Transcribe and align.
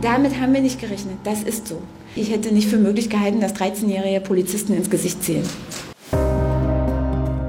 Damit 0.00 0.40
haben 0.40 0.54
wir 0.54 0.60
nicht 0.60 0.80
gerechnet. 0.80 1.16
Das 1.24 1.42
ist 1.42 1.66
so. 1.66 1.82
Ich 2.14 2.30
hätte 2.30 2.54
nicht 2.54 2.68
für 2.68 2.76
möglich 2.76 3.10
gehalten, 3.10 3.40
dass 3.40 3.56
13-jährige 3.56 4.20
Polizisten 4.20 4.74
ins 4.74 4.88
Gesicht 4.88 5.24
zählen. 5.24 5.48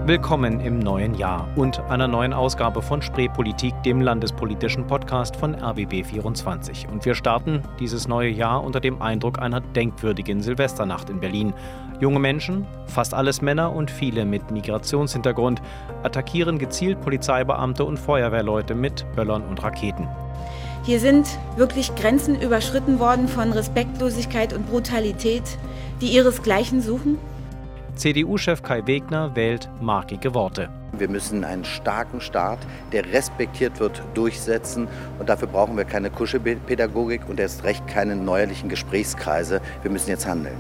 Willkommen 0.08 0.60
im 0.60 0.80
neuen 0.80 1.14
Jahr 1.14 1.48
und 1.56 1.80
einer 1.82 2.08
neuen 2.08 2.34
Ausgabe 2.34 2.82
von 2.82 3.04
Spreepolitik, 3.04 3.76
dem 3.84 4.02
landespolitischen 4.02 4.88
Podcast 4.88 5.36
von 5.36 5.56
RBB24. 5.56 6.90
Und 6.90 7.06
wir 7.06 7.14
starten 7.14 7.62
dieses 7.80 8.08
neue 8.08 8.32
Jahr 8.32 8.64
unter 8.64 8.80
dem 8.80 9.00
Eindruck 9.00 9.38
einer 9.38 9.62
denkwürdigen 9.62 10.42
Silvesternacht 10.42 11.12
in 11.12 11.20
Berlin. 11.20 11.54
Junge 12.00 12.18
Menschen, 12.18 12.66
fast 12.88 13.14
alles 13.14 13.44
Männer 13.44 13.72
und 13.72 13.92
viele 13.92 14.26
mit 14.26 14.50
Migrationshintergrund, 14.50 15.62
attackieren 16.02 16.58
gezielt 16.58 17.00
Polizeibeamte 17.02 17.86
und 17.86 18.00
Feuerwehrleute 18.00 18.74
mit 18.74 19.06
Böllern 19.16 19.44
und 19.44 19.62
Raketen. 19.62 20.08
Hier 20.90 21.00
sind 21.00 21.28
wirklich 21.56 21.94
Grenzen 21.94 22.42
überschritten 22.42 22.98
worden 22.98 23.28
von 23.28 23.54
Respektlosigkeit 23.54 24.54
und 24.54 24.68
Brutalität, 24.68 25.44
die 26.02 26.08
ihresgleichen 26.08 26.82
suchen. 26.82 27.20
CDU-Chef 27.94 28.64
Kai 28.64 28.88
Wegner 28.88 29.36
wählt 29.36 29.70
markige 29.80 30.34
Worte. 30.34 30.72
Wir 30.98 31.08
müssen 31.08 31.44
einen 31.44 31.64
starken 31.64 32.22
Staat, 32.22 32.58
der 32.92 33.06
respektiert 33.14 33.80
wird, 33.80 34.02
durchsetzen. 34.16 34.88
Und 35.20 35.30
dafür 35.30 35.50
brauchen 35.50 35.78
wir 35.78 35.86
keine 35.86 36.10
Kuschelpädagogik 36.10 37.30
und 37.30 37.40
erst 37.40 37.64
recht 37.66 37.86
keine 37.86 38.16
neuerlichen 38.16 38.68
Gesprächskreise. 38.68 39.62
Wir 39.84 39.92
müssen 39.92 40.10
jetzt 40.10 40.26
handeln. 40.26 40.58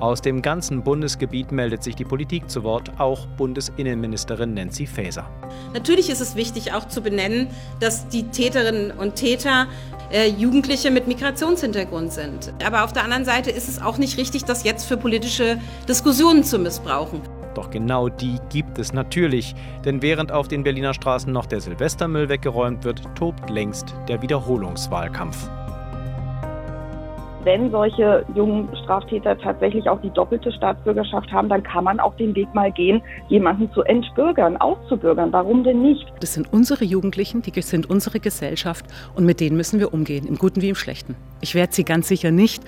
Aus 0.00 0.22
dem 0.22 0.42
ganzen 0.42 0.84
Bundesgebiet 0.84 1.50
meldet 1.50 1.82
sich 1.82 1.96
die 1.96 2.04
Politik 2.04 2.48
zu 2.48 2.62
Wort, 2.62 2.92
auch 2.98 3.26
Bundesinnenministerin 3.36 4.54
Nancy 4.54 4.86
Faeser. 4.86 5.28
Natürlich 5.74 6.08
ist 6.08 6.20
es 6.20 6.36
wichtig 6.36 6.72
auch 6.72 6.86
zu 6.86 7.00
benennen, 7.00 7.48
dass 7.80 8.06
die 8.08 8.22
Täterinnen 8.28 8.92
und 8.92 9.16
Täter 9.16 9.66
äh, 10.12 10.28
Jugendliche 10.28 10.92
mit 10.92 11.08
Migrationshintergrund 11.08 12.12
sind. 12.12 12.54
Aber 12.64 12.84
auf 12.84 12.92
der 12.92 13.02
anderen 13.02 13.24
Seite 13.24 13.50
ist 13.50 13.68
es 13.68 13.82
auch 13.82 13.98
nicht 13.98 14.18
richtig, 14.18 14.44
das 14.44 14.62
jetzt 14.62 14.84
für 14.84 14.96
politische 14.96 15.58
Diskussionen 15.88 16.44
zu 16.44 16.60
missbrauchen. 16.60 17.20
Doch 17.54 17.68
genau 17.68 18.08
die 18.08 18.36
gibt 18.50 18.78
es 18.78 18.92
natürlich. 18.92 19.56
Denn 19.84 20.00
während 20.00 20.30
auf 20.30 20.46
den 20.46 20.62
Berliner 20.62 20.94
Straßen 20.94 21.32
noch 21.32 21.46
der 21.46 21.60
Silvestermüll 21.60 22.28
weggeräumt 22.28 22.84
wird, 22.84 23.02
tobt 23.16 23.50
längst 23.50 23.96
der 24.06 24.22
Wiederholungswahlkampf 24.22 25.48
wenn 27.44 27.70
solche 27.70 28.24
jungen 28.34 28.68
Straftäter 28.82 29.38
tatsächlich 29.38 29.88
auch 29.88 30.00
die 30.00 30.10
doppelte 30.10 30.52
Staatsbürgerschaft 30.52 31.30
haben, 31.32 31.48
dann 31.48 31.62
kann 31.62 31.84
man 31.84 32.00
auch 32.00 32.14
den 32.16 32.34
Weg 32.34 32.52
mal 32.54 32.72
gehen, 32.72 33.02
jemanden 33.28 33.70
zu 33.72 33.82
entbürgern, 33.82 34.56
auszubürgern. 34.56 35.32
Warum 35.32 35.64
denn 35.64 35.82
nicht? 35.82 36.06
Das 36.20 36.34
sind 36.34 36.52
unsere 36.52 36.84
Jugendlichen, 36.84 37.42
die 37.42 37.62
sind 37.62 37.88
unsere 37.88 38.20
Gesellschaft 38.20 38.86
und 39.14 39.24
mit 39.24 39.40
denen 39.40 39.56
müssen 39.56 39.80
wir 39.80 39.92
umgehen, 39.94 40.26
im 40.26 40.36
Guten 40.36 40.62
wie 40.62 40.70
im 40.70 40.74
Schlechten. 40.74 41.16
Ich 41.40 41.54
werde 41.54 41.72
sie 41.72 41.84
ganz 41.84 42.08
sicher 42.08 42.30
nicht 42.30 42.62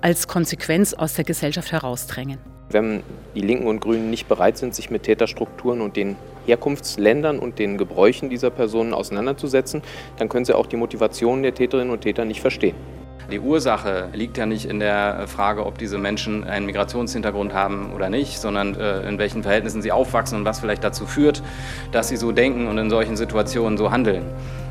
als 0.00 0.28
Konsequenz 0.28 0.94
aus 0.94 1.14
der 1.14 1.24
Gesellschaft 1.24 1.72
herausdrängen. 1.72 2.38
Wenn 2.70 3.02
die 3.36 3.42
Linken 3.42 3.68
und 3.68 3.80
Grünen 3.80 4.10
nicht 4.10 4.28
bereit 4.28 4.58
sind, 4.58 4.74
sich 4.74 4.90
mit 4.90 5.04
Täterstrukturen 5.04 5.80
und 5.80 5.96
den 5.96 6.16
Herkunftsländern 6.46 7.38
und 7.38 7.60
den 7.60 7.78
Gebräuchen 7.78 8.28
dieser 8.28 8.50
Personen 8.50 8.92
auseinanderzusetzen, 8.92 9.82
dann 10.16 10.28
können 10.28 10.44
sie 10.44 10.54
auch 10.54 10.66
die 10.66 10.76
Motivation 10.76 11.42
der 11.42 11.54
Täterinnen 11.54 11.92
und 11.92 12.00
Täter 12.00 12.24
nicht 12.24 12.40
verstehen. 12.40 12.74
Die 13.30 13.40
Ursache 13.40 14.08
liegt 14.12 14.38
ja 14.38 14.46
nicht 14.46 14.66
in 14.66 14.78
der 14.78 15.26
Frage, 15.26 15.66
ob 15.66 15.78
diese 15.78 15.98
Menschen 15.98 16.44
einen 16.44 16.64
Migrationshintergrund 16.64 17.52
haben 17.52 17.92
oder 17.92 18.08
nicht, 18.08 18.38
sondern 18.38 18.76
äh, 18.76 19.00
in 19.08 19.18
welchen 19.18 19.42
Verhältnissen 19.42 19.82
sie 19.82 19.90
aufwachsen 19.90 20.38
und 20.38 20.44
was 20.44 20.60
vielleicht 20.60 20.84
dazu 20.84 21.06
führt, 21.06 21.42
dass 21.90 22.08
sie 22.08 22.16
so 22.16 22.30
denken 22.30 22.68
und 22.68 22.78
in 22.78 22.88
solchen 22.88 23.16
Situationen 23.16 23.78
so 23.78 23.90
handeln. 23.90 24.22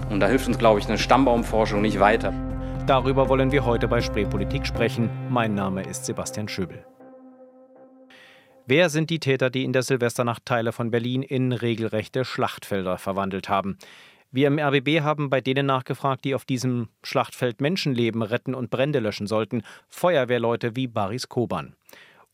Und 0.10 0.22
da 0.22 0.28
hilft 0.28 0.48
uns, 0.48 0.58
glaube 0.58 0.80
ich, 0.80 0.88
eine 0.88 0.98
Stammbaumforschung 0.98 1.82
nicht 1.82 2.00
weiter. 2.00 2.34
Darüber 2.88 3.28
wollen 3.28 3.52
wir 3.52 3.66
heute 3.66 3.90
bei 3.90 4.00
Spreepolitik 4.00 4.66
sprechen. 4.66 5.10
Mein 5.30 5.54
Name 5.54 5.84
ist 5.84 6.06
Sebastian 6.06 6.48
Schöbel. 6.48 6.86
Wer 8.68 8.90
sind 8.90 9.10
die 9.10 9.20
Täter, 9.20 9.50
die 9.50 9.66
in 9.66 9.74
der 9.74 9.84
Silvesternacht 9.84 10.46
Teile 10.46 10.72
von 10.72 10.92
Berlin 10.92 11.24
in 11.24 11.52
regelrechte 11.52 12.24
Schlachtfelder 12.24 12.98
verwandelt 12.98 13.50
haben? 13.50 13.78
Wir 14.36 14.48
im 14.48 14.60
RBB 14.60 15.00
haben 15.00 15.30
bei 15.30 15.40
denen 15.40 15.66
nachgefragt, 15.66 16.26
die 16.26 16.36
auf 16.36 16.44
diesem 16.44 16.90
Schlachtfeld 17.04 17.62
Menschenleben 17.62 18.22
retten 18.22 18.54
und 18.54 18.70
Brände 18.70 19.00
löschen 19.00 19.28
sollten, 19.28 19.64
Feuerwehrleute 19.88 20.76
wie 20.76 20.88
Baris 20.88 21.30
Koban. 21.30 21.74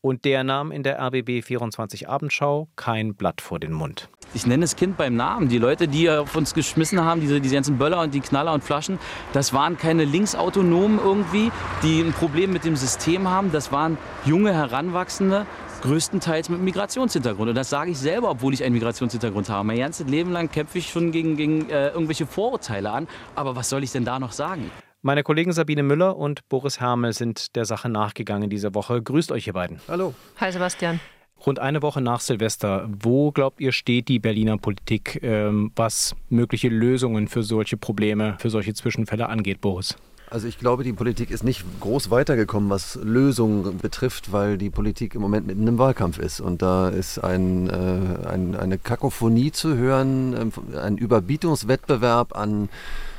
Und 0.00 0.24
der 0.24 0.42
nahm 0.42 0.72
in 0.72 0.82
der 0.82 0.98
RBB 1.00 1.44
24 1.44 2.08
Abendschau 2.08 2.66
kein 2.74 3.14
Blatt 3.14 3.40
vor 3.40 3.60
den 3.60 3.70
Mund. 3.72 4.08
Ich 4.34 4.48
nenne 4.48 4.62
das 4.62 4.74
Kind 4.74 4.96
beim 4.96 5.14
Namen. 5.14 5.48
Die 5.48 5.58
Leute, 5.58 5.86
die 5.86 6.10
auf 6.10 6.34
uns 6.34 6.54
geschmissen 6.54 7.00
haben, 7.04 7.20
diese, 7.20 7.40
diese 7.40 7.54
ganzen 7.54 7.78
Böller 7.78 8.00
und 8.00 8.12
die 8.12 8.20
Knaller 8.20 8.52
und 8.52 8.64
Flaschen, 8.64 8.98
das 9.32 9.52
waren 9.52 9.76
keine 9.76 10.04
Linksautonomen 10.04 10.98
irgendwie, 10.98 11.52
die 11.84 12.00
ein 12.00 12.12
Problem 12.12 12.52
mit 12.52 12.64
dem 12.64 12.74
System 12.74 13.28
haben. 13.28 13.52
Das 13.52 13.70
waren 13.70 13.96
junge 14.24 14.52
Heranwachsende, 14.52 15.46
größtenteils 15.82 16.48
mit 16.48 16.60
Migrationshintergrund. 16.60 17.50
Und 17.50 17.54
das 17.54 17.68
sage 17.68 17.90
ich 17.90 17.98
selber, 17.98 18.30
obwohl 18.30 18.54
ich 18.54 18.64
einen 18.64 18.72
Migrationshintergrund 18.72 19.48
habe. 19.48 19.66
Mein 19.66 19.78
ganzes 19.78 20.06
Leben 20.08 20.32
lang 20.32 20.50
kämpfe 20.50 20.78
ich 20.78 20.88
schon 20.88 21.12
gegen, 21.12 21.36
gegen 21.36 21.68
äh, 21.68 21.88
irgendwelche 21.88 22.24
Vorurteile 22.24 22.90
an. 22.90 23.08
Aber 23.34 23.54
was 23.54 23.68
soll 23.68 23.82
ich 23.82 23.92
denn 23.92 24.04
da 24.04 24.18
noch 24.18 24.32
sagen? 24.32 24.70
Meine 25.02 25.24
Kollegen 25.24 25.52
Sabine 25.52 25.82
Müller 25.82 26.16
und 26.16 26.48
Boris 26.48 26.80
Hermel 26.80 27.12
sind 27.12 27.56
der 27.56 27.64
Sache 27.64 27.88
nachgegangen 27.88 28.48
diese 28.48 28.74
Woche. 28.74 29.02
Grüßt 29.02 29.32
euch, 29.32 29.48
ihr 29.48 29.52
beiden. 29.52 29.80
Hallo. 29.88 30.14
Hi, 30.40 30.52
Sebastian. 30.52 31.00
Rund 31.44 31.58
eine 31.58 31.82
Woche 31.82 32.00
nach 32.00 32.20
Silvester, 32.20 32.88
wo 32.88 33.32
glaubt 33.32 33.60
ihr, 33.60 33.72
steht 33.72 34.06
die 34.06 34.20
Berliner 34.20 34.58
Politik, 34.58 35.18
ähm, 35.24 35.72
was 35.74 36.14
mögliche 36.28 36.68
Lösungen 36.68 37.26
für 37.26 37.42
solche 37.42 37.76
Probleme, 37.76 38.36
für 38.38 38.48
solche 38.48 38.74
Zwischenfälle 38.74 39.28
angeht, 39.28 39.60
Boris? 39.60 39.96
Also 40.32 40.48
ich 40.48 40.58
glaube, 40.58 40.82
die 40.82 40.94
Politik 40.94 41.30
ist 41.30 41.44
nicht 41.44 41.62
groß 41.80 42.10
weitergekommen, 42.10 42.70
was 42.70 42.98
Lösungen 43.02 43.76
betrifft, 43.76 44.32
weil 44.32 44.56
die 44.56 44.70
Politik 44.70 45.14
im 45.14 45.20
Moment 45.20 45.46
mitten 45.46 45.66
im 45.68 45.76
Wahlkampf 45.76 46.18
ist. 46.18 46.40
Und 46.40 46.62
da 46.62 46.88
ist 46.88 47.18
ein, 47.18 47.68
äh, 47.68 48.26
ein, 48.26 48.56
eine 48.56 48.78
Kakophonie 48.78 49.52
zu 49.52 49.76
hören, 49.76 50.52
äh, 50.72 50.78
ein 50.78 50.96
Überbietungswettbewerb 50.96 52.34
an 52.34 52.70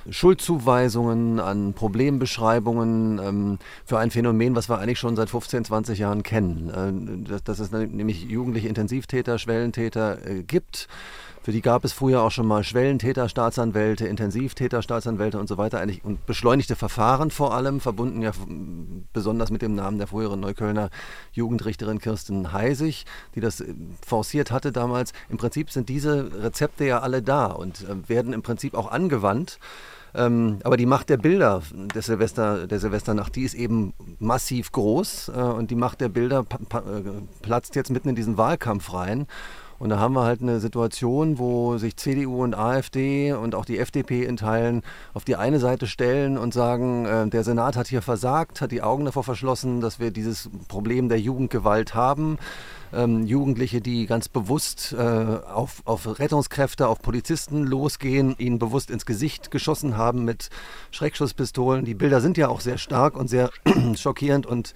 Schuldzuweisungen, 0.09 1.40
an 1.40 1.74
Problembeschreibungen 1.74 3.19
ähm, 3.19 3.59
für 3.85 4.00
ein 4.00 4.09
Phänomen, 4.09 4.56
was 4.56 4.68
wir 4.68 4.80
eigentlich 4.80 4.97
schon 4.97 5.16
seit 5.16 5.30
15, 5.30 5.66
20 5.66 6.00
Jahren 6.00 6.24
kennen. 6.24 6.72
Äh, 6.72 7.30
dass, 7.30 7.44
dass 7.44 7.59
es 7.59 7.72
nämlich 7.72 8.24
jugendliche 8.24 8.69
Intensivtäter, 8.69 9.38
Schwellentäter 9.38 10.18
äh, 10.25 10.41
gibt 10.41 10.88
für 11.44 11.52
die 11.52 11.62
gab 11.62 11.84
es 11.84 11.92
früher 11.92 12.22
auch 12.22 12.31
schon 12.31 12.48
mal 12.48 12.64
Schwellentäter, 12.64 13.28
Staatsanwälte, 13.28 14.08
Intensivtäter, 14.08 14.81
Staatsanwälte 14.81 15.40
und 15.40 15.48
so 15.48 15.58
weiter 15.58 15.81
eigentlich 15.81 16.04
und 16.04 16.26
beschleunigte 16.26 16.78
Verfahren 16.78 17.31
vor 17.31 17.54
allem, 17.54 17.81
verbunden 17.81 18.22
ja 18.22 18.31
besonders 19.12 19.52
mit 19.52 19.62
dem 19.62 19.76
Namen 19.76 19.98
der 19.98 20.08
früheren 20.08 20.40
Neuköllner 20.40 20.90
Jugendrichterin 21.34 22.00
Kirsten 22.00 22.54
Heisig, 22.54 23.06
die 23.36 23.42
das 23.42 23.59
äh, 23.59 23.74
forciert 24.06 24.52
hatte 24.52 24.72
damals. 24.72 25.12
Im 25.30 25.38
Prinzip 25.38 25.70
sind 25.70 25.90
diese 25.90 26.31
Rezepte 26.42 26.86
ja 26.86 27.00
alle 27.00 27.22
da 27.22 27.48
und 27.48 27.81
äh, 27.81 28.08
werden 28.08 28.31
im 28.31 28.42
Prinzip 28.42 28.74
auch 28.74 28.90
angewandt. 28.90 29.60
Ähm, 30.16 30.60
aber 30.64 30.78
die 30.78 30.86
Macht 30.86 31.10
der 31.10 31.18
Bilder 31.18 31.62
der, 31.74 32.02
Silvester, 32.02 32.68
der 32.68 32.80
Silvesternacht, 32.80 33.36
die 33.36 33.44
ist 33.44 33.56
eben 33.56 33.94
massiv 34.20 34.72
groß 34.72 35.30
äh, 35.30 35.40
und 35.40 35.72
die 35.72 35.75
Macht 35.75 36.02
der 36.02 36.10
Bilder 36.10 36.46
äh, 36.72 36.78
platzt 37.42 37.75
jetzt 37.75 37.90
mitten 37.90 38.10
in 38.10 38.16
diesen 38.16 38.38
Wahlkampf 38.38 38.94
rein. 38.94 39.28
Und 39.83 39.89
da 39.89 39.99
haben 39.99 40.13
wir 40.13 40.23
halt 40.23 40.41
eine 40.41 40.61
Situation, 40.61 41.39
wo 41.39 41.77
sich 41.77 41.97
CDU 41.97 42.41
und 42.41 42.55
AfD 42.55 43.33
und 43.33 43.53
auch 43.53 43.66
die 43.66 43.79
FDP 43.79 44.23
in 44.23 44.38
Teilen 44.38 44.81
auf 45.13 45.25
die 45.25 45.35
eine 45.35 45.59
Seite 45.59 45.88
stellen 45.88 46.38
und 46.38 46.53
sagen, 46.53 47.05
äh, 47.05 47.27
der 47.27 47.44
Senat 47.44 47.75
hat 47.75 47.88
hier 47.88 48.01
versagt, 48.01 48.61
hat 48.61 48.71
die 48.71 48.81
Augen 48.81 49.03
davor 49.03 49.25
verschlossen, 49.25 49.81
dass 49.81 49.99
wir 49.99 50.11
dieses 50.11 50.49
Problem 50.69 51.09
der 51.09 51.19
Jugendgewalt 51.19 51.95
haben. 51.95 52.38
Ähm, 52.94 53.25
Jugendliche, 53.25 53.81
die 53.81 54.05
ganz 54.05 54.29
bewusst 54.29 54.95
äh, 54.97 55.01
auf, 55.01 55.81
auf 55.83 56.17
Rettungskräfte, 56.17 56.88
auf 56.88 57.01
Polizisten 57.01 57.65
losgehen, 57.65 58.35
ihnen 58.38 58.59
bewusst 58.59 58.89
ins 58.89 59.05
Gesicht 59.05 59.51
geschossen 59.51 59.97
haben 59.97 60.24
mit 60.24 60.50
Schreckschusspistolen. 60.91 61.83
Die 61.83 61.94
Bilder 61.94 62.21
sind 62.21 62.38
ja 62.38 62.47
auch 62.47 62.62
sehr 62.62 62.77
stark 62.77 63.18
und 63.18 63.27
sehr 63.27 63.50
schockierend 63.95 64.45
und 64.45 64.74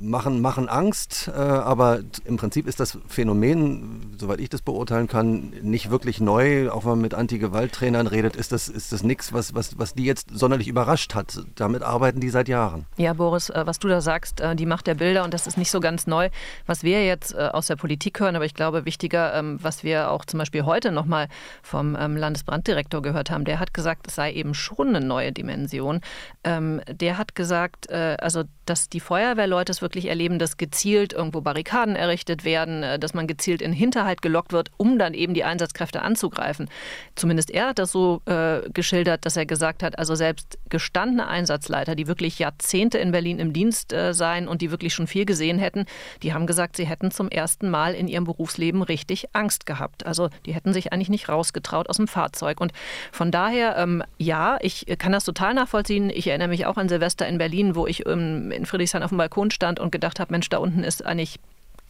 machen, 0.00 0.40
machen 0.40 0.68
Angst, 0.68 1.28
äh, 1.28 1.38
aber 1.38 2.00
im 2.24 2.36
Prinzip 2.36 2.66
ist 2.66 2.80
das 2.80 2.98
Phänomen, 3.06 4.16
soweit 4.18 4.40
ich 4.40 4.48
das 4.48 4.62
beurteilen 4.62 5.08
kann, 5.08 5.50
nicht 5.62 5.90
wirklich 5.90 6.20
neu. 6.20 6.70
Auch 6.70 6.84
wenn 6.84 6.90
man 6.90 7.00
mit 7.00 7.14
Anti-Gewalt-Trainern 7.14 8.06
redet, 8.06 8.36
ist 8.36 8.52
das, 8.52 8.68
ist 8.68 8.92
das 8.92 9.02
nichts, 9.02 9.32
was, 9.32 9.54
was, 9.54 9.78
was 9.78 9.94
die 9.94 10.04
jetzt 10.04 10.28
sonderlich 10.32 10.68
überrascht 10.68 11.14
hat. 11.14 11.42
Damit 11.54 11.82
arbeiten 11.82 12.20
die 12.20 12.30
seit 12.30 12.48
Jahren. 12.48 12.86
Ja, 12.96 13.12
Boris, 13.12 13.50
äh, 13.50 13.62
was 13.66 13.78
du 13.78 13.88
da 13.88 14.00
sagst, 14.00 14.40
äh, 14.40 14.56
die 14.56 14.66
Macht 14.66 14.86
der 14.86 14.94
Bilder 14.94 15.24
und 15.24 15.34
das 15.34 15.46
ist 15.46 15.58
nicht 15.58 15.70
so 15.70 15.80
ganz 15.80 16.06
neu. 16.06 16.30
Was 16.66 16.82
wir 16.82 17.04
jetzt 17.04 17.34
äh, 17.34 17.48
aus 17.52 17.66
der 17.66 17.76
Politik 17.76 18.20
hören, 18.20 18.36
aber 18.36 18.44
ich 18.44 18.54
glaube, 18.54 18.84
wichtiger, 18.84 19.34
ähm, 19.34 19.58
was 19.60 19.84
wir 19.84 20.10
auch 20.10 20.24
zum 20.24 20.38
Beispiel 20.38 20.64
heute 20.64 20.92
nochmal 20.92 21.28
vom 21.62 21.96
ähm, 21.98 22.16
Landesbranddirektor 22.16 23.02
gehört 23.02 23.30
haben, 23.30 23.44
der 23.44 23.60
hat 23.60 23.74
gesagt, 23.74 24.06
es 24.08 24.14
sei 24.14 24.32
eben 24.32 24.54
schon 24.54 24.88
eine 24.88 25.04
neue 25.04 25.32
Dimension. 25.32 26.00
Ähm, 26.44 26.80
der 26.90 27.18
hat 27.18 27.34
gesagt, 27.34 27.90
also 27.90 28.44
dass 28.66 28.88
die 28.88 29.00
Feuerwehrleute 29.00 29.72
es 29.72 29.82
wirklich 29.82 29.89
erleben, 29.96 30.38
dass 30.38 30.56
gezielt 30.56 31.12
irgendwo 31.12 31.40
Barrikaden 31.40 31.96
errichtet 31.96 32.44
werden, 32.44 32.82
äh, 32.82 32.98
dass 32.98 33.14
man 33.14 33.26
gezielt 33.26 33.62
in 33.62 33.72
Hinterhalt 33.72 34.22
gelockt 34.22 34.52
wird, 34.52 34.70
um 34.76 34.98
dann 34.98 35.14
eben 35.14 35.34
die 35.34 35.44
Einsatzkräfte 35.44 36.02
anzugreifen. 36.02 36.68
Zumindest 37.14 37.50
er 37.50 37.68
hat 37.68 37.78
das 37.78 37.92
so 37.92 38.22
äh, 38.26 38.68
geschildert, 38.72 39.26
dass 39.26 39.36
er 39.36 39.46
gesagt 39.46 39.82
hat, 39.82 39.98
also 39.98 40.14
selbst 40.14 40.58
gestandene 40.68 41.26
Einsatzleiter, 41.26 41.94
die 41.94 42.06
wirklich 42.06 42.38
Jahrzehnte 42.38 42.98
in 42.98 43.12
Berlin 43.12 43.38
im 43.38 43.52
Dienst 43.52 43.92
äh, 43.92 44.14
seien 44.14 44.48
und 44.48 44.62
die 44.62 44.70
wirklich 44.70 44.94
schon 44.94 45.06
viel 45.06 45.24
gesehen 45.24 45.58
hätten, 45.58 45.86
die 46.22 46.32
haben 46.32 46.46
gesagt, 46.46 46.76
sie 46.76 46.86
hätten 46.86 47.10
zum 47.10 47.28
ersten 47.28 47.70
Mal 47.70 47.94
in 47.94 48.08
ihrem 48.08 48.24
Berufsleben 48.24 48.82
richtig 48.82 49.34
Angst 49.34 49.66
gehabt. 49.66 50.06
Also 50.06 50.30
die 50.46 50.54
hätten 50.54 50.72
sich 50.72 50.92
eigentlich 50.92 51.08
nicht 51.08 51.28
rausgetraut 51.28 51.88
aus 51.88 51.96
dem 51.96 52.08
Fahrzeug. 52.08 52.60
Und 52.60 52.72
von 53.12 53.30
daher, 53.30 53.76
ähm, 53.76 54.02
ja, 54.18 54.58
ich 54.60 54.86
kann 54.98 55.12
das 55.12 55.24
total 55.24 55.54
nachvollziehen. 55.54 56.10
Ich 56.10 56.26
erinnere 56.26 56.48
mich 56.48 56.66
auch 56.66 56.76
an 56.76 56.88
Silvester 56.88 57.26
in 57.26 57.38
Berlin, 57.38 57.74
wo 57.74 57.86
ich 57.86 58.06
ähm, 58.06 58.50
in 58.50 58.66
Friedrichshain 58.66 59.02
auf 59.02 59.10
dem 59.10 59.18
Balkon 59.18 59.50
stand 59.50 59.79
und 59.80 59.92
gedacht 59.92 60.20
habe, 60.20 60.32
Mensch, 60.32 60.48
da 60.48 60.58
unten 60.58 60.84
ist 60.84 61.04
eigentlich 61.04 61.38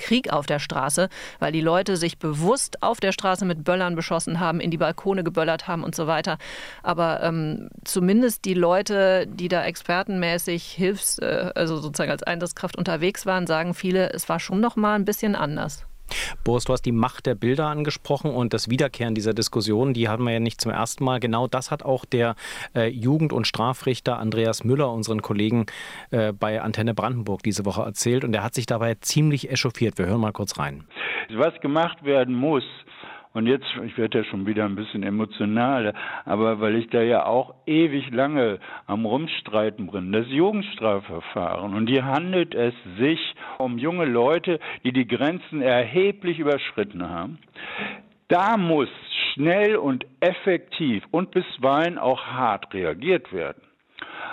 Krieg 0.00 0.32
auf 0.32 0.46
der 0.46 0.58
Straße, 0.58 1.08
weil 1.38 1.52
die 1.52 1.60
Leute 1.60 1.96
sich 1.96 2.18
bewusst 2.18 2.82
auf 2.82 3.00
der 3.00 3.12
Straße 3.12 3.44
mit 3.44 3.64
Böllern 3.64 3.94
beschossen 3.94 4.40
haben, 4.40 4.58
in 4.58 4.70
die 4.70 4.78
Balkone 4.78 5.22
geböllert 5.22 5.68
haben 5.68 5.84
und 5.84 5.94
so 5.94 6.06
weiter. 6.06 6.38
Aber 6.82 7.22
ähm, 7.22 7.68
zumindest 7.84 8.46
die 8.46 8.54
Leute, 8.54 9.26
die 9.28 9.48
da 9.48 9.64
expertenmäßig 9.64 10.64
Hilfs-, 10.64 11.18
äh, 11.18 11.52
also 11.54 11.76
sozusagen 11.76 12.10
als 12.10 12.22
Einsatzkraft 12.22 12.76
unterwegs 12.76 13.26
waren, 13.26 13.46
sagen 13.46 13.74
viele, 13.74 14.10
es 14.12 14.28
war 14.28 14.40
schon 14.40 14.60
noch 14.60 14.76
mal 14.76 14.94
ein 14.94 15.04
bisschen 15.04 15.36
anders. 15.36 15.84
Boris, 16.44 16.64
du 16.64 16.72
hast 16.72 16.82
die 16.82 16.92
Macht 16.92 17.26
der 17.26 17.34
Bilder 17.34 17.66
angesprochen 17.66 18.30
und 18.30 18.52
das 18.52 18.70
Wiederkehren 18.70 19.14
dieser 19.14 19.34
Diskussion, 19.34 19.94
die 19.94 20.08
haben 20.08 20.24
wir 20.24 20.32
ja 20.32 20.40
nicht 20.40 20.60
zum 20.60 20.72
ersten 20.72 21.04
Mal. 21.04 21.20
Genau 21.20 21.46
das 21.46 21.70
hat 21.70 21.82
auch 21.82 22.04
der 22.04 22.34
äh, 22.74 22.88
Jugend- 22.88 23.32
und 23.32 23.46
Strafrichter 23.46 24.18
Andreas 24.18 24.64
Müller, 24.64 24.92
unseren 24.92 25.22
Kollegen 25.22 25.66
äh, 26.10 26.32
bei 26.32 26.60
Antenne 26.60 26.94
Brandenburg, 26.94 27.42
diese 27.42 27.64
Woche 27.64 27.82
erzählt 27.82 28.24
und 28.24 28.34
er 28.34 28.42
hat 28.42 28.54
sich 28.54 28.66
dabei 28.66 28.94
ziemlich 29.00 29.50
echauffiert. 29.50 29.98
Wir 29.98 30.06
hören 30.06 30.20
mal 30.20 30.32
kurz 30.32 30.58
rein. 30.58 30.84
Was 31.32 31.58
gemacht 31.60 32.04
werden 32.04 32.34
muss, 32.34 32.64
und 33.32 33.46
jetzt, 33.46 33.66
ich 33.84 33.96
werde 33.96 34.18
ja 34.18 34.24
schon 34.24 34.46
wieder 34.46 34.64
ein 34.64 34.74
bisschen 34.74 35.04
emotional, 35.04 35.94
aber 36.24 36.60
weil 36.60 36.74
ich 36.74 36.88
da 36.90 37.00
ja 37.00 37.26
auch 37.26 37.54
ewig 37.64 38.10
lange 38.10 38.58
am 38.86 39.04
Rumstreiten 39.04 39.90
bin, 39.90 40.10
das 40.10 40.26
Jugendstrafverfahren. 40.28 41.74
Und 41.74 41.88
hier 41.88 42.04
handelt 42.04 42.54
es 42.54 42.74
sich 42.98 43.20
um 43.58 43.78
junge 43.78 44.04
Leute, 44.04 44.58
die 44.82 44.92
die 44.92 45.06
Grenzen 45.06 45.62
erheblich 45.62 46.40
überschritten 46.40 47.08
haben. 47.08 47.38
Da 48.26 48.56
muss 48.56 48.88
schnell 49.34 49.76
und 49.76 50.06
effektiv 50.20 51.04
und 51.12 51.30
bisweilen 51.30 51.98
auch 51.98 52.24
hart 52.26 52.74
reagiert 52.74 53.32
werden. 53.32 53.62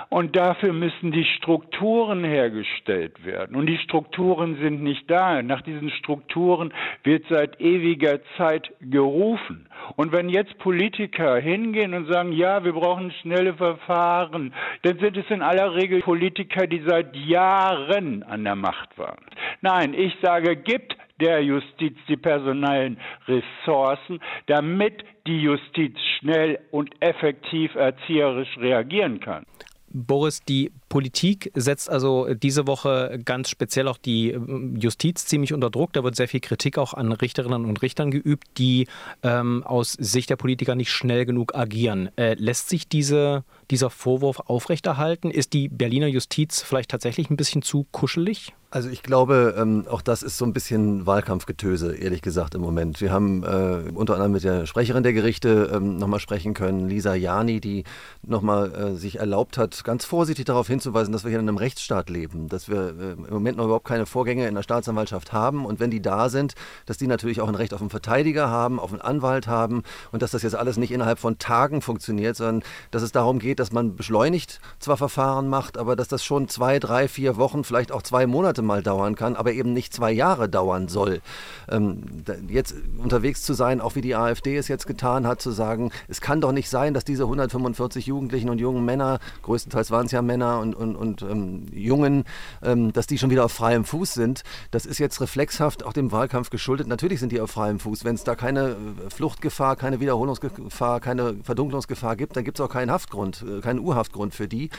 Und 0.09 0.37
dafür 0.37 0.71
müssen 0.73 1.11
die 1.11 1.25
Strukturen 1.25 2.23
hergestellt 2.23 3.25
werden. 3.25 3.55
Und 3.55 3.65
die 3.65 3.77
Strukturen 3.79 4.57
sind 4.61 4.81
nicht 4.81 5.09
da. 5.11 5.41
Nach 5.41 5.61
diesen 5.61 5.89
Strukturen 5.89 6.73
wird 7.03 7.25
seit 7.29 7.59
ewiger 7.59 8.19
Zeit 8.37 8.71
gerufen. 8.79 9.67
Und 9.95 10.11
wenn 10.11 10.29
jetzt 10.29 10.57
Politiker 10.59 11.37
hingehen 11.37 11.93
und 11.93 12.11
sagen, 12.11 12.31
ja, 12.31 12.63
wir 12.63 12.73
brauchen 12.73 13.11
schnelle 13.21 13.53
Verfahren, 13.53 14.53
dann 14.83 14.99
sind 14.99 15.17
es 15.17 15.29
in 15.29 15.41
aller 15.41 15.75
Regel 15.75 16.01
Politiker, 16.01 16.67
die 16.67 16.83
seit 16.87 17.15
Jahren 17.15 18.23
an 18.23 18.43
der 18.43 18.55
Macht 18.55 18.97
waren. 18.97 19.25
Nein, 19.61 19.93
ich 19.93 20.13
sage, 20.21 20.55
gibt 20.55 20.95
der 21.19 21.43
Justiz 21.43 21.97
die 22.07 22.17
personellen 22.17 22.99
Ressourcen, 23.27 24.19
damit 24.45 25.03
die 25.25 25.41
Justiz 25.41 25.97
schnell 26.19 26.59
und 26.71 26.93
effektiv 27.01 27.75
erzieherisch 27.75 28.57
reagieren 28.57 29.19
kann. 29.19 29.45
Boris, 29.89 30.41
die 30.41 30.71
Politik 30.89 31.51
setzt 31.55 31.89
also 31.89 32.33
diese 32.33 32.67
Woche 32.67 33.19
ganz 33.23 33.49
speziell 33.49 33.87
auch 33.87 33.97
die 33.97 34.31
ähm, 34.31 34.75
Justiz 34.77 35.25
ziemlich 35.25 35.53
unter 35.53 35.69
Druck. 35.69 35.93
Da 35.93 36.03
wird 36.03 36.15
sehr 36.15 36.27
viel 36.27 36.39
Kritik 36.39 36.77
auch 36.77 36.93
an 36.93 37.11
Richterinnen 37.11 37.65
und 37.65 37.81
Richtern 37.81 38.11
geübt, 38.11 38.47
die 38.57 38.87
ähm, 39.23 39.63
aus 39.63 39.93
Sicht 39.93 40.29
der 40.29 40.35
Politiker 40.35 40.75
nicht 40.75 40.91
schnell 40.91 41.25
genug 41.25 41.55
agieren. 41.55 42.09
Äh, 42.17 42.33
lässt 42.35 42.69
sich 42.69 42.87
diese, 42.87 43.43
dieser 43.71 43.89
Vorwurf 43.89 44.41
aufrechterhalten? 44.41 45.31
Ist 45.31 45.53
die 45.53 45.69
Berliner 45.69 46.07
Justiz 46.07 46.61
vielleicht 46.61 46.91
tatsächlich 46.91 47.29
ein 47.29 47.37
bisschen 47.37 47.61
zu 47.61 47.85
kuschelig? 47.91 48.53
Also 48.77 48.89
ich 48.89 49.01
glaube, 49.01 49.55
ähm, 49.57 49.85
auch 49.89 50.03
das 50.03 50.21
ist 50.21 50.37
so 50.37 50.45
ein 50.45 50.53
bisschen 50.53 51.07
Wahlkampfgetöse, 51.07 51.95
ehrlich 51.95 52.21
gesagt, 52.21 52.53
im 52.53 52.61
Moment. 52.61 53.01
Wir 53.01 53.11
haben 53.11 53.41
äh, 53.41 53.89
unter 53.91 54.13
anderem 54.13 54.33
mit 54.33 54.43
der 54.43 54.67
Sprecherin 54.67 55.01
der 55.01 55.13
Gerichte 55.13 55.71
ähm, 55.73 55.97
nochmal 55.97 56.19
sprechen 56.19 56.53
können, 56.53 56.87
Lisa 56.87 57.15
Jani, 57.15 57.59
die 57.59 57.85
nochmal 58.21 58.71
äh, 58.75 58.95
sich 58.95 59.17
erlaubt 59.17 59.57
hat, 59.57 59.83
ganz 59.83 60.05
vorsichtig 60.05 60.45
darauf 60.45 60.67
hinzuweisen, 60.67 61.11
dass 61.11 61.23
wir 61.23 61.31
hier 61.31 61.39
in 61.39 61.49
einem 61.49 61.57
Rechtsstaat 61.57 62.11
leben, 62.11 62.49
dass 62.49 62.69
wir 62.69 62.93
äh, 62.99 63.11
im 63.13 63.33
Moment 63.33 63.57
noch 63.57 63.65
überhaupt 63.65 63.87
keine 63.87 64.05
Vorgänge 64.05 64.47
in 64.47 64.53
der 64.53 64.61
Staatsanwaltschaft 64.61 65.33
haben 65.33 65.65
und 65.65 65.79
wenn 65.79 65.89
die 65.89 66.03
da 66.03 66.29
sind, 66.29 66.53
dass 66.85 66.99
die 66.99 67.07
natürlich 67.07 67.41
auch 67.41 67.47
ein 67.47 67.55
Recht 67.55 67.73
auf 67.73 67.81
einen 67.81 67.89
Verteidiger 67.89 68.47
haben, 68.47 68.79
auf 68.79 68.91
einen 68.91 69.01
Anwalt 69.01 69.47
haben 69.47 69.81
und 70.11 70.21
dass 70.21 70.29
das 70.29 70.43
jetzt 70.43 70.55
alles 70.55 70.77
nicht 70.77 70.91
innerhalb 70.91 71.17
von 71.17 71.39
Tagen 71.39 71.81
funktioniert, 71.81 72.35
sondern 72.35 72.61
dass 72.91 73.01
es 73.01 73.11
darum 73.11 73.39
geht, 73.39 73.57
dass 73.57 73.71
man 73.71 73.95
beschleunigt 73.95 74.59
zwar 74.77 74.97
Verfahren 74.97 75.47
macht, 75.49 75.79
aber 75.79 75.95
dass 75.95 76.09
das 76.09 76.23
schon 76.23 76.47
zwei, 76.47 76.77
drei, 76.77 77.07
vier 77.07 77.37
Wochen, 77.37 77.63
vielleicht 77.63 77.91
auch 77.91 78.03
zwei 78.03 78.27
Monate 78.27 78.66
mal 78.67 78.83
dauern 78.83 79.15
kann, 79.15 79.35
aber 79.35 79.53
eben 79.53 79.73
nicht 79.73 79.93
zwei 79.93 80.11
Jahre 80.11 80.47
dauern 80.49 80.87
soll. 80.87 81.21
Ähm, 81.69 82.03
jetzt 82.49 82.75
unterwegs 82.97 83.41
zu 83.41 83.53
sein, 83.53 83.81
auch 83.81 83.95
wie 83.95 84.01
die 84.01 84.15
AfD 84.15 84.57
es 84.57 84.67
jetzt 84.67 84.85
getan 84.85 85.25
hat, 85.25 85.41
zu 85.41 85.51
sagen, 85.51 85.91
es 86.07 86.21
kann 86.21 86.41
doch 86.41 86.51
nicht 86.51 86.69
sein, 86.69 86.93
dass 86.93 87.05
diese 87.05 87.23
145 87.23 88.05
Jugendlichen 88.05 88.49
und 88.49 88.59
jungen 88.59 88.85
Männer, 88.85 89.19
größtenteils 89.41 89.91
waren 89.91 90.05
es 90.05 90.11
ja 90.11 90.21
Männer 90.21 90.59
und, 90.59 90.75
und, 90.75 90.95
und 90.95 91.21
ähm, 91.23 91.65
Jungen, 91.71 92.25
ähm, 92.61 92.93
dass 92.93 93.07
die 93.07 93.17
schon 93.17 93.29
wieder 93.29 93.45
auf 93.45 93.51
freiem 93.51 93.85
Fuß 93.85 94.13
sind. 94.13 94.43
Das 94.71 94.85
ist 94.85 94.99
jetzt 94.99 95.21
reflexhaft 95.21 95.85
auch 95.85 95.93
dem 95.93 96.11
Wahlkampf 96.11 96.49
geschuldet. 96.49 96.87
Natürlich 96.87 97.19
sind 97.19 97.31
die 97.31 97.41
auf 97.41 97.51
freiem 97.51 97.79
Fuß. 97.79 98.03
Wenn 98.03 98.15
es 98.15 98.23
da 98.23 98.35
keine 98.35 98.69
äh, 98.69 99.09
Fluchtgefahr, 99.09 99.75
keine 99.75 99.99
Wiederholungsgefahr, 99.99 100.99
keine 100.99 101.35
Verdunklungsgefahr 101.43 102.15
gibt, 102.15 102.35
dann 102.35 102.43
gibt 102.43 102.59
es 102.59 102.65
auch 102.65 102.69
keinen 102.69 102.91
Haftgrund, 102.91 103.43
äh, 103.47 103.61
keinen 103.61 103.79
Urhaftgrund 103.79 104.35
für 104.35 104.47
die. 104.47 104.69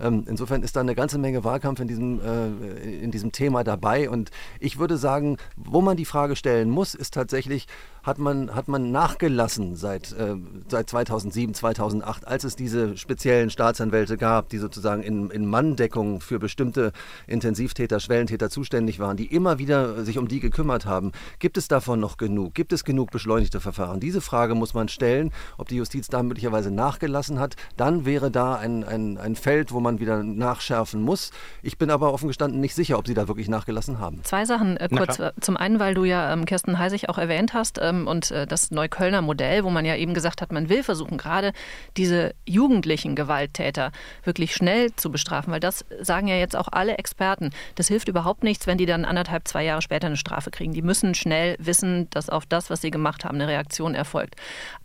Ähm, 0.00 0.24
insofern 0.26 0.62
ist 0.62 0.76
da 0.76 0.80
eine 0.80 0.94
ganze 0.94 1.18
Menge 1.18 1.44
Wahlkampf 1.44 1.80
in 1.80 1.88
diesem, 1.88 2.20
äh, 2.20 3.04
in 3.04 3.10
diesem 3.10 3.25
diesem 3.26 3.32
Thema 3.32 3.64
dabei. 3.64 4.08
Und 4.08 4.30
ich 4.60 4.78
würde 4.78 4.96
sagen, 4.96 5.36
wo 5.56 5.80
man 5.80 5.96
die 5.96 6.04
Frage 6.04 6.36
stellen 6.36 6.70
muss, 6.70 6.94
ist 6.94 7.14
tatsächlich, 7.14 7.66
hat 8.02 8.18
man, 8.18 8.54
hat 8.54 8.68
man 8.68 8.92
nachgelassen 8.92 9.74
seit, 9.74 10.12
äh, 10.12 10.36
seit 10.68 10.88
2007, 10.88 11.54
2008, 11.54 12.26
als 12.26 12.44
es 12.44 12.54
diese 12.54 12.96
speziellen 12.96 13.50
Staatsanwälte 13.50 14.16
gab, 14.16 14.48
die 14.48 14.58
sozusagen 14.58 15.02
in, 15.02 15.30
in 15.30 15.46
Manndeckung 15.46 16.20
für 16.20 16.38
bestimmte 16.38 16.92
Intensivtäter, 17.26 17.98
Schwellentäter 17.98 18.48
zuständig 18.48 19.00
waren, 19.00 19.16
die 19.16 19.26
immer 19.26 19.58
wieder 19.58 20.04
sich 20.04 20.18
um 20.18 20.28
die 20.28 20.40
gekümmert 20.40 20.86
haben. 20.86 21.12
Gibt 21.40 21.56
es 21.56 21.66
davon 21.66 21.98
noch 21.98 22.16
genug? 22.16 22.54
Gibt 22.54 22.72
es 22.72 22.84
genug 22.84 23.10
beschleunigte 23.10 23.60
Verfahren? 23.60 23.98
Diese 23.98 24.20
Frage 24.20 24.54
muss 24.54 24.74
man 24.74 24.88
stellen, 24.88 25.32
ob 25.58 25.68
die 25.68 25.76
Justiz 25.76 26.06
da 26.06 26.22
möglicherweise 26.22 26.70
nachgelassen 26.70 27.40
hat. 27.40 27.56
Dann 27.76 28.04
wäre 28.04 28.30
da 28.30 28.54
ein, 28.54 28.84
ein, 28.84 29.18
ein 29.18 29.34
Feld, 29.34 29.72
wo 29.72 29.80
man 29.80 29.98
wieder 29.98 30.22
nachschärfen 30.22 31.02
muss. 31.02 31.32
Ich 31.62 31.76
bin 31.76 31.90
aber 31.90 32.12
offen 32.12 32.28
gestanden 32.28 32.60
nicht 32.60 32.76
sicher, 32.76 32.98
ob 32.98 33.06
sie 33.08 33.14
da 33.16 33.28
wirklich 33.28 33.48
nachgelassen 33.48 33.98
haben. 33.98 34.22
Zwei 34.24 34.44
Sachen 34.44 34.76
äh, 34.76 34.88
kurz. 34.88 35.20
Zum 35.40 35.56
einen, 35.56 35.80
weil 35.80 35.94
du 35.94 36.04
ja 36.04 36.32
ähm, 36.32 36.44
Kirsten 36.44 36.78
Heisig 36.78 37.08
auch 37.08 37.18
erwähnt 37.18 37.54
hast. 37.54 37.78
Ähm, 37.80 38.06
und 38.06 38.30
äh, 38.30 38.46
das 38.46 38.70
Neuköllner 38.70 39.22
Modell, 39.22 39.64
wo 39.64 39.70
man 39.70 39.84
ja 39.84 39.96
eben 39.96 40.14
gesagt 40.14 40.42
hat, 40.42 40.52
man 40.52 40.68
will 40.68 40.82
versuchen, 40.82 41.18
gerade 41.18 41.52
diese 41.96 42.34
jugendlichen 42.46 43.14
Gewalttäter 43.14 43.92
wirklich 44.24 44.54
schnell 44.54 44.94
zu 44.96 45.10
bestrafen, 45.10 45.52
weil 45.52 45.60
das 45.60 45.84
sagen 46.00 46.28
ja 46.28 46.36
jetzt 46.36 46.56
auch 46.56 46.68
alle 46.70 46.98
Experten. 46.98 47.50
Das 47.74 47.88
hilft 47.88 48.08
überhaupt 48.08 48.44
nichts, 48.44 48.66
wenn 48.66 48.78
die 48.78 48.86
dann 48.86 49.04
anderthalb, 49.04 49.48
zwei 49.48 49.64
Jahre 49.64 49.82
später 49.82 50.06
eine 50.06 50.16
Strafe 50.16 50.50
kriegen. 50.50 50.72
Die 50.72 50.82
müssen 50.82 51.14
schnell 51.14 51.56
wissen, 51.58 52.08
dass 52.10 52.28
auf 52.28 52.46
das, 52.46 52.70
was 52.70 52.80
sie 52.80 52.90
gemacht 52.90 53.24
haben, 53.24 53.36
eine 53.36 53.48
Reaktion 53.48 53.94
erfolgt. 53.94 54.36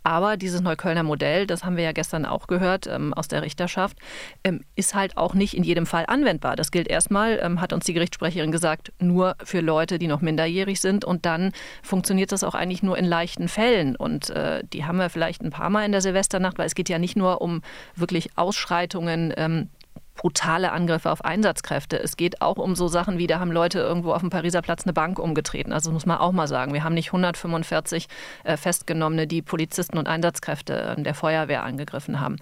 Aber 0.02 0.36
dieses 0.36 0.60
Neuköllner 0.60 1.02
Modell, 1.02 1.46
das 1.46 1.64
haben 1.64 1.76
wir 1.76 1.84
ja 1.84 1.92
gestern 1.92 2.26
auch 2.26 2.46
gehört 2.46 2.86
ähm, 2.86 3.14
aus 3.14 3.28
der 3.28 3.42
Richterschaft, 3.42 3.98
ähm, 4.44 4.64
ist 4.74 4.94
halt 4.94 5.16
auch 5.16 5.34
nicht 5.34 5.56
in 5.56 5.62
jedem 5.62 5.86
Fall 5.86 6.04
anwendbar. 6.08 6.56
Das 6.56 6.70
gilt 6.70 6.88
erstmal, 6.88 7.38
ähm, 7.42 7.60
hat 7.60 7.72
uns 7.72 7.84
die 7.84 7.92
Gerichtssprecherin 8.22 8.52
gesagt, 8.52 8.92
nur 9.00 9.36
für 9.42 9.60
Leute, 9.60 9.98
die 9.98 10.06
noch 10.06 10.20
minderjährig 10.20 10.80
sind. 10.80 11.04
Und 11.04 11.26
dann 11.26 11.52
funktioniert 11.82 12.32
das 12.32 12.44
auch 12.44 12.54
eigentlich 12.54 12.82
nur 12.82 12.96
in 12.96 13.04
leichten 13.04 13.48
Fällen. 13.48 13.96
Und 13.96 14.30
äh, 14.30 14.62
die 14.72 14.84
haben 14.84 14.98
wir 14.98 15.10
vielleicht 15.10 15.42
ein 15.42 15.50
paar 15.50 15.70
Mal 15.70 15.84
in 15.84 15.92
der 15.92 16.00
Silvesternacht, 16.00 16.58
weil 16.58 16.66
es 16.66 16.74
geht 16.74 16.88
ja 16.88 16.98
nicht 16.98 17.16
nur 17.16 17.40
um 17.40 17.62
wirklich 17.96 18.30
Ausschreitungen. 18.36 19.34
Ähm, 19.36 19.68
brutale 20.14 20.72
Angriffe 20.72 21.10
auf 21.10 21.24
Einsatzkräfte. 21.24 21.98
Es 21.98 22.16
geht 22.16 22.42
auch 22.42 22.56
um 22.56 22.74
so 22.74 22.88
Sachen 22.88 23.18
wie, 23.18 23.26
da 23.26 23.40
haben 23.40 23.50
Leute 23.50 23.80
irgendwo 23.80 24.12
auf 24.12 24.20
dem 24.20 24.30
Pariser 24.30 24.62
Platz 24.62 24.84
eine 24.84 24.92
Bank 24.92 25.18
umgetreten. 25.18 25.72
Also 25.72 25.90
muss 25.90 26.06
man 26.06 26.18
auch 26.18 26.32
mal 26.32 26.46
sagen, 26.46 26.74
wir 26.74 26.84
haben 26.84 26.94
nicht 26.94 27.08
145 27.08 28.08
äh, 28.44 28.56
Festgenommene, 28.56 29.26
die 29.26 29.42
Polizisten 29.42 29.98
und 29.98 30.08
Einsatzkräfte 30.08 30.96
äh, 30.98 31.02
der 31.02 31.14
Feuerwehr 31.14 31.62
angegriffen 31.62 32.20
haben. 32.20 32.36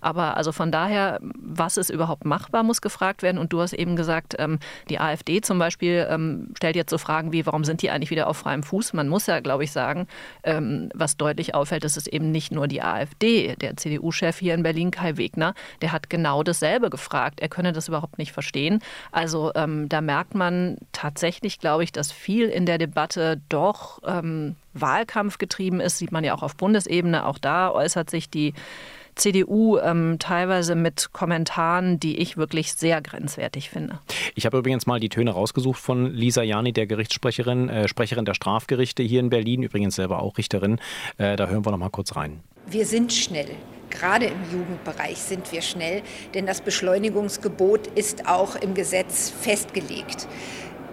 Aber 0.00 0.36
also 0.36 0.52
von 0.52 0.70
daher, 0.70 1.18
was 1.20 1.76
ist 1.76 1.90
überhaupt 1.90 2.24
machbar, 2.24 2.62
muss 2.62 2.80
gefragt 2.80 3.22
werden. 3.22 3.38
Und 3.38 3.52
du 3.52 3.60
hast 3.60 3.72
eben 3.72 3.96
gesagt, 3.96 4.36
ähm, 4.38 4.58
die 4.88 5.00
AfD 5.00 5.40
zum 5.40 5.58
Beispiel 5.58 6.06
ähm, 6.08 6.50
stellt 6.56 6.76
jetzt 6.76 6.90
so 6.90 6.98
Fragen 6.98 7.32
wie, 7.32 7.44
warum 7.44 7.64
sind 7.64 7.82
die 7.82 7.90
eigentlich 7.90 8.10
wieder 8.10 8.28
auf 8.28 8.36
freiem 8.36 8.62
Fuß? 8.62 8.92
Man 8.92 9.08
muss 9.08 9.26
ja, 9.26 9.40
glaube 9.40 9.64
ich, 9.64 9.72
sagen, 9.72 10.06
ähm, 10.44 10.90
was 10.94 11.16
deutlich 11.16 11.54
auffällt, 11.54 11.84
ist 11.84 11.96
es 11.96 12.06
eben 12.06 12.30
nicht 12.30 12.52
nur 12.52 12.68
die 12.68 12.82
AfD. 12.82 13.56
Der 13.56 13.76
CDU-Chef 13.76 14.38
hier 14.38 14.54
in 14.54 14.62
Berlin, 14.62 14.90
Kai 14.90 15.16
Wegner, 15.16 15.54
der 15.82 15.92
hat 15.92 16.08
genau 16.08 16.42
dasselbe 16.42 16.88
gefragt 16.88 17.15
sagt, 17.16 17.40
er 17.40 17.48
könne 17.48 17.72
das 17.72 17.88
überhaupt 17.88 18.18
nicht 18.18 18.32
verstehen. 18.32 18.80
Also 19.10 19.52
ähm, 19.54 19.88
da 19.88 20.02
merkt 20.02 20.34
man 20.34 20.76
tatsächlich, 20.92 21.58
glaube 21.58 21.82
ich, 21.82 21.92
dass 21.92 22.12
viel 22.12 22.48
in 22.48 22.66
der 22.66 22.76
Debatte 22.76 23.40
doch 23.48 24.00
ähm, 24.06 24.56
Wahlkampf 24.74 25.38
getrieben 25.38 25.80
ist. 25.80 25.96
Sieht 25.96 26.12
man 26.12 26.24
ja 26.24 26.34
auch 26.34 26.42
auf 26.42 26.56
Bundesebene. 26.56 27.24
Auch 27.24 27.38
da 27.38 27.70
äußert 27.70 28.10
sich 28.10 28.28
die 28.28 28.52
CDU 29.14 29.78
ähm, 29.78 30.16
teilweise 30.18 30.74
mit 30.74 31.08
Kommentaren, 31.14 31.98
die 31.98 32.18
ich 32.18 32.36
wirklich 32.36 32.74
sehr 32.74 33.00
grenzwertig 33.00 33.70
finde. 33.70 33.98
Ich 34.34 34.44
habe 34.44 34.58
übrigens 34.58 34.86
mal 34.86 35.00
die 35.00 35.08
Töne 35.08 35.30
rausgesucht 35.30 35.80
von 35.80 36.12
Lisa 36.12 36.42
Jani, 36.42 36.74
der 36.74 36.86
Gerichtssprecherin, 36.86 37.70
äh, 37.70 37.88
Sprecherin 37.88 38.26
der 38.26 38.34
Strafgerichte 38.34 39.02
hier 39.02 39.20
in 39.20 39.30
Berlin, 39.30 39.62
übrigens 39.62 39.96
selber 39.96 40.20
auch 40.20 40.36
Richterin. 40.36 40.78
Äh, 41.16 41.36
da 41.36 41.46
hören 41.46 41.64
wir 41.64 41.70
noch 41.70 41.78
mal 41.78 41.88
kurz 41.88 42.14
rein. 42.14 42.40
Wir 42.66 42.84
sind 42.84 43.10
schnell. 43.10 43.56
Gerade 43.90 44.26
im 44.26 44.42
Jugendbereich 44.52 45.18
sind 45.18 45.50
wir 45.52 45.62
schnell, 45.62 46.02
denn 46.34 46.46
das 46.46 46.60
Beschleunigungsgebot 46.60 47.86
ist 47.88 48.28
auch 48.28 48.56
im 48.56 48.74
Gesetz 48.74 49.30
festgelegt. 49.30 50.26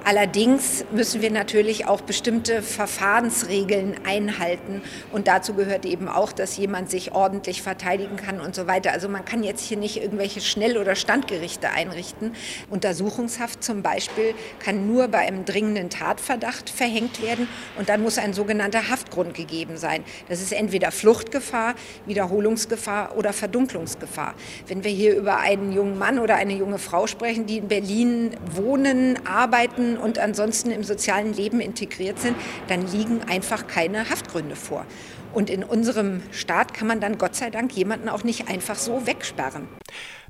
Allerdings 0.06 0.84
müssen 0.92 1.22
wir 1.22 1.32
natürlich 1.32 1.88
auch 1.88 2.02
bestimmte 2.02 2.62
Verfahrensregeln 2.62 3.96
einhalten. 4.06 4.82
Und 5.14 5.30
dazu 5.30 5.54
gehört 5.54 5.86
eben 5.86 6.10
auch, 6.10 6.34
dass 6.34 6.58
jemand 6.58 6.92
sich 6.92 7.14
ordentlich 7.14 7.62
verteidigen 7.62 8.18
kann 8.18 8.42
und 8.42 8.54
so 8.54 8.68
weiter. 8.68 8.92
Also 8.92 9.08
man 9.08 9.24
kann 9.24 9.44
jetzt 9.44 9.64
hier 9.64 9.78
nicht 9.78 10.02
irgendwelche 10.02 10.42
Schnell- 10.42 10.78
oder 10.78 10.96
Standgerichte 10.96 11.70
einrichten. 11.70 12.34
Untersuchungshaft 12.70 13.64
zum 13.64 13.82
Beispiel 13.82 14.36
kann 14.60 14.88
nur 14.92 15.08
bei 15.08 15.20
einem 15.20 15.46
dringenden 15.46 15.90
Tatverdacht 15.90 16.70
verhängt 16.70 17.24
werden. 17.24 17.48
Und 17.78 17.88
dann 17.88 18.02
muss 18.04 18.18
ein 18.18 18.34
sogenannter 18.34 18.90
Haftgrund 18.90 19.34
gegeben 19.34 19.78
sein. 19.78 20.04
Das 20.28 20.42
ist 20.42 20.52
entweder 20.52 20.92
Fluchtgefahr, 20.92 21.76
Wiederholungsgefahr 22.08 23.16
oder 23.16 23.32
Verdunklungsgefahr. 23.32 24.34
Wenn 24.68 24.84
wir 24.84 24.92
hier 24.92 25.16
über 25.16 25.38
einen 25.38 25.72
jungen 25.72 25.98
Mann 25.98 26.20
oder 26.20 26.36
eine 26.36 26.54
junge 26.54 26.78
Frau 26.78 27.08
sprechen, 27.08 27.46
die 27.46 27.60
in 27.60 27.70
Berlin 27.70 28.32
wohnen, 28.52 29.26
arbeiten, 29.26 29.93
und 29.98 30.20
ansonsten 30.20 30.72
im 30.72 30.84
sozialen 30.84 31.34
Leben 31.34 31.60
integriert 31.60 32.20
sind, 32.20 32.36
dann 32.68 32.92
liegen 32.92 33.22
einfach 33.24 33.68
keine 33.68 34.10
Haftgründe 34.10 34.56
vor. 34.56 34.86
Und 35.34 35.50
in 35.50 35.64
unserem 35.64 36.22
Staat 36.32 36.74
kann 36.74 36.88
man 36.88 37.00
dann 37.00 37.18
Gott 37.18 37.36
sei 37.36 37.50
Dank 37.50 37.74
jemanden 37.74 38.08
auch 38.08 38.24
nicht 38.24 38.50
einfach 38.50 38.76
so 38.76 39.08
wegsperren. 39.08 39.68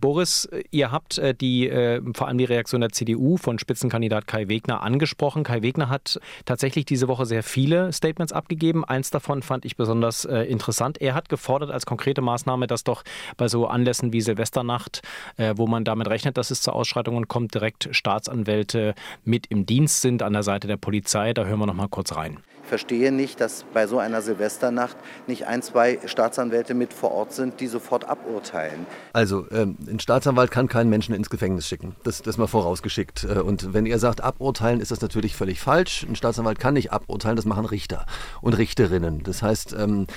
Boris, 0.04 0.50
ihr 0.70 0.92
habt 0.92 1.18
äh, 1.18 1.34
die, 1.34 1.70
äh, 1.70 2.02
vor 2.14 2.28
allem 2.28 2.38
die 2.38 2.44
Reaktion 2.44 2.82
der 2.82 2.90
CDU 2.90 3.38
von 3.38 3.58
Spitzenkandidat 3.58 4.28
Kai 4.28 4.50
Wegner 4.50 4.84
angesprochen. 4.84 5.46
Kai 5.46 5.62
Wegner 5.62 5.88
hat 5.88 6.20
tatsächlich 6.44 6.84
diese 6.84 7.08
Woche 7.08 7.26
sehr 7.26 7.42
viele 7.42 7.94
Statements 7.94 8.34
abgegeben. 8.34 8.84
Eins 8.84 9.12
davon 9.12 9.42
fand 9.44 9.64
ich 9.64 9.78
besonders 9.78 10.26
äh, 10.26 10.40
interessant. 10.40 11.00
Er 11.00 11.16
hat 11.16 11.30
gefordert 11.30 11.72
als 11.72 11.86
konkrete 11.86 12.20
Maßnahme, 12.20 12.68
dass 12.68 12.84
doch 12.84 13.04
bei 13.38 13.48
so 13.48 13.66
Anlässen 13.66 14.12
wie 14.12 14.20
Silvesternacht, 14.20 15.04
äh, 15.38 15.54
wo 15.56 15.68
man 15.68 15.86
damit 15.86 16.10
rechnet, 16.10 16.36
dass 16.36 16.52
es 16.52 16.62
zu 16.62 16.74
Ausschreitungen 16.74 17.30
kommt, 17.30 17.54
direkt 17.54 17.88
Staatsanwälte 17.92 18.96
mit 19.24 19.46
im 19.48 19.66
Dienst 19.66 20.02
sind 20.02 20.22
an 20.22 20.34
der 20.34 20.44
Seite 20.44 20.68
der 20.68 20.76
Polizei. 20.76 21.34
Da 21.34 21.46
hören 21.46 21.60
wir 21.60 21.66
noch 21.66 21.76
mal 21.76 21.88
kurz 21.88 22.14
rein 22.14 22.40
verstehe 22.64 23.12
nicht, 23.12 23.40
dass 23.40 23.66
bei 23.74 23.88
so 23.88 24.00
einer 24.00 24.22
Silvesternacht 24.22 24.96
nicht 25.28 25.48
ein, 25.48 25.62
zwei 25.62 26.00
Staatsanwälte 26.06 26.74
mit 26.74 26.94
vor 26.94 27.12
Ort 27.12 27.34
sind, 27.34 27.60
die 27.60 27.68
sofort 27.68 28.08
aburteilen. 28.08 28.86
Also 29.14 29.46
ähm, 29.52 29.78
ein 29.88 30.00
Staatsanwalt 30.00 30.52
kann 30.52 30.68
keinen 30.68 30.90
Menschen 30.90 31.14
ins 31.14 31.30
Gefängnis 31.30 31.68
schicken. 31.68 31.96
Das, 32.04 32.22
das 32.22 32.38
mal 32.38 32.48
vorausgeschickt. 32.48 33.26
Äh, 33.26 33.40
und 33.40 33.74
wenn 33.74 33.86
ihr 33.86 34.00
sagt 34.00 34.22
aburteilen, 34.22 34.80
ist 34.82 34.92
das 34.92 35.02
natürlich 35.02 35.36
völlig 35.36 35.60
falsch. 35.60 36.06
Ein 36.08 36.16
Staatsanwalt 36.16 36.60
kann 36.60 36.74
nicht 36.74 36.92
aburteilen, 36.92 37.36
das 37.36 37.46
machen 37.46 37.66
Richter 37.66 38.06
und 38.42 38.54
Richterinnen. 38.54 39.24
Das 39.24 39.42
heißt, 39.42 39.76
ähm, 39.78 40.08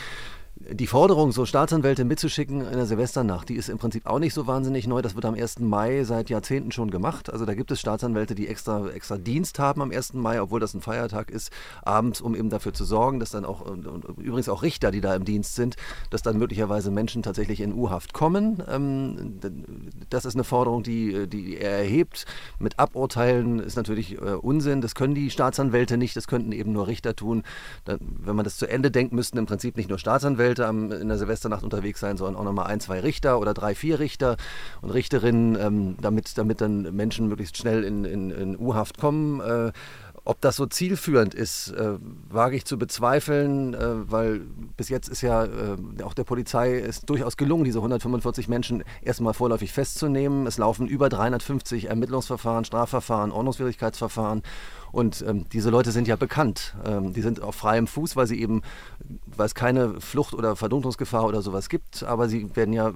die 0.72 0.86
Forderung, 0.86 1.32
so 1.32 1.46
Staatsanwälte 1.46 2.04
mitzuschicken 2.04 2.60
in 2.60 2.72
der 2.72 2.86
Silvesternacht, 2.86 3.48
die 3.48 3.54
ist 3.54 3.68
im 3.68 3.78
Prinzip 3.78 4.06
auch 4.06 4.18
nicht 4.18 4.34
so 4.34 4.46
wahnsinnig 4.46 4.86
neu. 4.86 5.00
Das 5.00 5.14
wird 5.14 5.24
am 5.24 5.34
1. 5.34 5.60
Mai 5.60 6.02
seit 6.04 6.28
Jahrzehnten 6.28 6.72
schon 6.72 6.90
gemacht. 6.90 7.32
Also 7.32 7.44
da 7.44 7.54
gibt 7.54 7.70
es 7.70 7.80
Staatsanwälte, 7.80 8.34
die 8.34 8.48
extra, 8.48 8.88
extra 8.88 9.16
Dienst 9.16 9.58
haben 9.58 9.80
am 9.80 9.90
1. 9.90 10.14
Mai, 10.14 10.40
obwohl 10.40 10.58
das 10.58 10.74
ein 10.74 10.80
Feiertag 10.80 11.30
ist, 11.30 11.52
abends, 11.82 12.20
um 12.20 12.34
eben 12.34 12.50
dafür 12.50 12.72
zu 12.72 12.84
sorgen, 12.84 13.20
dass 13.20 13.30
dann 13.30 13.44
auch, 13.44 13.64
übrigens 14.16 14.48
auch 14.48 14.62
Richter, 14.62 14.90
die 14.90 15.00
da 15.00 15.14
im 15.14 15.24
Dienst 15.24 15.54
sind, 15.54 15.76
dass 16.10 16.22
dann 16.22 16.36
möglicherweise 16.36 16.90
Menschen 16.90 17.22
tatsächlich 17.22 17.60
in 17.60 17.72
U-Haft 17.72 18.12
kommen. 18.12 18.62
Ähm, 18.68 19.38
das 20.10 20.24
ist 20.24 20.34
eine 20.34 20.44
Forderung, 20.44 20.82
die, 20.82 21.28
die 21.28 21.58
er 21.58 21.78
erhebt. 21.78 22.26
Mit 22.58 22.78
Aburteilen 22.78 23.60
ist 23.60 23.76
natürlich 23.76 24.20
äh, 24.20 24.32
Unsinn. 24.32 24.80
Das 24.80 24.94
können 24.94 25.14
die 25.14 25.30
Staatsanwälte 25.30 25.96
nicht, 25.96 26.16
das 26.16 26.26
könnten 26.26 26.52
eben 26.52 26.72
nur 26.72 26.86
Richter 26.88 27.14
tun. 27.14 27.44
Wenn 27.84 28.36
man 28.36 28.44
das 28.44 28.56
zu 28.56 28.66
Ende 28.66 28.90
denkt, 28.90 29.12
müssten 29.12 29.38
im 29.38 29.46
Prinzip 29.46 29.76
nicht 29.76 29.88
nur 29.88 29.98
Staatsanwälte 29.98 30.55
Rechtsanwälte 30.56 30.66
am, 30.66 30.92
in 30.92 31.08
der 31.08 31.18
Silvesternacht 31.18 31.62
unterwegs 31.62 32.00
sein, 32.00 32.16
sondern 32.16 32.36
auch 32.36 32.44
nochmal 32.44 32.66
ein, 32.66 32.80
zwei 32.80 33.00
Richter 33.00 33.38
oder 33.38 33.54
drei, 33.54 33.74
vier 33.74 33.98
Richter 33.98 34.36
und 34.82 34.90
Richterinnen, 34.90 35.56
ähm, 35.60 35.96
damit, 36.00 36.36
damit 36.38 36.60
dann 36.60 36.94
Menschen 36.94 37.28
möglichst 37.28 37.56
schnell 37.56 37.84
in, 37.84 38.04
in, 38.04 38.30
in 38.30 38.58
U-Haft 38.58 38.98
kommen. 38.98 39.40
Äh, 39.40 39.72
ob 40.24 40.40
das 40.40 40.56
so 40.56 40.66
zielführend 40.66 41.34
ist, 41.34 41.68
äh, 41.68 41.98
wage 42.28 42.56
ich 42.56 42.64
zu 42.64 42.78
bezweifeln, 42.78 43.74
äh, 43.74 44.10
weil 44.10 44.40
bis 44.76 44.88
jetzt 44.88 45.08
ist 45.08 45.20
ja 45.22 45.44
äh, 45.44 45.76
auch 46.02 46.14
der 46.14 46.24
Polizei 46.24 46.74
ist 46.74 47.08
durchaus 47.08 47.36
gelungen, 47.36 47.62
diese 47.62 47.78
145 47.78 48.48
Menschen 48.48 48.82
erstmal 49.02 49.34
vorläufig 49.34 49.72
festzunehmen. 49.72 50.48
Es 50.48 50.58
laufen 50.58 50.88
über 50.88 51.08
350 51.08 51.84
Ermittlungsverfahren, 51.90 52.64
Strafverfahren, 52.64 53.30
Ordnungswidrigkeitsverfahren 53.30 54.42
und 54.92 55.24
ähm, 55.26 55.46
diese 55.52 55.70
Leute 55.70 55.92
sind 55.92 56.08
ja 56.08 56.16
bekannt. 56.16 56.74
Ähm, 56.84 57.12
die 57.12 57.22
sind 57.22 57.42
auf 57.42 57.54
freiem 57.56 57.86
Fuß, 57.86 58.16
weil 58.16 58.26
sie 58.26 58.40
eben, 58.40 58.62
weil 59.26 59.46
es 59.46 59.54
keine 59.54 60.00
Flucht- 60.00 60.34
oder 60.34 60.56
Verdunklungsgefahr 60.56 61.24
oder 61.24 61.42
sowas 61.42 61.68
gibt, 61.68 62.02
aber 62.02 62.28
sie 62.28 62.54
werden 62.56 62.72
ja 62.72 62.92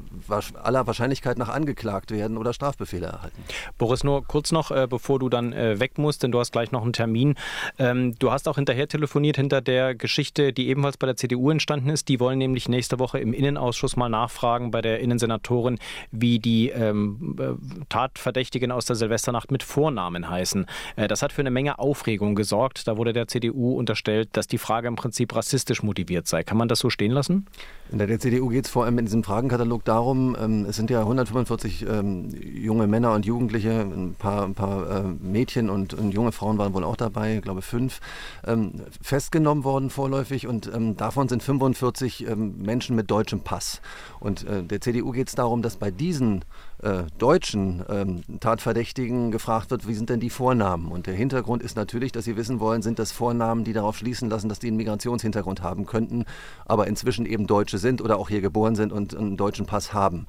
aller 0.63 0.87
Wahrscheinlichkeit 0.87 1.39
nach 1.39 1.49
angeklagt 1.49 2.11
werden 2.11 2.37
oder 2.37 2.53
Strafbefehle 2.53 3.07
erhalten. 3.07 3.43
Boris, 3.79 4.05
nur 4.05 4.25
kurz 4.25 4.53
noch, 4.53 4.71
äh, 4.71 4.87
bevor 4.89 5.19
du 5.19 5.29
dann 5.29 5.53
äh, 5.53 5.81
weg 5.81 5.99
musst, 5.99 6.23
denn 6.23 6.33
du 6.33 6.39
hast 6.39 6.53
gleich 6.53 6.73
noch 6.73 6.83
einen 6.83 6.93
Termin. 6.93 7.35
Ähm, 7.79 8.15
du 8.19 8.31
hast 8.31 8.49
auch 8.49 8.57
hinterher 8.57 8.89
telefoniert 8.89 9.37
hinter 9.37 9.61
der 9.61 9.95
Geschichte, 9.95 10.53
die 10.53 10.69
ebenfalls 10.69 10.97
bei 10.97 11.07
der 11.07 11.17
CDU 11.17 11.51
entstanden 11.51 11.89
ist. 11.91 12.09
Die 12.09 12.21
wollen 12.21 12.39
nämlich 12.39 12.69
nächste 12.69 12.99
Woche 12.99 13.19
im 13.19 13.33
Innenausschuss 13.33 13.97
mal 13.97 14.09
nachfragen 14.09 14.71
bei 14.71 14.81
der 14.81 15.01
Innensenatorin, 15.01 15.79
wie 16.11 16.39
die 16.39 16.71
ähm, 16.71 17.37
äh, 17.39 17.85
Tatverdächtigen 17.89 18.73
aus 18.73 18.85
der 18.87 18.97
Silvesternacht 18.97 19.51
mit 19.51 19.63
Vornamen 19.63 20.29
heißen. 20.31 20.67
Äh, 20.97 21.09
das 21.09 21.23
hat 21.23 21.33
für 21.33 21.43
eine 21.43 21.51
Menge 21.51 21.79
Aufregung 21.81 22.35
gesorgt. 22.35 22.87
Da 22.87 22.97
wurde 22.97 23.13
der 23.13 23.29
CDU 23.29 23.77
unterstellt, 23.77 24.31
dass 24.33 24.47
die 24.47 24.59
Frage 24.59 24.89
im 24.89 24.97
Prinzip 24.97 25.35
rassistisch 25.35 25.83
motiviert 25.83 26.27
sei. 26.27 26.43
Kann 26.43 26.59
man 26.59 26.69
das 26.69 26.79
so 26.79 26.91
stehen 26.91 27.13
lassen? 27.13 27.47
In 27.91 27.99
der 27.99 28.21
CDU 28.21 28.49
geht 28.49 28.67
es 28.67 28.71
vor 28.71 28.85
allem 28.85 28.99
in 28.99 29.07
diesem 29.07 29.25
Fragenkatalog 29.25 29.85
darum, 29.85 30.37
ähm, 30.41 30.65
es 30.69 30.77
sind 30.77 30.91
ja 30.91 31.01
145 31.01 31.87
ähm, 31.89 32.29
junge 32.41 32.87
Männer 32.87 33.15
und 33.15 33.27
Jugendliche, 33.27 33.81
ein 33.81 34.15
paar, 34.17 34.45
ein 34.45 34.55
paar 34.55 34.89
äh, 34.91 35.03
Mädchen 35.03 35.69
und, 35.69 35.95
und, 35.95 36.13
junge 36.13 36.31
Frauen 36.31 36.57
waren 36.59 36.73
wohl 36.73 36.85
auch 36.85 36.95
dabei, 36.95 37.37
ich 37.37 37.43
glaube 37.43 37.63
fünf, 37.63 38.01
ähm, 38.47 38.83
festgenommen 39.03 39.65
worden 39.65 39.91
vorläufig 39.91 40.47
und 40.47 40.71
ähm, 40.73 40.97
davon 40.97 41.29
sind 41.29 41.43
45 41.43 42.29
ähm, 42.29 42.63
Menschen 42.63 42.95
mit 42.95 43.11
deutschem 43.11 43.41
Pass. 43.41 43.81
Und 44.21 44.47
äh, 44.47 44.63
der 44.63 44.81
CDU 44.81 45.11
geht 45.11 45.29
es 45.29 45.35
darum, 45.35 45.61
dass 45.61 45.77
bei 45.77 45.91
diesen 45.91 46.45
äh, 46.83 47.03
deutschen 47.19 47.85
ähm, 47.89 48.23
Tatverdächtigen 48.41 49.31
gefragt 49.31 49.71
wird, 49.71 49.87
wie 49.89 49.95
sind 49.95 50.11
denn 50.11 50.21
die 50.21 50.31
Vornamen? 50.31 50.93
Und 50.93 51.07
der 51.07 51.15
Hintergrund 51.15 51.63
ist 51.63 51.70
natürlich, 51.77 52.13
dass 52.13 52.25
sie 52.25 52.37
wissen 52.37 52.61
wollen, 52.61 52.83
sind 52.83 52.99
das 52.99 53.13
Vornamen, 53.13 53.65
die 53.65 53.73
darauf 53.73 53.97
schließen 53.97 54.29
lassen, 54.29 54.49
dass 54.49 54.59
die 54.59 54.69
einen 54.69 54.77
Migrationshintergrund 54.77 55.63
haben 55.63 55.87
könnten, 55.87 56.25
aber 56.67 56.87
inzwischen 56.87 57.27
eben 57.27 57.47
Deutsche 57.47 57.79
sind 57.79 58.01
oder 58.03 58.19
auch 58.19 58.29
hier 58.29 58.41
geboren 58.41 58.75
sind 58.75 58.93
und 58.93 59.17
einen 59.17 59.37
deutschen 59.37 59.67
Pass 59.67 59.93
haben. 59.93 60.27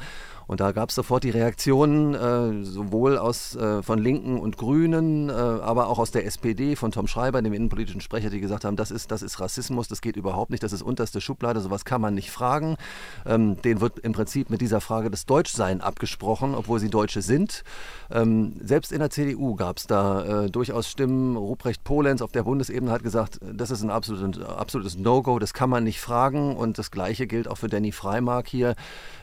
Und 0.47 0.59
da 0.59 0.71
gab 0.71 0.89
es 0.89 0.95
sofort 0.95 1.23
die 1.23 1.29
Reaktionen, 1.29 2.13
äh, 2.13 2.65
sowohl 2.65 3.17
aus, 3.17 3.55
äh, 3.55 3.81
von 3.83 3.99
Linken 3.99 4.39
und 4.39 4.57
Grünen, 4.57 5.29
äh, 5.29 5.31
aber 5.31 5.87
auch 5.87 5.99
aus 5.99 6.11
der 6.11 6.25
SPD, 6.25 6.75
von 6.75 6.91
Tom 6.91 7.07
Schreiber, 7.07 7.41
dem 7.41 7.53
innenpolitischen 7.53 8.01
Sprecher, 8.01 8.29
die 8.29 8.41
gesagt 8.41 8.65
haben, 8.65 8.75
das 8.75 8.91
ist, 8.91 9.11
das 9.11 9.21
ist 9.21 9.39
Rassismus, 9.39 9.87
das 9.87 10.01
geht 10.01 10.17
überhaupt 10.17 10.51
nicht, 10.51 10.63
das 10.63 10.73
ist 10.73 10.81
unterste 10.81 11.21
Schublade, 11.21 11.61
sowas 11.61 11.85
kann 11.85 12.01
man 12.01 12.13
nicht 12.13 12.31
fragen. 12.31 12.77
Ähm, 13.25 13.61
den 13.61 13.81
wird 13.81 13.99
im 13.99 14.13
Prinzip 14.13 14.49
mit 14.49 14.61
dieser 14.61 14.81
Frage 14.81 15.09
des 15.09 15.25
Deutschsein 15.25 15.81
abgesprochen, 15.81 16.55
obwohl 16.55 16.79
sie 16.79 16.89
Deutsche 16.89 17.21
sind. 17.21 17.63
Ähm, 18.11 18.55
selbst 18.61 18.91
in 18.91 18.99
der 18.99 19.09
CDU 19.09 19.55
gab 19.55 19.77
es 19.77 19.87
da 19.87 20.45
äh, 20.45 20.49
durchaus 20.49 20.89
Stimmen. 20.89 21.37
Ruprecht 21.37 21.83
Polenz 21.83 22.21
auf 22.21 22.31
der 22.31 22.43
Bundesebene 22.43 22.91
hat 22.91 23.03
gesagt, 23.03 23.39
das 23.41 23.71
ist 23.71 23.83
ein 23.83 23.89
absolutes, 23.89 24.43
absolutes 24.43 24.97
No-Go, 24.97 25.39
das 25.39 25.53
kann 25.53 25.69
man 25.69 25.83
nicht 25.83 26.01
fragen. 26.01 26.55
Und 26.55 26.77
das 26.77 26.91
Gleiche 26.91 27.27
gilt 27.27 27.47
auch 27.47 27.57
für 27.57 27.69
Danny 27.69 27.91
Freimark 27.91 28.47
hier, 28.47 28.75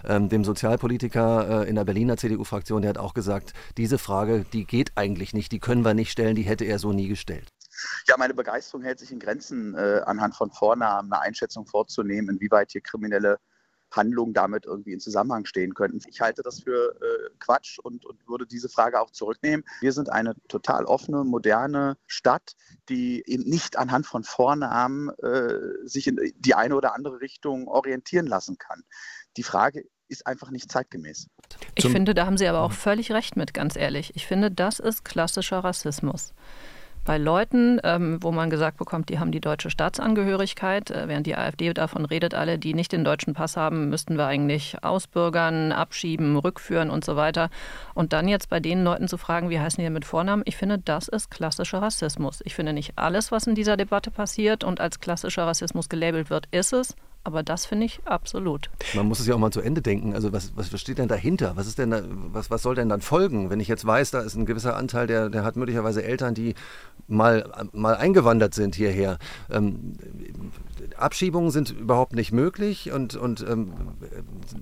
ähm, 0.06 0.28
dem 0.28 0.44
Sozialpolitiker 0.44 1.08
Becker 1.09 1.65
äh, 1.65 1.69
in 1.69 1.75
der 1.75 1.85
Berliner 1.85 2.19
CDU-Fraktion, 2.19 2.83
der 2.83 2.91
hat 2.91 2.99
auch 2.99 3.15
gesagt, 3.15 3.55
diese 3.79 3.99
Frage, 3.99 4.45
die 4.53 4.67
geht 4.67 4.93
eigentlich 4.97 5.33
nicht, 5.33 5.53
die 5.53 5.59
können 5.59 5.83
wir 5.83 5.95
nicht 5.95 6.12
stellen, 6.12 6.35
die 6.35 6.43
hätte 6.43 6.67
er 6.67 6.79
so 6.79 6.93
nie 6.93 7.09
gestellt. 7.09 7.49
Ja, 8.07 8.17
meine 8.19 8.35
Begeisterung 8.35 8.83
hält 8.83 8.99
sich 8.99 9.11
in 9.11 9.19
Grenzen, 9.19 9.75
äh, 9.75 10.03
anhand 10.05 10.37
von 10.37 10.50
Vornamen 10.50 11.11
eine 11.11 11.23
Einschätzung 11.23 11.67
vorzunehmen, 11.67 12.37
inwieweit 12.37 12.73
hier 12.73 12.83
kriminelle 12.83 13.38
Handlungen 13.91 14.35
damit 14.35 14.67
irgendwie 14.67 14.93
in 14.93 15.00
Zusammenhang 15.00 15.47
stehen 15.47 15.73
könnten. 15.73 16.00
Ich 16.09 16.21
halte 16.21 16.43
das 16.43 16.61
für 16.61 16.95
äh, 17.00 17.31
Quatsch 17.38 17.79
und, 17.79 18.05
und 18.05 18.29
würde 18.29 18.47
diese 18.47 18.69
Frage 18.69 19.00
auch 19.00 19.11
zurücknehmen. 19.11 19.65
Wir 19.81 19.93
sind 19.95 20.12
eine 20.12 20.35
total 20.49 20.85
offene, 20.85 21.25
moderne 21.25 21.97
Stadt, 22.07 22.53
die 22.91 23.23
eben 23.27 23.45
nicht 23.45 23.79
anhand 23.79 24.07
von 24.07 24.25
Vornamen 24.25 25.09
äh, 25.21 25.55
sich 25.85 26.07
in 26.07 26.19
die 26.37 26.55
eine 26.55 26.77
oder 26.77 26.95
andere 26.95 27.23
Richtung 27.23 27.67
orientieren 27.67 28.27
lassen 28.27 28.59
kann. 28.59 28.83
Die 29.38 29.43
Frage 29.43 29.85
ist 30.09 30.27
einfach 30.27 30.50
nicht 30.50 30.71
zeitgemäß. 30.71 31.29
Ich 31.75 31.88
finde, 31.88 32.15
da 32.15 32.27
haben 32.27 32.38
Sie 32.38 32.47
aber 32.47 32.61
auch 32.61 32.73
völlig 32.73 33.12
recht 33.12 33.37
mit, 33.37 33.55
ganz 33.55 33.77
ehrlich. 33.77 34.12
Ich 34.17 34.27
finde, 34.27 34.50
das 34.50 34.79
ist 34.79 35.05
klassischer 35.05 35.59
Rassismus 35.61 36.35
bei 37.09 37.17
Leuten, 37.17 37.81
ähm, 37.85 38.23
wo 38.23 38.33
man 38.33 38.50
gesagt 38.50 38.77
bekommt, 38.77 39.09
die 39.09 39.19
haben 39.19 39.33
die 39.33 39.41
deutsche 39.41 39.71
Staatsangehörigkeit, 39.71 40.91
äh, 40.91 41.09
während 41.09 41.27
die 41.27 41.37
AfD 41.37 41.73
davon 41.73 42.05
redet, 42.05 42.35
alle, 42.35 42.59
die 42.59 42.75
nicht 42.75 42.93
den 42.93 43.03
deutschen 43.03 43.33
Pass 43.33 43.57
haben, 43.57 43.88
müssten 43.88 44.19
wir 44.19 44.27
eigentlich 44.27 44.85
ausbürgern, 44.85 45.73
abschieben, 45.73 46.37
rückführen 46.37 46.91
und 46.91 47.07
so 47.07 47.17
weiter. 47.17 47.49
Und 47.95 48.12
dann 48.12 48.29
jetzt 48.29 48.50
bei 48.50 48.61
den 48.61 48.85
Leuten 48.85 49.09
zu 49.09 49.17
fragen, 49.17 49.49
wie 49.49 49.59
heißen 49.59 49.79
die 49.79 49.85
denn 49.85 49.95
mit 49.95 50.05
Vornamen, 50.05 50.43
ich 50.45 50.59
finde, 50.59 50.79
das 50.79 51.09
ist 51.09 51.31
klassischer 51.31 51.81
Rassismus. 51.81 52.43
Ich 52.45 52.55
finde 52.55 52.75
nicht 52.75 52.93
alles, 52.97 53.33
was 53.33 53.47
in 53.47 53.55
dieser 53.55 53.79
Debatte 53.79 54.11
passiert 54.11 54.62
und 54.62 54.79
als 54.79 55.00
klassischer 55.00 55.47
Rassismus 55.47 55.88
gelabelt 55.88 56.29
wird, 56.29 56.47
ist 56.50 56.75
es. 56.75 56.95
Aber 57.28 57.42
das 57.42 57.66
finde 57.66 57.85
ich 57.85 58.00
absolut. 58.06 58.70
Man 58.94 59.06
muss 59.06 59.20
es 59.20 59.26
ja 59.26 59.35
auch 59.35 59.38
mal 59.38 59.50
zu 59.50 59.61
Ende 59.61 59.82
denken. 59.82 60.14
Also 60.14 60.32
was, 60.32 60.52
was 60.56 60.80
steht 60.80 60.97
denn 60.97 61.08
dahinter? 61.08 61.52
Was, 61.56 61.66
ist 61.66 61.78
denn 61.78 61.90
da, 61.90 62.00
was, 62.32 62.50
was 62.50 62.62
soll 62.62 62.75
denn 62.75 62.88
dann 62.88 63.02
folgen? 63.02 63.50
Wenn 63.50 63.61
ich 63.61 63.68
jetzt 63.68 63.87
weiß, 63.87 64.12
da 64.12 64.20
ist 64.20 64.35
ein 64.35 64.47
gewisser 64.47 64.78
Anteil, 64.78 65.06
der, 65.06 65.28
der 65.28 65.44
hat 65.44 65.56
möglicherweise 65.56 66.02
Eltern, 66.02 66.32
die 66.32 66.54
mal, 67.06 67.68
mal 67.75 67.97
eingewandert 67.97 68.54
sind 68.54 68.76
hierher. 68.76 69.18
Ähm, 69.50 69.99
Abschiebungen 70.97 71.50
sind 71.50 71.70
überhaupt 71.70 72.14
nicht 72.14 72.32
möglich 72.32 72.92
und, 72.92 73.14
und 73.14 73.44
ähm, 73.47 73.73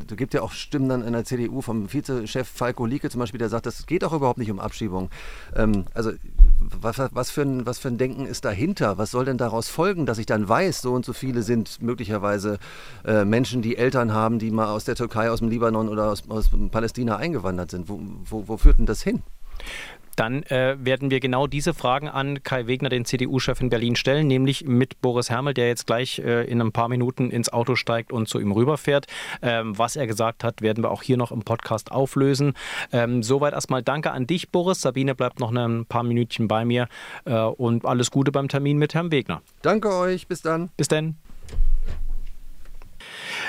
da 0.08 0.16
gibt 0.16 0.34
ja 0.34 0.42
auch 0.42 0.50
Stimmen 0.50 0.88
dann 0.88 1.04
in 1.04 1.12
der 1.12 1.24
CDU 1.24 1.60
vom 1.60 1.92
Vizechef 1.92 2.48
Falko 2.48 2.84
Lieke 2.84 3.10
zum 3.10 3.20
Beispiel, 3.20 3.38
der 3.38 3.48
sagt, 3.48 3.66
das 3.66 3.86
geht 3.86 4.02
auch 4.02 4.12
überhaupt 4.12 4.38
nicht 4.38 4.50
um 4.50 4.58
Abschiebung. 4.58 5.08
Ähm, 5.54 5.84
also 5.94 6.10
was, 6.58 6.98
was, 7.12 7.30
für 7.30 7.42
ein, 7.42 7.66
was 7.66 7.78
für 7.78 7.88
ein 7.88 7.98
Denken 7.98 8.26
ist 8.26 8.44
dahinter? 8.44 8.98
Was 8.98 9.10
soll 9.10 9.24
denn 9.24 9.38
daraus 9.38 9.68
folgen, 9.68 10.06
dass 10.06 10.18
ich 10.18 10.26
dann 10.26 10.48
weiß, 10.48 10.82
so 10.82 10.94
und 10.94 11.04
so 11.04 11.12
viele 11.12 11.42
sind 11.42 11.82
möglicherweise 11.82 12.55
äh, 13.04 13.24
Menschen, 13.24 13.62
die 13.62 13.76
Eltern 13.76 14.12
haben, 14.12 14.38
die 14.38 14.50
mal 14.50 14.68
aus 14.68 14.84
der 14.84 14.94
Türkei, 14.94 15.30
aus 15.30 15.40
dem 15.40 15.48
Libanon 15.48 15.88
oder 15.88 16.10
aus, 16.10 16.24
aus 16.28 16.50
Palästina 16.70 17.16
eingewandert 17.16 17.70
sind? 17.70 17.88
Wo, 17.88 18.00
wo, 18.24 18.48
wo 18.48 18.56
führt 18.56 18.78
denn 18.78 18.86
das 18.86 19.02
hin? 19.02 19.22
Dann 20.16 20.42
äh, 20.44 20.76
werden 20.80 21.10
wir 21.10 21.20
genau 21.20 21.46
diese 21.46 21.74
Fragen 21.74 22.08
an 22.08 22.42
Kai 22.42 22.66
Wegner, 22.66 22.88
den 22.88 23.04
CDU-Chef 23.04 23.60
in 23.60 23.68
Berlin, 23.68 23.96
stellen, 23.96 24.26
nämlich 24.26 24.64
mit 24.64 25.02
Boris 25.02 25.28
Hermel, 25.28 25.52
der 25.52 25.68
jetzt 25.68 25.86
gleich 25.86 26.18
äh, 26.18 26.44
in 26.44 26.60
ein 26.62 26.72
paar 26.72 26.88
Minuten 26.88 27.30
ins 27.30 27.52
Auto 27.52 27.76
steigt 27.76 28.12
und 28.12 28.26
zu 28.26 28.40
ihm 28.40 28.50
rüberfährt. 28.50 29.06
Ähm, 29.42 29.78
was 29.78 29.94
er 29.94 30.06
gesagt 30.06 30.42
hat, 30.42 30.62
werden 30.62 30.82
wir 30.82 30.90
auch 30.90 31.02
hier 31.02 31.18
noch 31.18 31.32
im 31.32 31.42
Podcast 31.42 31.92
auflösen. 31.92 32.54
Ähm, 32.92 33.22
soweit 33.22 33.52
erstmal 33.52 33.82
danke 33.82 34.10
an 34.10 34.26
dich, 34.26 34.50
Boris. 34.50 34.80
Sabine 34.80 35.14
bleibt 35.14 35.38
noch 35.38 35.54
ein 35.54 35.84
paar 35.84 36.02
Minütchen 36.02 36.48
bei 36.48 36.64
mir 36.64 36.88
äh, 37.26 37.34
und 37.34 37.84
alles 37.84 38.10
Gute 38.10 38.32
beim 38.32 38.48
Termin 38.48 38.78
mit 38.78 38.94
Herrn 38.94 39.10
Wegner. 39.10 39.42
Danke 39.60 39.94
euch, 39.94 40.26
bis 40.26 40.40
dann. 40.40 40.70
Bis 40.78 40.88
dann. 40.88 41.16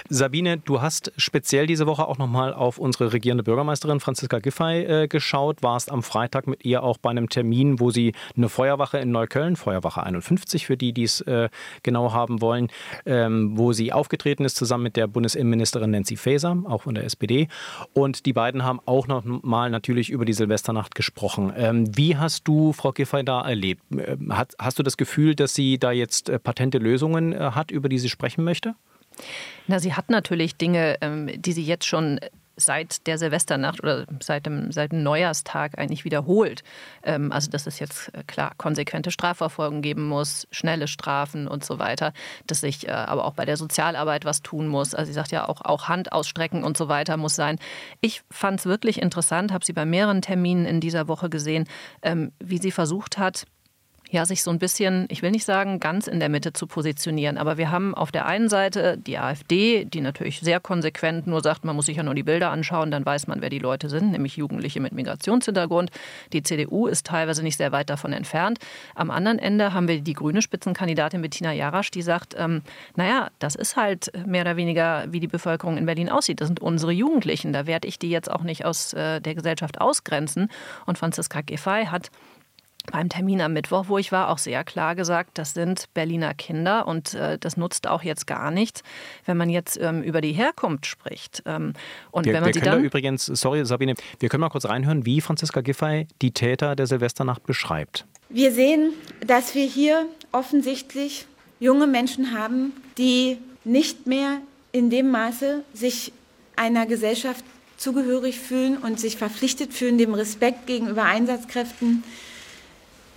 Sabine, 0.10 0.58
du 0.58 0.82
hast 0.82 1.12
speziell 1.18 1.68
diese 1.68 1.88
Woche 1.88 2.08
auch 2.08 2.18
nochmal 2.18 2.54
auf 2.54 2.78
unsere 2.78 3.14
regierende 3.14 3.44
Bürgermeisterin 3.44 4.00
Franziska 4.00 4.40
Giffey 4.40 4.84
äh, 4.84 5.08
geschaut, 5.08 5.64
warst 5.64 5.92
am 5.92 6.04
Freitag 6.04 6.48
mit 6.48 6.66
ihr 6.66 6.84
auch 6.84 6.98
bei 6.98 7.10
einem 7.10 7.30
Termin, 7.30 7.80
wo 7.80 7.92
sie 7.92 8.14
eine 8.36 8.50
Feuerwache 8.50 8.98
in 9.00 9.12
Neukölln, 9.12 9.56
Feuerwache 9.56 10.04
51 10.04 10.66
für 10.66 10.78
die, 10.78 10.94
die 10.94 11.04
es 11.04 11.22
äh, 11.22 11.50
genau 11.84 12.14
haben 12.14 12.42
wollen, 12.42 12.70
ähm, 13.06 13.58
wo 13.58 13.74
sie 13.74 13.94
aufgetreten 13.94 14.46
ist 14.46 14.56
zusammen 14.56 14.84
mit 14.84 14.96
der 14.96 15.08
Bundesinnenministerin 15.08 15.92
Nancy 15.92 16.16
Faeser, 16.16 16.58
auch 16.66 16.84
von 16.84 16.96
der 16.96 17.06
SPD. 17.06 17.48
Und 17.94 18.26
die 18.26 18.34
beiden 18.34 18.64
haben 18.64 18.80
auch 18.86 19.08
nochmal 19.08 19.70
natürlich 19.70 20.10
über 20.10 20.26
die 20.26 20.34
Silvesternacht 20.34 20.96
gesprochen. 20.96 21.54
Ähm, 21.56 21.96
wie 21.96 22.18
hast 22.18 22.48
du 22.48 22.74
Frau 22.74 22.92
Giffey 22.92 23.24
da 23.24 23.42
erlebt? 23.42 23.84
Ähm, 23.92 24.36
hat, 24.36 24.56
hast 24.60 24.80
du 24.80 24.84
das 24.84 24.98
Gefühl, 24.98 25.36
dass 25.36 25.54
sie 25.54 25.78
da 25.78 25.92
jetzt 25.92 26.30
äh, 26.30 26.40
patente 26.40 26.78
Lösungen 26.78 27.34
äh, 27.34 27.52
hat, 27.52 27.72
über 27.72 27.90
die 27.90 28.00
sie 28.00 28.10
sprechen 28.10 28.44
möchte? 28.44 28.76
Na, 29.68 29.80
sie 29.80 29.94
hat 29.94 30.10
natürlich 30.10 30.56
Dinge, 30.56 30.98
ähm, 31.02 31.30
die 31.42 31.52
sie 31.52 31.64
jetzt 31.64 31.86
schon 31.86 32.20
seit 32.58 33.06
der 33.06 33.18
Silvesternacht 33.18 33.82
oder 33.82 34.06
seit 34.22 34.46
dem, 34.46 34.72
seit 34.72 34.92
dem 34.92 35.04
Neujahrstag 35.04 35.78
eigentlich 35.78 36.04
wiederholt. 36.04 36.64
Ähm, 37.04 37.32
also 37.32 37.50
dass 37.50 37.68
es 37.68 37.80
jetzt 37.80 38.14
äh, 38.14 38.24
klar 38.26 38.54
konsequente 38.58 39.12
Strafverfolgung 39.12 39.82
geben 39.82 40.08
muss, 40.08 40.48
schnelle 40.52 40.88
Strafen 40.88 41.48
und 41.48 41.64
so 41.64 41.80
weiter, 41.80 42.14
dass 42.48 42.62
sich 42.62 42.88
äh, 42.88 42.92
aber 42.92 43.26
auch 43.26 43.36
bei 43.36 43.46
der 43.46 43.58
Sozialarbeit 43.58 44.26
was 44.26 44.42
tun 44.42 44.68
muss. 44.68 44.96
Also 44.96 45.08
sie 45.08 45.14
sagt 45.14 45.32
ja 45.32 45.48
auch, 45.48 45.62
auch 45.62 45.88
Hand 45.88 46.12
ausstrecken 46.12 46.64
und 46.64 46.76
so 46.76 46.90
weiter 46.90 47.16
muss 47.16 47.36
sein. 47.36 47.60
Ich 48.02 48.24
fand 48.32 48.60
es 48.60 48.66
wirklich 48.66 49.02
interessant, 49.02 49.54
habe 49.54 49.64
sie 49.64 49.74
bei 49.74 49.86
mehreren 49.86 50.22
Terminen 50.22 50.66
in 50.66 50.82
dieser 50.82 51.08
Woche 51.08 51.30
gesehen, 51.30 51.68
ähm, 52.02 52.32
wie 52.40 52.58
sie 52.58 52.72
versucht 52.72 53.20
hat, 53.20 53.46
ja, 54.12 54.26
sich 54.26 54.44
so 54.44 54.52
ein 54.52 54.60
bisschen, 54.60 55.06
ich 55.10 55.22
will 55.22 55.32
nicht 55.32 55.46
sagen, 55.46 55.80
ganz 55.80 56.08
in 56.08 56.20
der 56.20 56.30
Mitte 56.30 56.54
zu 56.54 56.68
positionieren. 56.68 57.38
Aber 57.38 57.58
wir 57.58 57.72
haben 57.72 57.94
auf 57.94 58.12
der 58.12 58.26
einen 58.26 58.50
Seite 58.50 58.98
die 58.98 59.18
AfD, 59.18 59.86
die 59.86 60.02
natürlich 60.02 60.40
sehr 60.40 60.60
konsequent 60.60 61.28
nur 61.28 61.42
sagt, 61.42 61.66
man 61.66 61.76
muss 61.76 61.88
sich 61.88 61.98
ja 61.98 62.04
nur 62.04 62.16
die 62.16 62.24
Bilder 62.24 62.52
anschauen, 62.52 62.92
dann 62.92 63.06
weiß 63.06 63.28
man, 63.28 63.42
wer 63.42 63.50
die 63.50 63.60
Leute 63.60 63.90
sind, 63.90 64.12
nämlich 64.12 64.38
Jugendliche 64.38 64.80
mit 64.80 64.94
Migrationshintergrund. 64.94 65.92
Die 66.34 66.42
CDU 66.44 66.88
ist 66.88 67.06
teilweise 67.06 67.44
nicht 67.44 67.58
sehr 67.58 67.72
weit 67.72 67.90
davon 67.90 68.14
entfernt. 68.14 68.60
Am 68.96 69.12
anderen 69.12 69.40
Ende 69.40 69.74
haben 69.74 69.88
wir 69.88 70.02
die 70.02 70.14
grüne 70.14 70.42
Spitzenkandidatin 70.42 71.22
Bettina 71.22 71.52
Jarasch, 71.52 71.92
die 71.92 72.02
sagt, 72.02 72.36
ähm, 72.38 72.62
naja, 72.96 73.30
das 73.40 73.56
ist 73.56 73.76
halt 73.76 74.12
mehr 74.26 74.42
oder 74.42 74.56
weniger, 74.56 75.06
wie 75.10 75.20
die 75.20 75.28
Bevölkerung 75.28 75.78
in 75.78 75.86
Berlin 75.86 76.10
aussieht. 76.10 76.40
Das 76.40 76.48
sind 76.48 76.62
unsere 76.62 76.92
Jugendlichen. 76.92 77.54
Da 77.54 77.68
werde 77.68 77.88
ich 77.88 78.00
die 78.00 78.10
jetzt 78.10 78.32
auch 78.32 78.44
nicht 78.44 78.66
aus 78.66 78.94
äh, 78.94 79.20
der 79.20 79.36
Gesellschaft 79.36 79.82
ausgrenzen. 79.82 80.50
Und 80.86 80.98
Franziska 80.98 81.42
Giffey 81.42 81.86
hat 81.86 82.10
beim 82.92 83.10
Termin 83.10 83.42
am 83.42 83.54
Mittwoch, 83.54 83.86
wo 83.88 83.98
ich 83.98 84.12
war, 84.12 84.30
auch 84.30 84.38
sehr 84.38 84.64
klar 84.64 84.96
gesagt, 84.96 85.38
das 85.38 85.54
sind 85.54 85.86
Berliner 85.94 86.34
Kinder 86.34 86.88
und 86.88 87.14
äh, 87.14 87.38
das 87.38 87.58
nutzt 87.58 87.88
auch 87.88 88.04
jetzt 88.04 88.28
gar 88.28 88.52
nichts, 88.52 88.82
wenn 89.26 89.38
man 89.38 89.50
jetzt 89.50 89.80
ähm, 89.82 90.02
über 90.02 90.22
die 90.22 90.32
Herkunft 90.32 90.86
spricht. 90.86 91.44
Ähm, 91.46 91.74
und 92.12 92.26
wir, 92.26 92.34
wenn 92.34 92.44
man 92.44 92.54
wir 92.54 92.62
können 92.62 92.82
da 92.82 92.86
übrigens, 92.86 93.26
sorry 93.26 93.66
Sabine, 93.66 93.96
wir 94.20 94.30
können 94.30 94.42
mal 94.42 94.50
kurz 94.50 94.66
reinhören, 94.66 95.06
wie 95.06 95.22
Franziska 95.22 95.62
Giffey 95.62 96.08
die 96.22 96.32
Täter 96.32 96.76
der 96.76 96.88
Silvesternacht 96.88 97.46
beschreibt. 97.46 98.06
Wir 98.30 98.52
sehen, 98.52 98.94
dass 99.26 99.56
wir 99.56 99.66
hier 99.66 100.06
offensichtlich 100.32 101.26
junge 101.60 101.88
Menschen 101.88 102.38
haben, 102.38 102.74
die 102.98 103.38
nicht 103.64 104.08
mehr 104.08 104.38
in 104.72 104.90
dem 104.90 105.12
Maße 105.12 105.64
sich 105.74 106.12
einer 106.56 106.86
Gesellschaft 106.86 107.44
zugehörig 107.78 108.40
fühlen 108.40 108.78
und 108.78 109.00
sich 109.00 109.18
verpflichtet 109.18 109.74
fühlen, 109.74 109.98
dem 109.98 110.14
Respekt 110.14 110.68
gegenüber 110.68 111.04
Einsatzkräften 111.04 112.04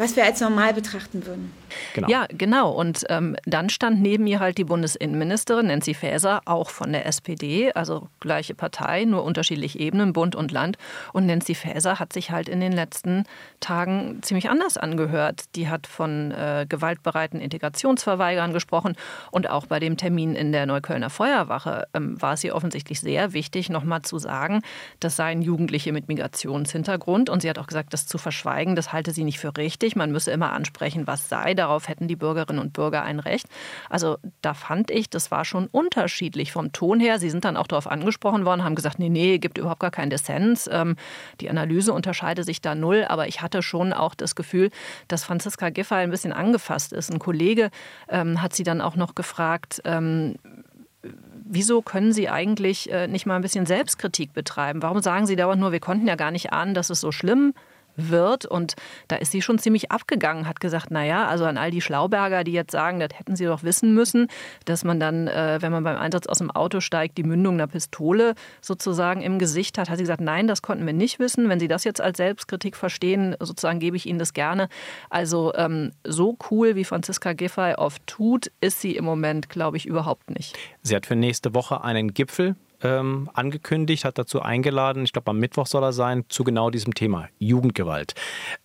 was 0.00 0.16
wir 0.16 0.24
als 0.24 0.40
normal 0.40 0.72
betrachten 0.72 1.26
würden. 1.26 1.52
Genau. 1.94 2.08
Ja, 2.08 2.26
genau. 2.28 2.70
Und 2.70 3.04
ähm, 3.08 3.36
dann 3.44 3.70
stand 3.70 4.00
neben 4.00 4.26
ihr 4.26 4.40
halt 4.40 4.58
die 4.58 4.64
Bundesinnenministerin 4.64 5.66
Nancy 5.66 5.94
Faeser, 5.94 6.42
auch 6.44 6.70
von 6.70 6.92
der 6.92 7.06
SPD, 7.06 7.72
also 7.72 8.08
gleiche 8.20 8.54
Partei, 8.54 9.04
nur 9.04 9.24
unterschiedliche 9.24 9.78
Ebenen, 9.78 10.12
Bund 10.12 10.34
und 10.34 10.52
Land. 10.52 10.76
Und 11.12 11.26
Nancy 11.26 11.54
Faeser 11.54 11.98
hat 11.98 12.12
sich 12.12 12.30
halt 12.30 12.48
in 12.48 12.60
den 12.60 12.72
letzten 12.72 13.24
Tagen 13.60 14.18
ziemlich 14.22 14.50
anders 14.50 14.76
angehört. 14.76 15.44
Die 15.54 15.68
hat 15.68 15.86
von 15.86 16.30
äh, 16.32 16.66
gewaltbereiten 16.68 17.40
Integrationsverweigern 17.40 18.52
gesprochen 18.52 18.96
und 19.30 19.48
auch 19.50 19.66
bei 19.66 19.80
dem 19.80 19.96
Termin 19.96 20.34
in 20.34 20.52
der 20.52 20.66
Neuköllner 20.66 21.10
Feuerwache 21.10 21.86
ähm, 21.94 22.20
war 22.20 22.34
es 22.34 22.44
ihr 22.44 22.54
offensichtlich 22.54 23.00
sehr 23.00 23.32
wichtig, 23.32 23.70
nochmal 23.70 24.02
zu 24.02 24.18
sagen, 24.18 24.62
das 25.00 25.16
seien 25.16 25.42
Jugendliche 25.42 25.92
mit 25.92 26.08
Migrationshintergrund. 26.08 27.30
Und 27.30 27.42
sie 27.42 27.50
hat 27.50 27.58
auch 27.58 27.66
gesagt, 27.66 27.92
das 27.92 28.06
zu 28.06 28.18
verschweigen, 28.18 28.76
das 28.76 28.92
halte 28.92 29.12
sie 29.12 29.24
nicht 29.24 29.38
für 29.38 29.56
richtig. 29.56 29.96
Man 29.96 30.12
müsse 30.12 30.30
immer 30.30 30.52
ansprechen, 30.52 31.06
was 31.06 31.28
sei. 31.28 31.54
Darauf 31.60 31.88
hätten 31.88 32.08
die 32.08 32.16
Bürgerinnen 32.16 32.58
und 32.58 32.72
Bürger 32.72 33.02
ein 33.02 33.20
Recht. 33.20 33.46
Also 33.90 34.16
da 34.40 34.54
fand 34.54 34.90
ich, 34.90 35.10
das 35.10 35.30
war 35.30 35.44
schon 35.44 35.66
unterschiedlich 35.66 36.52
vom 36.52 36.72
Ton 36.72 37.00
her. 37.00 37.18
Sie 37.18 37.28
sind 37.28 37.44
dann 37.44 37.58
auch 37.58 37.66
darauf 37.66 37.86
angesprochen 37.86 38.46
worden, 38.46 38.64
haben 38.64 38.74
gesagt, 38.74 38.98
nee, 38.98 39.10
nee, 39.10 39.36
gibt 39.36 39.58
überhaupt 39.58 39.80
gar 39.80 39.90
keinen 39.90 40.08
Dissens. 40.08 40.70
Ähm, 40.72 40.96
die 41.42 41.50
Analyse 41.50 41.92
unterscheide 41.92 42.44
sich 42.44 42.62
da 42.62 42.74
null. 42.74 43.04
Aber 43.06 43.28
ich 43.28 43.42
hatte 43.42 43.60
schon 43.60 43.92
auch 43.92 44.14
das 44.14 44.34
Gefühl, 44.34 44.70
dass 45.06 45.22
Franziska 45.22 45.68
Giffey 45.68 45.96
ein 45.96 46.10
bisschen 46.10 46.32
angefasst 46.32 46.94
ist. 46.94 47.12
Ein 47.12 47.18
Kollege 47.18 47.70
ähm, 48.08 48.40
hat 48.40 48.54
sie 48.54 48.62
dann 48.62 48.80
auch 48.80 48.96
noch 48.96 49.14
gefragt, 49.14 49.82
ähm, 49.84 50.36
wieso 51.44 51.82
können 51.82 52.14
Sie 52.14 52.30
eigentlich 52.30 52.90
äh, 52.90 53.06
nicht 53.06 53.26
mal 53.26 53.36
ein 53.36 53.42
bisschen 53.42 53.66
Selbstkritik 53.66 54.32
betreiben? 54.32 54.80
Warum 54.80 55.02
sagen 55.02 55.26
Sie 55.26 55.36
dauernd 55.36 55.60
nur, 55.60 55.72
wir 55.72 55.80
konnten 55.80 56.06
ja 56.06 56.14
gar 56.14 56.30
nicht 56.30 56.54
ahnen, 56.54 56.72
dass 56.72 56.88
es 56.88 57.00
so 57.00 57.12
schlimm 57.12 57.52
wird. 58.08 58.46
Und 58.46 58.74
da 59.08 59.16
ist 59.16 59.32
sie 59.32 59.42
schon 59.42 59.58
ziemlich 59.58 59.90
abgegangen, 59.90 60.48
hat 60.48 60.60
gesagt, 60.60 60.90
naja, 60.90 61.26
also 61.26 61.44
an 61.44 61.58
all 61.58 61.70
die 61.70 61.80
Schlauberger, 61.80 62.44
die 62.44 62.52
jetzt 62.52 62.72
sagen, 62.72 63.00
das 63.00 63.10
hätten 63.14 63.36
sie 63.36 63.44
doch 63.44 63.62
wissen 63.62 63.94
müssen, 63.94 64.28
dass 64.64 64.84
man 64.84 65.00
dann, 65.00 65.28
äh, 65.28 65.58
wenn 65.60 65.72
man 65.72 65.84
beim 65.84 65.96
Einsatz 65.96 66.26
aus 66.26 66.38
dem 66.38 66.50
Auto 66.50 66.80
steigt, 66.80 67.18
die 67.18 67.24
Mündung 67.24 67.54
einer 67.54 67.66
Pistole 67.66 68.34
sozusagen 68.60 69.20
im 69.20 69.38
Gesicht 69.38 69.78
hat, 69.78 69.90
hat 69.90 69.98
sie 69.98 70.04
gesagt, 70.04 70.20
nein, 70.20 70.46
das 70.46 70.62
konnten 70.62 70.86
wir 70.86 70.92
nicht 70.92 71.18
wissen. 71.18 71.48
Wenn 71.48 71.60
Sie 71.60 71.68
das 71.68 71.84
jetzt 71.84 72.00
als 72.00 72.16
Selbstkritik 72.16 72.76
verstehen, 72.76 73.36
sozusagen 73.40 73.80
gebe 73.80 73.96
ich 73.96 74.06
Ihnen 74.06 74.18
das 74.18 74.32
gerne. 74.32 74.68
Also 75.08 75.52
ähm, 75.54 75.92
so 76.04 76.36
cool, 76.50 76.76
wie 76.76 76.84
Franziska 76.84 77.32
Giffey 77.32 77.74
oft 77.76 78.06
tut, 78.06 78.50
ist 78.60 78.80
sie 78.80 78.96
im 78.96 79.04
Moment, 79.04 79.48
glaube 79.48 79.76
ich, 79.76 79.86
überhaupt 79.86 80.30
nicht. 80.30 80.56
Sie 80.82 80.94
hat 80.94 81.06
für 81.06 81.16
nächste 81.16 81.54
Woche 81.54 81.82
einen 81.82 82.14
Gipfel 82.14 82.56
ähm, 82.82 83.30
angekündigt, 83.34 84.04
hat 84.04 84.18
dazu 84.18 84.42
eingeladen, 84.42 85.04
ich 85.04 85.12
glaube 85.12 85.30
am 85.30 85.38
Mittwoch 85.38 85.66
soll 85.66 85.82
er 85.82 85.92
sein, 85.92 86.24
zu 86.28 86.44
genau 86.44 86.70
diesem 86.70 86.94
Thema 86.94 87.28
Jugendgewalt. 87.38 88.14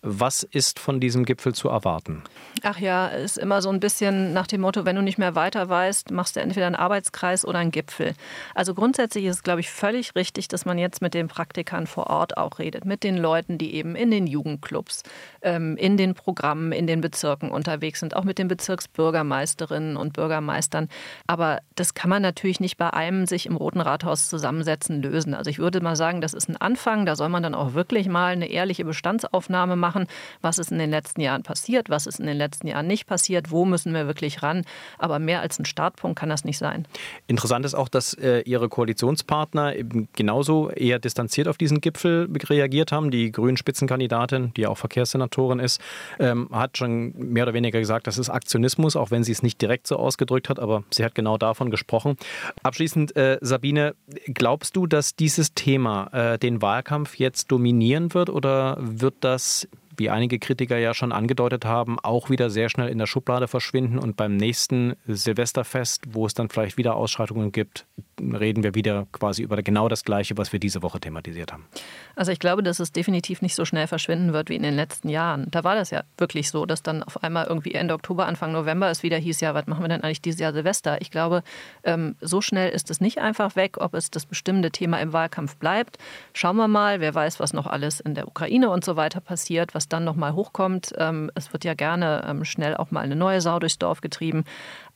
Was 0.02 0.42
ist 0.42 0.78
von 0.78 1.00
diesem 1.00 1.24
Gipfel 1.24 1.54
zu 1.54 1.68
erwarten? 1.68 2.22
Ach 2.62 2.78
ja, 2.78 3.08
ist 3.08 3.38
immer 3.38 3.62
so 3.62 3.70
ein 3.70 3.80
bisschen 3.80 4.32
nach 4.32 4.46
dem 4.46 4.62
Motto, 4.62 4.84
wenn 4.84 4.96
du 4.96 5.02
nicht 5.02 5.18
mehr 5.18 5.34
weiter 5.34 5.68
weißt, 5.68 6.10
machst 6.10 6.36
du 6.36 6.40
entweder 6.40 6.66
einen 6.66 6.74
Arbeitskreis 6.74 7.44
oder 7.44 7.58
einen 7.58 7.70
Gipfel. 7.70 8.14
Also 8.54 8.74
grundsätzlich 8.74 9.24
ist 9.24 9.36
es, 9.36 9.42
glaube 9.42 9.60
ich, 9.60 9.70
völlig 9.70 10.14
richtig, 10.14 10.48
dass 10.48 10.64
man 10.64 10.78
jetzt 10.78 11.02
mit 11.02 11.14
den 11.14 11.28
Praktikern 11.28 11.86
vor 11.86 12.08
Ort 12.08 12.36
auch 12.36 12.58
redet, 12.58 12.84
mit 12.84 13.04
den 13.04 13.16
Leuten, 13.16 13.58
die 13.58 13.74
eben 13.74 13.94
in 13.94 14.10
den 14.10 14.26
Jugendclubs, 14.26 15.02
ähm, 15.42 15.76
in 15.76 15.96
den 15.96 16.14
Programmen, 16.14 16.72
in 16.72 16.86
den 16.86 17.00
Bezirken 17.00 17.50
unterwegs 17.50 18.00
sind, 18.00 18.16
auch 18.16 18.24
mit 18.24 18.38
den 18.38 18.48
Bezirksbürgermeisterinnen 18.48 19.96
und 19.96 20.14
Bürgermeistern. 20.14 20.88
Aber 21.26 21.60
das 21.74 21.94
kann 21.94 22.10
man 22.10 22.22
natürlich 22.22 22.60
nicht 22.60 22.76
bei 22.76 22.92
einem 22.92 23.26
sich 23.26 23.46
im 23.46 23.56
Roten 23.56 23.80
Rathaus 23.80 24.05
Rathaus 24.06 24.28
zusammensetzen, 24.28 25.02
lösen. 25.02 25.34
Also 25.34 25.50
ich 25.50 25.58
würde 25.58 25.80
mal 25.80 25.96
sagen, 25.96 26.20
das 26.20 26.32
ist 26.32 26.48
ein 26.48 26.56
Anfang. 26.56 27.06
Da 27.06 27.16
soll 27.16 27.28
man 27.28 27.42
dann 27.42 27.54
auch 27.54 27.74
wirklich 27.74 28.08
mal 28.08 28.32
eine 28.32 28.48
ehrliche 28.48 28.84
Bestandsaufnahme 28.84 29.76
machen. 29.76 30.06
Was 30.40 30.58
ist 30.58 30.70
in 30.70 30.78
den 30.78 30.90
letzten 30.90 31.20
Jahren 31.20 31.42
passiert? 31.42 31.90
Was 31.90 32.06
ist 32.06 32.20
in 32.20 32.26
den 32.26 32.36
letzten 32.36 32.68
Jahren 32.68 32.86
nicht 32.86 33.06
passiert? 33.06 33.50
Wo 33.50 33.64
müssen 33.64 33.92
wir 33.92 34.06
wirklich 34.06 34.42
ran? 34.42 34.64
Aber 34.98 35.18
mehr 35.18 35.40
als 35.40 35.58
ein 35.58 35.64
Startpunkt 35.64 36.18
kann 36.18 36.28
das 36.28 36.44
nicht 36.44 36.58
sein. 36.58 36.86
Interessant 37.26 37.64
ist 37.64 37.74
auch, 37.74 37.88
dass 37.88 38.14
äh, 38.14 38.40
Ihre 38.42 38.68
Koalitionspartner 38.68 39.74
eben 39.74 40.08
genauso 40.14 40.70
eher 40.70 40.98
distanziert 40.98 41.48
auf 41.48 41.58
diesen 41.58 41.80
Gipfel 41.80 42.28
reagiert 42.48 42.92
haben. 42.92 43.10
Die 43.10 43.32
grünen 43.32 43.56
Spitzenkandidatin, 43.56 44.54
die 44.54 44.66
auch 44.66 44.78
Verkehrssenatorin 44.78 45.58
ist, 45.58 45.80
ähm, 46.20 46.48
hat 46.52 46.78
schon 46.78 47.12
mehr 47.16 47.42
oder 47.42 47.54
weniger 47.54 47.80
gesagt, 47.80 48.06
das 48.06 48.18
ist 48.18 48.30
Aktionismus, 48.30 48.94
auch 48.94 49.10
wenn 49.10 49.24
sie 49.24 49.32
es 49.32 49.42
nicht 49.42 49.60
direkt 49.60 49.86
so 49.86 49.96
ausgedrückt 49.96 50.48
hat, 50.48 50.60
aber 50.60 50.84
sie 50.90 51.04
hat 51.04 51.14
genau 51.14 51.38
davon 51.38 51.70
gesprochen. 51.70 52.16
Abschließend, 52.62 53.16
äh, 53.16 53.38
Sabine, 53.40 53.95
Glaubst 54.26 54.76
du, 54.76 54.86
dass 54.86 55.16
dieses 55.16 55.54
Thema 55.54 56.08
äh, 56.12 56.38
den 56.38 56.62
Wahlkampf 56.62 57.16
jetzt 57.16 57.50
dominieren 57.50 58.14
wird 58.14 58.30
oder 58.30 58.76
wird 58.78 59.14
das 59.20 59.68
wie 59.96 60.10
einige 60.10 60.38
Kritiker 60.38 60.78
ja 60.78 60.94
schon 60.94 61.12
angedeutet 61.12 61.64
haben, 61.64 61.98
auch 62.00 62.30
wieder 62.30 62.50
sehr 62.50 62.68
schnell 62.68 62.88
in 62.88 62.98
der 62.98 63.06
Schublade 63.06 63.48
verschwinden 63.48 63.98
und 63.98 64.16
beim 64.16 64.36
nächsten 64.36 64.94
Silvesterfest, 65.06 66.04
wo 66.08 66.26
es 66.26 66.34
dann 66.34 66.48
vielleicht 66.48 66.76
wieder 66.76 66.96
Ausschreitungen 66.96 67.52
gibt, 67.52 67.86
reden 68.20 68.62
wir 68.62 68.74
wieder 68.74 69.06
quasi 69.12 69.42
über 69.42 69.62
genau 69.62 69.88
das 69.88 70.04
Gleiche, 70.04 70.36
was 70.36 70.52
wir 70.52 70.60
diese 70.60 70.82
Woche 70.82 71.00
thematisiert 71.00 71.52
haben. 71.52 71.66
Also 72.14 72.32
ich 72.32 72.38
glaube, 72.38 72.62
dass 72.62 72.80
es 72.80 72.92
definitiv 72.92 73.42
nicht 73.42 73.54
so 73.54 73.64
schnell 73.64 73.86
verschwinden 73.86 74.32
wird 74.32 74.48
wie 74.48 74.56
in 74.56 74.62
den 74.62 74.74
letzten 74.74 75.08
Jahren. 75.08 75.46
Da 75.50 75.64
war 75.64 75.74
das 75.74 75.90
ja 75.90 76.04
wirklich 76.16 76.50
so, 76.50 76.66
dass 76.66 76.82
dann 76.82 77.02
auf 77.02 77.22
einmal 77.22 77.46
irgendwie 77.46 77.74
Ende 77.74 77.94
Oktober, 77.94 78.26
Anfang 78.26 78.52
November 78.52 78.90
es 78.90 79.02
wieder 79.02 79.18
hieß, 79.18 79.40
ja, 79.40 79.54
was 79.54 79.66
machen 79.66 79.82
wir 79.84 79.88
denn 79.88 80.02
eigentlich 80.02 80.22
dieses 80.22 80.40
Jahr 80.40 80.52
Silvester? 80.52 81.00
Ich 81.00 81.10
glaube, 81.10 81.42
ähm, 81.84 82.16
so 82.20 82.40
schnell 82.40 82.70
ist 82.70 82.90
es 82.90 83.00
nicht 83.00 83.18
einfach 83.18 83.56
weg, 83.56 83.76
ob 83.78 83.94
es 83.94 84.10
das 84.10 84.26
bestimmte 84.26 84.70
Thema 84.70 85.00
im 85.00 85.12
Wahlkampf 85.12 85.56
bleibt. 85.56 85.98
Schauen 86.32 86.56
wir 86.56 86.68
mal, 86.68 87.00
wer 87.00 87.14
weiß, 87.14 87.40
was 87.40 87.52
noch 87.52 87.66
alles 87.66 88.00
in 88.00 88.14
der 88.14 88.28
Ukraine 88.28 88.70
und 88.70 88.84
so 88.84 88.96
weiter 88.96 89.20
passiert, 89.20 89.74
was 89.74 89.85
dann 89.88 90.04
nochmal 90.04 90.34
hochkommt. 90.34 90.92
Ähm, 90.98 91.30
es 91.34 91.52
wird 91.52 91.64
ja 91.64 91.74
gerne 91.74 92.24
ähm, 92.26 92.44
schnell 92.44 92.76
auch 92.76 92.90
mal 92.90 93.00
eine 93.00 93.16
neue 93.16 93.40
Sau 93.40 93.58
durchs 93.58 93.78
Dorf 93.78 94.00
getrieben. 94.00 94.44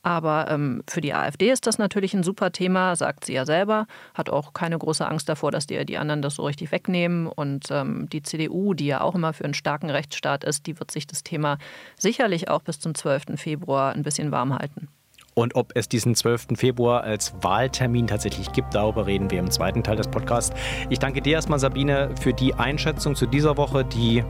Aber 0.02 0.50
ähm, 0.50 0.82
für 0.88 1.00
die 1.00 1.12
AfD 1.12 1.50
ist 1.50 1.66
das 1.66 1.78
natürlich 1.78 2.14
ein 2.14 2.22
super 2.22 2.52
Thema, 2.52 2.96
sagt 2.96 3.26
sie 3.26 3.34
ja 3.34 3.44
selber. 3.44 3.86
Hat 4.14 4.30
auch 4.30 4.54
keine 4.54 4.78
große 4.78 5.06
Angst 5.06 5.28
davor, 5.28 5.50
dass 5.50 5.66
die, 5.66 5.84
die 5.84 5.98
anderen 5.98 6.22
das 6.22 6.36
so 6.36 6.44
richtig 6.44 6.72
wegnehmen. 6.72 7.26
Und 7.26 7.70
ähm, 7.70 8.08
die 8.08 8.22
CDU, 8.22 8.72
die 8.74 8.86
ja 8.86 9.02
auch 9.02 9.14
immer 9.14 9.32
für 9.32 9.44
einen 9.44 9.54
starken 9.54 9.90
Rechtsstaat 9.90 10.44
ist, 10.44 10.66
die 10.66 10.78
wird 10.78 10.90
sich 10.90 11.06
das 11.06 11.22
Thema 11.22 11.58
sicherlich 11.98 12.48
auch 12.48 12.62
bis 12.62 12.80
zum 12.80 12.94
12. 12.94 13.36
Februar 13.36 13.92
ein 13.92 14.02
bisschen 14.02 14.30
warm 14.30 14.58
halten. 14.58 14.88
Und 15.34 15.54
ob 15.54 15.72
es 15.74 15.88
diesen 15.88 16.14
12. 16.14 16.48
Februar 16.56 17.02
als 17.02 17.32
Wahltermin 17.40 18.06
tatsächlich 18.06 18.52
gibt, 18.52 18.74
darüber 18.74 19.06
reden 19.06 19.30
wir 19.30 19.38
im 19.38 19.50
zweiten 19.50 19.82
Teil 19.82 19.96
des 19.96 20.08
Podcasts. 20.08 20.54
Ich 20.88 20.98
danke 20.98 21.22
dir 21.22 21.34
erstmal, 21.34 21.58
Sabine, 21.58 22.10
für 22.20 22.32
die 22.32 22.54
Einschätzung 22.54 23.14
zu 23.14 23.26
dieser 23.26 23.56
Woche, 23.56 23.84
die 23.84 24.24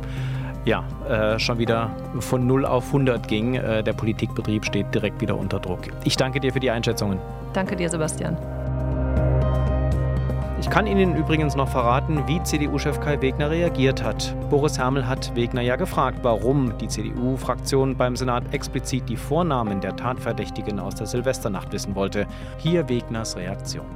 ja, 0.65 0.85
äh, 1.09 1.39
schon 1.39 1.59
wieder 1.59 1.91
von 2.19 2.47
0 2.47 2.67
auf 2.67 2.87
100 2.87 3.27
ging. 3.29 3.55
Äh, 3.55 3.83
der 3.83 3.93
Politikbetrieb 3.93 4.65
steht 4.65 4.95
direkt 4.95 5.21
wieder 5.21 5.37
unter 5.37 5.59
Druck. 5.59 5.81
Ich 6.05 6.17
danke 6.17 6.41
dir 6.41 6.53
für 6.53 6.61
die 6.61 6.71
Einschätzungen. 6.71 7.19
Danke 7.53 7.77
dir, 7.77 7.89
Sebastian. 7.89 8.37
Ich 10.61 10.69
kann 10.69 10.87
Ihnen 10.87 11.17
übrigens 11.17 11.57
noch 11.57 11.69
verraten, 11.69 12.23
wie 12.27 12.43
CDU-Chef 12.43 13.01
Kai 13.01 13.23
Wegner 13.23 13.49
reagiert 13.49 14.05
hat. 14.05 14.37
Boris 14.51 14.79
Hermel 14.79 15.07
hat 15.07 15.35
Wegner 15.35 15.63
ja 15.63 15.77
gefragt, 15.77 16.19
warum 16.21 16.77
die 16.77 16.87
CDU-Fraktion 16.87 17.97
beim 17.97 18.15
Senat 18.15 18.53
explizit 18.53 19.09
die 19.09 19.17
Vornamen 19.17 19.81
der 19.81 19.97
Tatverdächtigen 19.97 20.79
aus 20.79 20.97
der 20.97 21.07
Silvesternacht 21.07 21.73
wissen 21.73 21.95
wollte. 21.95 22.27
Hier 22.59 22.91
Wegners 22.91 23.37
Reaktion. 23.37 23.87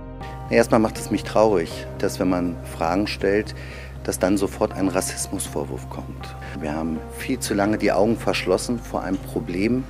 Erstmal 0.48 0.80
macht 0.80 0.96
es 0.96 1.10
mich 1.10 1.22
traurig, 1.22 1.86
dass 1.98 2.18
wenn 2.18 2.30
man 2.30 2.56
Fragen 2.64 3.06
stellt, 3.08 3.54
dass 4.04 4.18
dann 4.18 4.36
sofort 4.36 4.72
ein 4.72 4.88
Rassismusvorwurf 4.88 5.90
kommt. 5.90 6.36
Wir 6.60 6.74
haben 6.74 6.98
viel 7.18 7.40
zu 7.40 7.54
lange 7.54 7.78
die 7.78 7.92
Augen 7.92 8.16
verschlossen 8.16 8.78
vor 8.78 9.02
einem 9.02 9.18
Problem, 9.18 9.84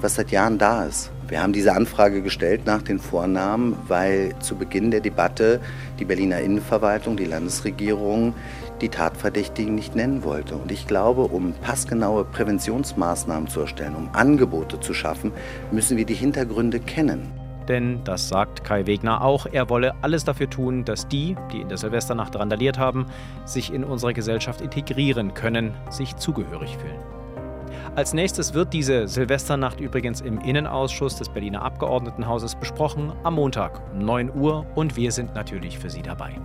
was 0.00 0.16
seit 0.16 0.30
Jahren 0.30 0.58
da 0.58 0.84
ist. 0.84 1.10
Wir 1.28 1.42
haben 1.42 1.52
diese 1.52 1.74
Anfrage 1.74 2.22
gestellt 2.22 2.66
nach 2.66 2.82
den 2.82 2.98
Vornamen, 2.98 3.76
weil 3.86 4.34
zu 4.40 4.56
Beginn 4.56 4.90
der 4.90 5.00
Debatte 5.00 5.60
die 5.98 6.04
Berliner 6.04 6.40
Innenverwaltung, 6.40 7.16
die 7.16 7.24
Landesregierung 7.24 8.34
die 8.80 8.88
Tatverdächtigen 8.88 9.74
nicht 9.74 9.94
nennen 9.94 10.24
wollte. 10.24 10.56
Und 10.56 10.72
ich 10.72 10.86
glaube, 10.86 11.22
um 11.22 11.52
passgenaue 11.52 12.24
Präventionsmaßnahmen 12.24 13.48
zu 13.48 13.60
erstellen, 13.60 13.94
um 13.94 14.08
Angebote 14.12 14.80
zu 14.80 14.94
schaffen, 14.94 15.32
müssen 15.70 15.96
wir 15.96 16.06
die 16.06 16.14
Hintergründe 16.14 16.80
kennen. 16.80 17.39
Denn, 17.68 18.02
das 18.04 18.28
sagt 18.28 18.64
Kai 18.64 18.86
Wegner 18.86 19.22
auch, 19.22 19.46
er 19.50 19.68
wolle 19.70 19.94
alles 20.02 20.24
dafür 20.24 20.50
tun, 20.50 20.84
dass 20.84 21.06
die, 21.08 21.36
die 21.52 21.60
in 21.60 21.68
der 21.68 21.78
Silvesternacht 21.78 22.36
randaliert 22.36 22.78
haben, 22.78 23.06
sich 23.44 23.72
in 23.72 23.84
unsere 23.84 24.14
Gesellschaft 24.14 24.60
integrieren 24.60 25.34
können, 25.34 25.74
sich 25.90 26.16
zugehörig 26.16 26.76
fühlen. 26.78 27.00
Als 27.96 28.14
nächstes 28.14 28.54
wird 28.54 28.72
diese 28.72 29.08
Silvesternacht 29.08 29.80
übrigens 29.80 30.20
im 30.20 30.40
Innenausschuss 30.40 31.16
des 31.16 31.28
Berliner 31.28 31.62
Abgeordnetenhauses 31.62 32.54
besprochen, 32.54 33.12
am 33.24 33.34
Montag 33.34 33.80
um 33.92 33.98
9 33.98 34.32
Uhr 34.34 34.64
und 34.74 34.96
wir 34.96 35.10
sind 35.12 35.34
natürlich 35.34 35.78
für 35.78 35.90
Sie 35.90 36.02
dabei. 36.02 36.36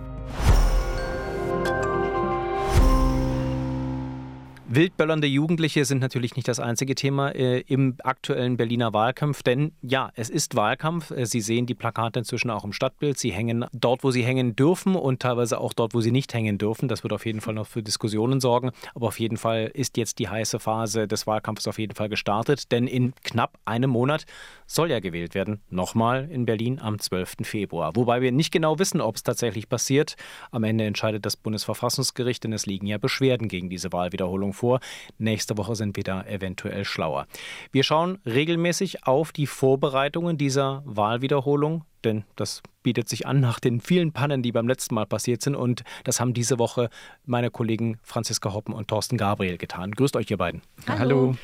Wildböllernde 4.68 5.28
Jugendliche 5.28 5.84
sind 5.84 6.00
natürlich 6.00 6.34
nicht 6.34 6.48
das 6.48 6.58
einzige 6.58 6.96
Thema 6.96 7.28
äh, 7.28 7.60
im 7.68 7.94
aktuellen 8.02 8.56
Berliner 8.56 8.92
Wahlkampf, 8.92 9.44
denn 9.44 9.70
ja, 9.80 10.10
es 10.16 10.28
ist 10.28 10.56
Wahlkampf. 10.56 11.12
Äh, 11.12 11.24
sie 11.24 11.40
sehen 11.40 11.66
die 11.66 11.74
Plakate 11.74 12.18
inzwischen 12.18 12.50
auch 12.50 12.64
im 12.64 12.72
Stadtbild. 12.72 13.16
Sie 13.16 13.30
hängen 13.30 13.64
dort, 13.72 14.02
wo 14.02 14.10
sie 14.10 14.24
hängen 14.24 14.56
dürfen 14.56 14.96
und 14.96 15.22
teilweise 15.22 15.60
auch 15.60 15.72
dort, 15.72 15.94
wo 15.94 16.00
sie 16.00 16.10
nicht 16.10 16.34
hängen 16.34 16.58
dürfen. 16.58 16.88
Das 16.88 17.04
wird 17.04 17.12
auf 17.12 17.26
jeden 17.26 17.40
Fall 17.40 17.54
noch 17.54 17.68
für 17.68 17.80
Diskussionen 17.80 18.40
sorgen. 18.40 18.72
Aber 18.96 19.06
auf 19.06 19.20
jeden 19.20 19.36
Fall 19.36 19.70
ist 19.72 19.96
jetzt 19.96 20.18
die 20.18 20.28
heiße 20.28 20.58
Phase 20.58 21.06
des 21.06 21.28
Wahlkampfs 21.28 21.68
auf 21.68 21.78
jeden 21.78 21.94
Fall 21.94 22.08
gestartet, 22.08 22.72
denn 22.72 22.88
in 22.88 23.14
knapp 23.22 23.60
einem 23.66 23.90
Monat 23.90 24.24
soll 24.66 24.90
ja 24.90 24.98
gewählt 24.98 25.36
werden. 25.36 25.60
Nochmal 25.70 26.28
in 26.28 26.44
Berlin 26.44 26.80
am 26.80 26.98
12. 26.98 27.36
Februar. 27.42 27.94
Wobei 27.94 28.20
wir 28.20 28.32
nicht 28.32 28.50
genau 28.50 28.80
wissen, 28.80 29.00
ob 29.00 29.14
es 29.14 29.22
tatsächlich 29.22 29.68
passiert. 29.68 30.16
Am 30.50 30.64
Ende 30.64 30.86
entscheidet 30.86 31.24
das 31.24 31.36
Bundesverfassungsgericht, 31.36 32.42
denn 32.42 32.52
es 32.52 32.66
liegen 32.66 32.88
ja 32.88 32.98
Beschwerden 32.98 33.46
gegen 33.46 33.70
diese 33.70 33.92
Wahlwiederholung 33.92 34.55
vor. 34.56 34.80
Nächste 35.18 35.56
Woche 35.56 35.76
sind 35.76 35.96
wir 35.96 36.04
da 36.04 36.22
eventuell 36.22 36.84
schlauer. 36.84 37.26
Wir 37.70 37.84
schauen 37.84 38.18
regelmäßig 38.26 39.06
auf 39.06 39.32
die 39.32 39.46
Vorbereitungen 39.46 40.38
dieser 40.38 40.82
Wahlwiederholung, 40.84 41.84
denn 42.04 42.24
das 42.34 42.62
bietet 42.82 43.08
sich 43.08 43.26
an 43.26 43.40
nach 43.40 43.60
den 43.60 43.80
vielen 43.80 44.12
Pannen, 44.12 44.42
die 44.42 44.52
beim 44.52 44.68
letzten 44.68 44.94
Mal 44.94 45.06
passiert 45.06 45.42
sind. 45.42 45.56
Und 45.56 45.82
das 46.04 46.20
haben 46.20 46.34
diese 46.34 46.58
Woche 46.58 46.88
meine 47.24 47.50
Kollegen 47.50 47.98
Franziska 48.02 48.52
Hoppen 48.52 48.74
und 48.74 48.88
Thorsten 48.88 49.16
Gabriel 49.16 49.58
getan. 49.58 49.90
Grüßt 49.92 50.16
euch, 50.16 50.30
ihr 50.30 50.36
beiden. 50.36 50.62
Hallo. 50.86 50.98
Hallo. 50.98 51.36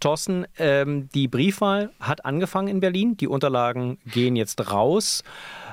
Thorsten, 0.00 0.46
ähm, 0.58 1.08
die 1.14 1.28
Briefwahl 1.28 1.90
hat 2.00 2.24
angefangen 2.24 2.68
in 2.68 2.80
Berlin. 2.80 3.16
Die 3.16 3.28
Unterlagen 3.28 3.98
gehen 4.06 4.36
jetzt 4.36 4.72
raus. 4.72 5.22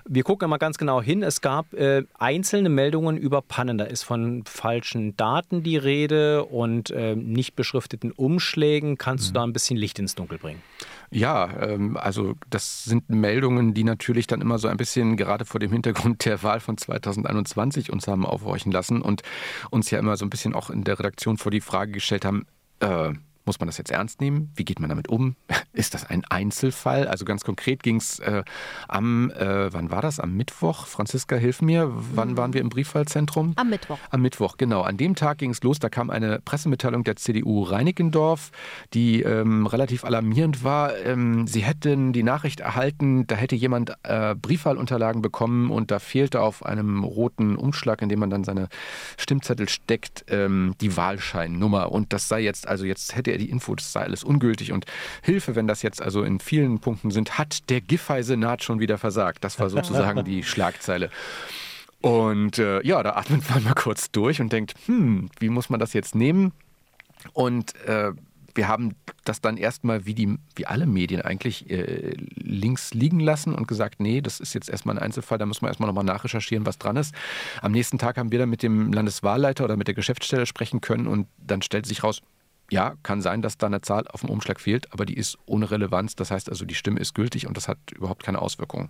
Wir 0.09 0.23
gucken 0.23 0.49
mal 0.49 0.57
ganz 0.57 0.77
genau 0.77 1.01
hin. 1.01 1.23
Es 1.23 1.41
gab 1.41 1.73
äh, 1.73 2.03
einzelne 2.17 2.69
Meldungen 2.69 3.17
über 3.17 3.41
Pannen. 3.41 3.77
Da 3.77 3.85
ist 3.85 4.03
von 4.03 4.43
falschen 4.45 5.17
Daten 5.17 5.63
die 5.63 5.77
Rede 5.77 6.45
und 6.45 6.91
äh, 6.91 7.15
nicht 7.15 7.55
beschrifteten 7.55 8.11
Umschlägen. 8.11 8.97
Kannst 8.97 9.25
mhm. 9.25 9.27
du 9.27 9.33
da 9.33 9.43
ein 9.43 9.53
bisschen 9.53 9.77
Licht 9.77 9.99
ins 9.99 10.15
Dunkel 10.15 10.37
bringen? 10.37 10.61
Ja, 11.09 11.49
ähm, 11.61 11.97
also 11.97 12.35
das 12.49 12.83
sind 12.83 13.09
Meldungen, 13.09 13.73
die 13.73 13.83
natürlich 13.83 14.27
dann 14.27 14.41
immer 14.41 14.59
so 14.59 14.67
ein 14.67 14.77
bisschen 14.77 15.17
gerade 15.17 15.45
vor 15.45 15.59
dem 15.59 15.71
Hintergrund 15.71 16.25
der 16.25 16.43
Wahl 16.43 16.59
von 16.59 16.77
2021 16.77 17.91
uns 17.91 18.07
haben 18.07 18.25
aufhorchen 18.25 18.71
lassen 18.71 19.01
und 19.01 19.23
uns 19.69 19.89
ja 19.89 19.99
immer 19.99 20.17
so 20.17 20.25
ein 20.25 20.29
bisschen 20.29 20.53
auch 20.53 20.69
in 20.69 20.83
der 20.83 20.99
Redaktion 20.99 21.37
vor 21.37 21.51
die 21.51 21.61
Frage 21.61 21.93
gestellt 21.93 22.25
haben, 22.25 22.45
äh, 22.79 23.13
muss 23.47 23.59
man 23.59 23.67
das 23.67 23.77
jetzt 23.77 23.91
ernst 23.91 24.21
nehmen? 24.21 24.51
Wie 24.55 24.65
geht 24.65 24.79
man 24.79 24.89
damit 24.89 25.07
um? 25.07 25.35
Ist 25.73 25.93
das 25.93 26.05
ein 26.05 26.23
Einzelfall? 26.29 27.07
Also 27.07 27.25
ganz 27.25 27.43
konkret 27.43 27.81
ging 27.81 27.97
es 27.97 28.19
äh, 28.19 28.43
am, 28.87 29.31
äh, 29.31 29.73
wann 29.73 29.89
war 29.89 30.01
das? 30.01 30.19
Am 30.19 30.33
Mittwoch? 30.35 30.85
Franziska, 30.85 31.35
hilf 31.35 31.61
mir. 31.61 31.91
Wann 32.13 32.31
mhm. 32.31 32.37
waren 32.37 32.53
wir 32.53 32.61
im 32.61 32.69
Briefwahlzentrum? 32.69 33.53
Am 33.55 33.69
Mittwoch. 33.69 33.97
Am 34.09 34.21
Mittwoch, 34.21 34.57
genau. 34.57 34.81
An 34.81 34.97
dem 34.97 35.15
Tag 35.15 35.39
ging 35.39 35.51
es 35.51 35.63
los. 35.63 35.79
Da 35.79 35.89
kam 35.89 36.09
eine 36.09 36.39
Pressemitteilung 36.39 37.03
der 37.03 37.15
CDU 37.15 37.63
Reinickendorf, 37.63 38.51
die 38.93 39.21
ähm, 39.21 39.65
relativ 39.65 40.03
alarmierend 40.03 40.63
war. 40.63 40.97
Ähm, 40.97 41.47
sie 41.47 41.61
hätten 41.61 42.13
die 42.13 42.23
Nachricht 42.23 42.59
erhalten, 42.59 43.25
da 43.27 43.35
hätte 43.35 43.55
jemand 43.55 43.93
äh, 44.03 44.35
Briefwahlunterlagen 44.35 45.21
bekommen 45.21 45.71
und 45.71 45.91
da 45.91 45.99
fehlte 45.99 46.41
auf 46.41 46.65
einem 46.65 47.03
roten 47.03 47.55
Umschlag, 47.55 48.01
in 48.01 48.09
dem 48.09 48.19
man 48.19 48.29
dann 48.29 48.43
seine 48.43 48.67
Stimmzettel 49.17 49.69
steckt, 49.69 50.25
ähm, 50.29 50.75
die 50.81 50.97
Wahlscheinnummer. 50.97 51.91
Und 51.91 52.13
das 52.13 52.27
sei 52.27 52.41
jetzt, 52.41 52.67
also 52.67 52.85
jetzt 52.85 53.15
hätte 53.15 53.31
er 53.31 53.36
die 53.37 53.49
Info, 53.49 53.75
das 53.75 53.91
sei 53.91 54.01
alles 54.01 54.23
ungültig 54.23 54.71
und 54.71 54.85
Hilfe, 55.21 55.55
wenn 55.55 55.67
das 55.67 55.81
jetzt 55.81 56.01
also 56.01 56.23
in 56.23 56.39
vielen 56.39 56.79
Punkten 56.79 57.11
sind, 57.11 57.37
hat 57.37 57.69
der 57.69 57.81
Giffey-Senat 57.81 58.63
schon 58.63 58.79
wieder 58.79 58.97
versagt. 58.97 59.43
Das 59.43 59.59
war 59.59 59.69
sozusagen 59.69 60.23
die 60.23 60.43
Schlagzeile. 60.43 61.09
Und 62.01 62.59
äh, 62.59 62.81
ja, 62.85 63.01
da 63.01 63.15
atmet 63.15 63.49
man 63.49 63.63
mal 63.63 63.73
kurz 63.73 64.11
durch 64.11 64.39
und 64.39 64.53
denkt, 64.53 64.75
hm, 64.85 65.29
wie 65.39 65.49
muss 65.49 65.69
man 65.69 65.79
das 65.79 65.93
jetzt 65.93 66.15
nehmen? 66.15 66.53
Und 67.33 67.75
äh, 67.85 68.11
wir 68.57 68.67
haben 68.67 68.95
das 69.23 69.39
dann 69.39 69.55
erstmal 69.55 70.05
wie, 70.05 70.15
die, 70.15 70.37
wie 70.55 70.65
alle 70.65 70.87
Medien 70.87 71.21
eigentlich 71.21 71.69
äh, 71.69 72.15
links 72.35 72.93
liegen 72.93 73.19
lassen 73.19 73.53
und 73.53 73.67
gesagt, 73.67 73.99
nee, 73.99 74.19
das 74.19 74.39
ist 74.39 74.53
jetzt 74.53 74.69
erstmal 74.69 74.97
ein 74.97 75.03
Einzelfall, 75.03 75.37
da 75.37 75.45
muss 75.45 75.61
man 75.61 75.69
erstmal 75.69 75.87
nochmal 75.87 76.03
nachrecherchieren, 76.03 76.65
was 76.65 76.77
dran 76.77 76.97
ist. 76.97 77.13
Am 77.61 77.71
nächsten 77.71 77.99
Tag 77.99 78.17
haben 78.17 78.31
wir 78.31 78.39
dann 78.39 78.49
mit 78.49 78.63
dem 78.63 78.91
Landeswahlleiter 78.91 79.63
oder 79.63 79.77
mit 79.77 79.87
der 79.87 79.95
Geschäftsstelle 79.95 80.45
sprechen 80.45 80.81
können 80.81 81.07
und 81.07 81.27
dann 81.37 81.61
stellt 81.61 81.85
sich 81.85 82.03
raus, 82.03 82.21
ja, 82.69 82.95
kann 83.03 83.21
sein, 83.21 83.41
dass 83.41 83.57
da 83.57 83.67
eine 83.67 83.81
Zahl 83.81 84.07
auf 84.07 84.21
dem 84.21 84.29
Umschlag 84.29 84.59
fehlt, 84.59 84.91
aber 84.93 85.05
die 85.05 85.15
ist 85.15 85.37
ohne 85.45 85.71
Relevanz. 85.71 86.15
Das 86.15 86.31
heißt 86.31 86.49
also, 86.49 86.65
die 86.65 86.75
Stimme 86.75 86.99
ist 86.99 87.13
gültig 87.13 87.47
und 87.47 87.55
das 87.55 87.67
hat 87.67 87.77
überhaupt 87.95 88.23
keine 88.23 88.41
Auswirkungen. 88.41 88.89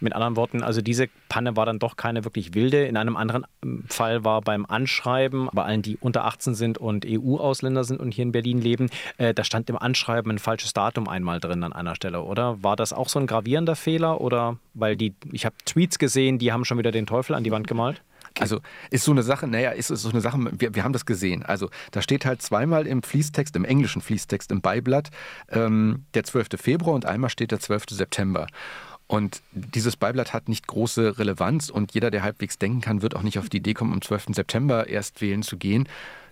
Mit 0.00 0.12
anderen 0.14 0.36
Worten, 0.36 0.62
also 0.62 0.82
diese 0.82 1.08
Panne 1.28 1.56
war 1.56 1.64
dann 1.64 1.78
doch 1.78 1.96
keine 1.96 2.24
wirklich 2.24 2.54
wilde. 2.54 2.86
In 2.86 2.96
einem 2.96 3.16
anderen 3.16 3.46
ähm, 3.62 3.84
Fall 3.88 4.24
war 4.24 4.42
beim 4.42 4.66
Anschreiben, 4.66 5.48
bei 5.52 5.64
allen, 5.64 5.82
die 5.82 5.96
unter 5.96 6.24
18 6.24 6.54
sind 6.54 6.78
und 6.78 7.06
EU-Ausländer 7.08 7.84
sind 7.84 8.00
und 8.00 8.12
hier 8.12 8.24
in 8.24 8.32
Berlin 8.32 8.60
leben, 8.60 8.90
äh, 9.16 9.32
da 9.32 9.44
stand 9.44 9.70
im 9.70 9.78
Anschreiben 9.78 10.30
ein 10.30 10.38
falsches 10.38 10.74
Datum 10.74 11.08
einmal 11.08 11.40
drin 11.40 11.64
an 11.64 11.72
einer 11.72 11.94
Stelle, 11.94 12.22
oder? 12.22 12.62
War 12.62 12.76
das 12.76 12.92
auch 12.92 13.08
so 13.08 13.18
ein 13.18 13.26
gravierender 13.26 13.76
Fehler? 13.76 14.20
Oder 14.20 14.58
weil 14.74 14.96
die, 14.96 15.14
ich 15.32 15.46
habe 15.46 15.56
Tweets 15.64 15.98
gesehen, 15.98 16.38
die 16.38 16.52
haben 16.52 16.64
schon 16.64 16.78
wieder 16.78 16.92
den 16.92 17.06
Teufel 17.06 17.34
an 17.34 17.44
die 17.44 17.50
Wand 17.50 17.66
gemalt? 17.66 18.02
Also 18.38 18.60
ist 18.90 19.04
so 19.04 19.12
eine 19.12 19.22
Sache, 19.22 19.46
naja, 19.46 19.70
ist, 19.70 19.90
ist 19.90 20.02
so 20.02 20.10
eine 20.10 20.20
Sache, 20.20 20.38
wir, 20.52 20.74
wir 20.74 20.82
haben 20.82 20.92
das 20.92 21.06
gesehen. 21.06 21.44
Also 21.44 21.70
da 21.92 22.02
steht 22.02 22.24
halt 22.24 22.42
zweimal 22.42 22.86
im 22.86 23.02
Fließtext, 23.02 23.54
im 23.54 23.64
englischen 23.64 24.02
Fließtext, 24.02 24.50
im 24.50 24.60
Beiblatt, 24.60 25.10
ähm, 25.50 26.04
der 26.14 26.24
12. 26.24 26.48
Februar 26.56 26.94
und 26.96 27.06
einmal 27.06 27.30
steht 27.30 27.52
der 27.52 27.60
12. 27.60 27.84
September. 27.90 28.48
Und 29.06 29.42
dieses 29.52 29.96
Beiblatt 29.96 30.32
hat 30.32 30.48
nicht 30.48 30.66
große 30.66 31.18
Relevanz 31.18 31.68
und 31.68 31.94
jeder, 31.94 32.10
der 32.10 32.22
halbwegs 32.22 32.58
denken 32.58 32.80
kann, 32.80 33.02
wird 33.02 33.14
auch 33.14 33.22
nicht 33.22 33.38
auf 33.38 33.48
die 33.48 33.58
Idee 33.58 33.74
kommen, 33.74 33.92
am 33.92 34.02
12. 34.02 34.26
September 34.30 34.88
erst 34.88 35.20
wählen 35.20 35.42
zu 35.42 35.56
gehen. 35.56 35.88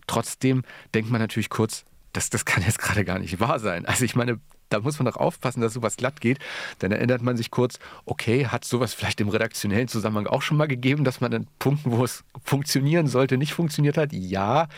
Trotzdem 0.06 0.62
denkt 0.94 1.10
man 1.10 1.20
natürlich 1.20 1.50
kurz, 1.50 1.84
das, 2.12 2.30
das 2.30 2.44
kann 2.44 2.64
jetzt 2.64 2.78
gerade 2.78 3.04
gar 3.04 3.18
nicht 3.18 3.40
wahr 3.40 3.58
sein. 3.60 3.86
Also 3.86 4.04
ich 4.04 4.16
meine, 4.16 4.40
da 4.72 4.80
muss 4.80 4.98
man 4.98 5.06
doch 5.06 5.16
aufpassen, 5.16 5.60
dass 5.60 5.74
sowas 5.74 5.96
glatt 5.96 6.20
geht. 6.20 6.38
Dann 6.78 6.92
erinnert 6.92 7.22
man 7.22 7.36
sich 7.36 7.50
kurz, 7.50 7.78
okay, 8.04 8.46
hat 8.46 8.64
sowas 8.64 8.94
vielleicht 8.94 9.20
im 9.20 9.28
redaktionellen 9.28 9.88
Zusammenhang 9.88 10.26
auch 10.26 10.42
schon 10.42 10.56
mal 10.56 10.68
gegeben, 10.68 11.04
dass 11.04 11.20
man 11.20 11.32
an 11.34 11.46
Punkten, 11.58 11.92
wo 11.92 12.04
es 12.04 12.24
funktionieren 12.44 13.06
sollte, 13.06 13.36
nicht 13.36 13.52
funktioniert 13.52 13.96
hat? 13.96 14.12
Ja, 14.12 14.68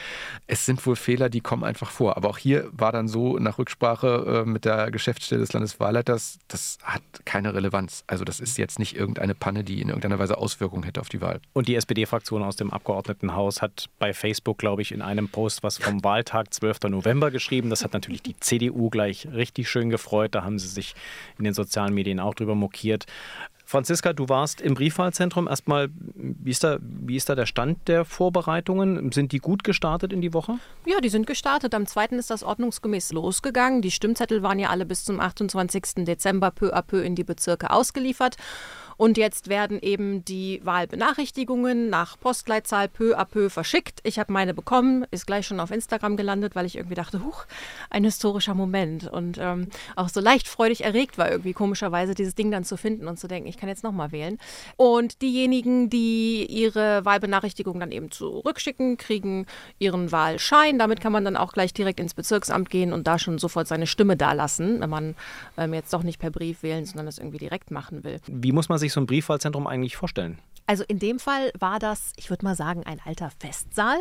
es 0.47 0.67
sind 0.67 0.85
wohl 0.87 0.97
Fehler, 0.97 1.29
die 1.29 1.41
kommen 1.41 1.65
einfach 1.65 1.91
vor. 1.91 2.17
Aber 2.17 2.29
auch 2.29 2.39
hier 2.39 2.69
war 2.73 2.93
dann 2.93 3.09
so 3.09 3.39
nach 3.39 3.59
Rücksprache 3.59 4.45
äh, 4.45 4.49
mit 4.49 4.65
der 4.65 4.91
Geschäftsstelle 4.91 5.41
des 5.41 5.53
Landeswahlleiters, 5.53 6.39
das 6.49 6.79
hat 6.83 7.03
keine 7.25 7.55
Relevanz. 7.55 8.05
Also 8.07 8.25
das 8.25 8.41
ist 8.41 8.59
jetzt 8.59 8.79
nicht 8.79 8.97
irgendeine 8.97 9.35
Panne, 9.35 9.65
die 9.65 9.81
in 9.81 9.89
irgendeiner 9.89 10.19
Weise 10.19 10.39
Auswirkungen 10.39 10.83
hätte 10.83 11.01
auf 11.01 11.09
die 11.09 11.21
Wahl. 11.21 11.41
Und 11.53 11.69
die 11.69 11.75
SPD-Fraktion 11.75 12.43
aus 12.43 12.57
dem 12.57 12.71
Abgeordnetenhaus 12.71 13.63
hat 13.63 13.89
bei 13.99 14.13
Facebook, 14.13 14.59
glaube 14.59 14.83
ich, 14.83 14.93
in 14.93 15.03
einem 15.03 15.29
Post 15.29 15.63
was 15.63 15.79
vom 15.79 16.03
Wahltag 16.05 16.53
12. 16.53 16.85
November 16.89 17.31
geschrieben. 17.31 17.71
Das 17.71 17.85
hat 17.85 17.93
natürlich 17.93 18.23
die 18.23 18.37
CDU 18.39 18.91
gleich 18.91 19.29
richtig 19.33 19.69
schön 19.69 19.84
schön 19.85 19.91
gefreut. 19.91 20.35
Da 20.35 20.45
haben 20.45 20.59
sie 20.59 20.69
sich 20.69 20.95
in 21.39 21.45
den 21.45 21.55
sozialen 21.55 21.95
Medien 21.95 22.21
auch 22.21 22.35
drüber 22.35 22.55
mokiert. 22.55 23.07
Franziska, 23.67 24.13
du 24.13 24.29
warst 24.29 24.61
im 24.61 24.75
Briefwahlzentrum. 24.75 25.49
Erstmal, 25.49 25.89
wie 26.15 26.51
ist, 26.51 26.65
da, 26.65 26.79
wie 26.81 27.17
ist 27.17 27.29
da 27.29 27.35
der 27.35 27.47
Stand 27.47 27.89
der 27.89 28.05
Vorbereitungen? 28.05 29.11
Sind 29.11 29.33
die 29.33 29.39
gut 29.39 29.65
gestartet 29.65 30.13
in 30.13 30.21
die 30.21 30.35
Woche? 30.35 30.59
Ja, 30.85 31.01
die 31.01 31.09
sind 31.09 31.27
gestartet. 31.27 31.75
Am 31.75 31.87
2. 31.87 32.07
ist 32.17 32.31
das 32.31 32.43
ordnungsgemäß 32.43 33.13
losgegangen. 33.13 33.81
Die 33.81 33.91
Stimmzettel 33.91 34.43
waren 34.43 34.59
ja 34.59 34.69
alle 34.69 34.85
bis 34.85 35.05
zum 35.05 35.19
28. 35.19 36.05
Dezember 36.05 36.51
peu 36.51 36.75
à 36.75 36.83
peu 36.83 37.03
in 37.03 37.15
die 37.15 37.25
Bezirke 37.25 37.71
ausgeliefert. 37.71 38.37
Und 38.97 39.17
jetzt 39.17 39.49
werden 39.49 39.81
eben 39.83 40.25
die 40.25 40.61
Wahlbenachrichtigungen 40.63 41.91
nach 41.91 42.19
Postleitzahl 42.19 42.89
peu 42.89 43.19
à 43.19 43.25
peu 43.25 43.51
verschickt. 43.51 44.01
Ich 44.05 44.19
habe 44.19 44.33
meine 44.33 44.55
bekommen, 44.55 45.05
ist 45.11 45.27
gleich 45.27 45.47
schon 45.47 45.61
auf 45.61 45.71
Instagram 45.71 46.17
gelandet, 46.17 46.55
weil 46.55 46.67
ich 46.67 46.77
irgendwie 46.77 46.95
dachte, 46.95 47.25
huch, 47.25 47.47
ein 47.91 48.05
historischer 48.05 48.55
Moment. 48.55 49.09
Und 49.09 49.39
ähm, 49.41 49.69
auch 49.97 50.09
so 50.09 50.21
leicht 50.21 50.49
freudig 50.49 50.85
erregt 50.85 51.19
war 51.19 51.31
irgendwie 51.31 51.53
komischerweise 51.53 52.15
dieses 52.15 52.35
Ding 52.35 52.51
dann 52.51 52.65
zu 52.65 52.77
finden 52.77 53.09
und 53.09 53.19
zu 53.19 53.27
denken, 53.27 53.49
ich 53.55 53.61
kann 53.61 53.69
jetzt 53.69 53.85
nochmal 53.85 54.13
wählen. 54.13 54.39
Und 54.77 55.23
diejenigen, 55.23 55.89
die 55.91 56.47
ihre 56.47 57.05
Wahlbenachrichtigung 57.05 57.81
dann 57.81 57.93
eben 57.93 58.11
zurückschicken, 58.11 58.97
kriegen 58.97 59.47
ihren 59.79 60.13
Wahlschein. 60.13 60.79
Damit 60.79 61.01
kann 61.01 61.13
man 61.13 61.25
dann 61.25 61.37
auch 61.37 61.53
gleich 61.53 61.73
direkt 61.73 62.01
ins 62.01 62.15
Bezirksamt 62.15 62.71
gehen 62.71 62.93
und 62.93 63.07
da 63.07 63.19
schon 63.19 63.39
sofort 63.39 63.69
seine 63.69 63.87
Stimme 63.87 64.17
dalassen, 64.17 64.81
wenn 64.81 64.91
man 64.91 65.15
ähm, 65.57 65.75
jetzt 65.75 65.93
doch 65.93 66.03
nicht 66.03 66.19
per 66.19 66.31
Brief 66.31 66.63
wählen, 66.63 66.85
sondern 66.85 67.07
das 67.07 67.19
irgendwie 67.19 67.39
direkt 67.39 67.71
machen 67.71 68.05
will. 68.05 68.21
Wie 68.27 68.53
muss 68.53 68.69
man 68.69 68.79
sich 68.79 68.93
so 68.93 69.01
ein 69.01 69.07
Briefwahlzentrum 69.07 69.67
eigentlich 69.67 69.97
vorstellen? 69.97 70.39
Also 70.67 70.85
in 70.89 70.99
dem 70.99 71.19
Fall 71.19 71.53
war 71.59 71.79
das, 71.79 72.13
ich 72.17 72.31
würde 72.31 72.45
mal 72.45 72.57
sagen, 72.57 72.85
ein 72.85 73.01
alter 73.05 73.31
Festsaal 73.39 73.99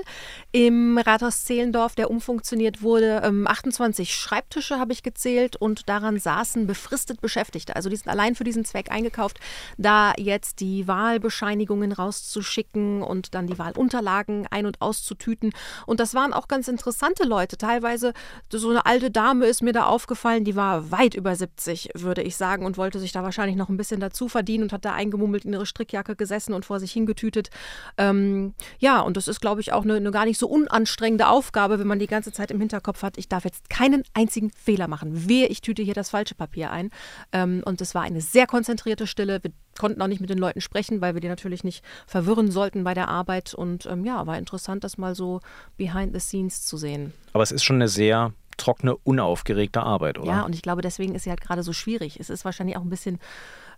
im 0.52 0.98
Rathaus 0.98 1.44
Zehlendorf, 1.44 1.96
der 1.96 2.10
umfunktioniert 2.10 2.82
wurde. 2.82 3.22
28 3.24 4.10
ähm, 4.10 4.14
Schreibtische 4.14 4.80
habe 4.80 4.94
ich 4.94 5.04
gezählt 5.04 5.58
und 5.58 5.90
daran 5.90 6.18
saßen 6.20 6.66
befristet 6.66 7.20
Beschäftigte. 7.20 7.76
Also 7.76 7.90
die 7.90 7.98
sind 7.98 8.08
allein 8.08 8.36
für 8.36 8.46
diesen 8.46 8.64
Zweck 8.64 8.92
eingekauft, 8.92 9.40
da 9.78 10.14
jetzt 10.18 10.62
die 10.62 10.88
Wahlbescheinigungen 10.88 11.92
rauszuschicken 11.92 13.02
und 13.02 13.36
dann 13.36 13.48
die 13.48 13.60
Wahlunterlagen 13.60 14.48
ein- 14.50 14.66
und 14.66 14.82
auszutüten. 14.82 15.52
Und 15.86 16.00
das 16.00 16.14
waren 16.14 16.32
auch 16.32 16.48
ganz 16.48 16.68
interessante 16.68 17.26
Leute. 17.26 17.58
Teilweise 17.58 18.14
so 18.50 18.70
eine 18.70 18.86
alte 18.86 19.12
Dame 19.12 19.48
ist 19.48 19.64
mir 19.64 19.74
da 19.74 19.86
aufgefallen, 19.86 20.46
die 20.46 20.56
war 20.56 20.92
weit 20.92 21.14
über 21.14 21.36
70, 21.36 21.90
würde 21.96 22.22
ich 22.22 22.38
sagen, 22.38 22.66
und 22.66 22.78
wollte 22.78 23.00
sich 23.00 23.12
da 23.12 23.24
wahrscheinlich 23.24 23.58
noch 23.58 23.70
ein 23.70 23.78
bisschen 23.78 24.00
dazu 24.00 24.30
verdienen 24.30 24.64
und 24.64 24.74
hat 24.74 24.86
da 24.86 24.94
eingemummelt 24.94 25.46
in 25.46 25.54
ihre 25.54 25.66
Strickjacke 25.66 26.16
gesessen 26.16 26.53
gegessen 26.54 26.56
und 26.56 26.66
vor 26.66 26.80
sich 26.80 26.92
hingetütet. 26.92 27.50
Ähm, 27.98 28.54
ja, 28.80 29.02
und 29.02 29.18
das 29.18 29.28
ist, 29.28 29.42
glaube 29.42 29.62
ich, 29.62 29.74
auch 29.74 29.84
eine, 29.84 29.96
eine 29.96 30.12
gar 30.12 30.26
nicht 30.26 30.40
so 30.40 30.48
unanstrengende 30.48 31.28
Aufgabe, 31.28 31.80
wenn 31.80 31.88
man 31.88 32.00
die 32.00 32.08
ganze 32.08 32.32
Zeit 32.32 32.52
im 32.52 32.60
Hinterkopf 32.60 33.04
hat, 33.04 33.18
ich 33.18 33.28
darf 33.28 33.44
jetzt 33.44 33.70
keinen 33.70 34.04
einzigen 34.14 34.52
Fehler 34.52 34.88
machen. 34.88 35.28
Wehe, 35.28 35.48
ich 35.48 35.62
tüte 35.62 35.82
hier 35.82 35.94
das 35.94 36.10
falsche 36.10 36.36
Papier 36.36 36.72
ein. 36.72 36.92
Ähm, 37.32 37.62
und 37.66 37.82
es 37.82 37.96
war 37.96 38.04
eine 38.04 38.22
sehr 38.22 38.48
konzentrierte 38.48 39.08
Stille. 39.08 39.40
Wir 39.42 39.52
konnten 39.78 40.02
auch 40.02 40.08
nicht 40.08 40.22
mit 40.22 40.30
den 40.30 40.38
Leuten 40.38 40.62
sprechen, 40.62 41.02
weil 41.02 41.16
wir 41.16 41.22
die 41.22 41.28
natürlich 41.28 41.64
nicht 41.64 41.84
verwirren 42.06 42.52
sollten 42.52 42.84
bei 42.84 42.94
der 42.94 43.08
Arbeit. 43.08 43.54
Und 43.54 43.86
ähm, 43.88 44.06
ja, 44.06 44.26
war 44.28 44.38
interessant, 44.38 44.84
das 44.84 44.98
mal 44.98 45.16
so 45.16 45.40
behind 45.78 46.14
the 46.14 46.20
scenes 46.20 46.66
zu 46.66 46.78
sehen. 46.78 47.14
Aber 47.34 47.44
es 47.44 47.52
ist 47.52 47.64
schon 47.64 47.78
eine 47.78 47.88
sehr 47.88 48.34
trockene, 48.58 48.96
unaufgeregte 48.96 49.82
Arbeit, 49.82 50.20
oder? 50.20 50.28
Ja, 50.28 50.42
und 50.44 50.54
ich 50.54 50.62
glaube, 50.62 50.84
deswegen 50.84 51.16
ist 51.16 51.24
sie 51.24 51.32
halt 51.32 51.42
gerade 51.42 51.64
so 51.64 51.74
schwierig. 51.74 52.20
Es 52.20 52.30
ist 52.30 52.46
wahrscheinlich 52.46 52.78
auch 52.78 52.84
ein 52.84 52.90
bisschen 52.90 53.20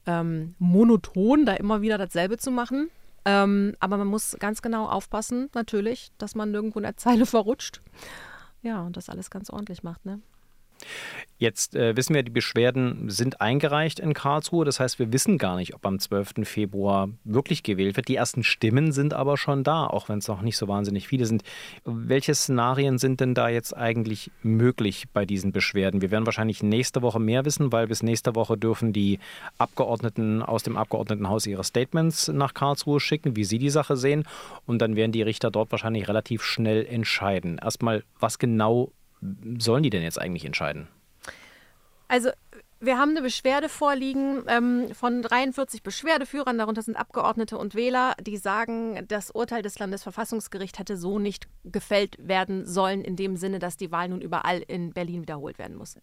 ähm, 0.06 0.56
monoton, 0.60 1.46
da 1.46 1.54
immer 1.54 1.82
wieder 1.82 1.98
dasselbe 1.98 2.38
zu 2.38 2.52
machen. 2.52 2.90
Ähm, 3.26 3.76
aber 3.80 3.98
man 3.98 4.08
muss 4.08 4.38
ganz 4.40 4.62
genau 4.62 4.88
aufpassen, 4.88 5.50
natürlich, 5.56 6.12
dass 6.18 6.36
man 6.36 6.52
nirgendwo 6.52 6.80
in 6.80 6.84
der 6.84 6.98
Zeile 6.98 7.26
verrutscht. 7.26 7.82
Ja, 8.62 8.82
und 8.82 8.98
das 8.98 9.10
alles 9.10 9.30
ganz 9.30 9.50
ordentlich 9.50 9.84
macht, 9.84 10.06
ne? 10.06 10.22
Jetzt 11.38 11.76
äh, 11.76 11.98
wissen 11.98 12.16
wir, 12.16 12.24
die 12.24 12.32
Beschwerden 12.32 13.10
sind 13.10 13.42
eingereicht 13.42 14.00
in 14.00 14.14
Karlsruhe. 14.14 14.64
Das 14.64 14.80
heißt, 14.80 15.00
wir 15.00 15.12
wissen 15.12 15.38
gar 15.38 15.58
nicht, 15.58 15.76
ob 15.76 15.86
am 15.86 16.00
12. 16.00 16.34
Februar 16.44 17.10
wirklich 17.26 17.62
gewählt 17.62 17.98
wird. 17.98 18.08
Die 18.08 18.16
ersten 18.16 18.44
Stimmen 18.44 18.94
sind 18.94 19.14
aber 19.14 19.38
schon 19.38 19.66
da, 19.66 19.86
auch 19.86 20.08
wenn 20.08 20.20
es 20.20 20.30
noch 20.30 20.42
nicht 20.42 20.56
so 20.56 20.70
wahnsinnig 20.70 21.10
viele 21.10 21.26
sind. 21.26 21.44
Welche 21.84 22.34
Szenarien 22.34 22.98
sind 23.00 23.20
denn 23.20 23.34
da 23.34 23.50
jetzt 23.50 23.76
eigentlich 23.76 24.32
möglich 24.44 25.06
bei 25.14 25.26
diesen 25.26 25.52
Beschwerden? 25.52 26.02
Wir 26.02 26.10
werden 26.10 26.26
wahrscheinlich 26.26 26.64
nächste 26.64 27.02
Woche 27.02 27.20
mehr 27.20 27.44
wissen, 27.44 27.74
weil 27.74 27.88
bis 27.88 28.02
nächste 28.02 28.34
Woche 28.36 28.58
dürfen 28.58 28.94
die 28.94 29.20
Abgeordneten 29.58 30.42
aus 30.42 30.64
dem 30.64 30.78
Abgeordnetenhaus 30.78 31.48
ihre 31.48 31.66
Statements 31.66 32.30
nach 32.30 32.54
Karlsruhe 32.54 33.02
schicken, 33.02 33.36
wie 33.36 33.44
sie 33.44 33.60
die 33.60 33.70
Sache 33.70 33.98
sehen. 33.98 34.24
Und 34.66 34.82
dann 34.82 34.96
werden 34.96 35.12
die 35.12 35.22
Richter 35.22 35.52
dort 35.52 35.72
wahrscheinlich 35.72 36.08
relativ 36.08 36.44
schnell 36.44 36.86
entscheiden. 36.86 37.60
Erstmal, 37.62 38.06
was 38.20 38.40
genau 38.40 38.94
sollen 39.60 39.84
die 39.84 39.90
denn 39.90 40.04
jetzt 40.04 40.20
eigentlich 40.20 40.46
entscheiden? 40.46 40.88
Also 42.08 42.30
wir 42.80 42.98
haben 42.98 43.12
eine 43.12 43.22
Beschwerde 43.22 43.70
vorliegen 43.70 44.44
ähm, 44.48 44.94
von 44.94 45.22
43 45.22 45.82
Beschwerdeführern, 45.82 46.58
darunter 46.58 46.82
sind 46.82 46.98
Abgeordnete 46.98 47.58
und 47.58 47.74
Wähler, 47.74 48.16
die 48.22 48.38
sagen, 48.38 49.06
das 49.08 49.32
Urteil 49.32 49.62
des 49.62 49.80
Landesverfassungsgerichts 49.80 50.78
hätte 50.78 50.98
so 50.98 51.18
nicht 51.18 51.48
gefällt 51.64 52.16
werden 52.20 52.66
sollen, 52.66 53.02
in 53.02 53.16
dem 53.16 53.38
Sinne, 53.38 53.60
dass 53.60 53.78
die 53.78 53.92
Wahl 53.92 54.10
nun 54.10 54.22
überall 54.22 54.60
in 54.60 54.94
Berlin 54.94 55.22
wiederholt 55.22 55.58
werden 55.58 55.78
muss. 55.78 55.98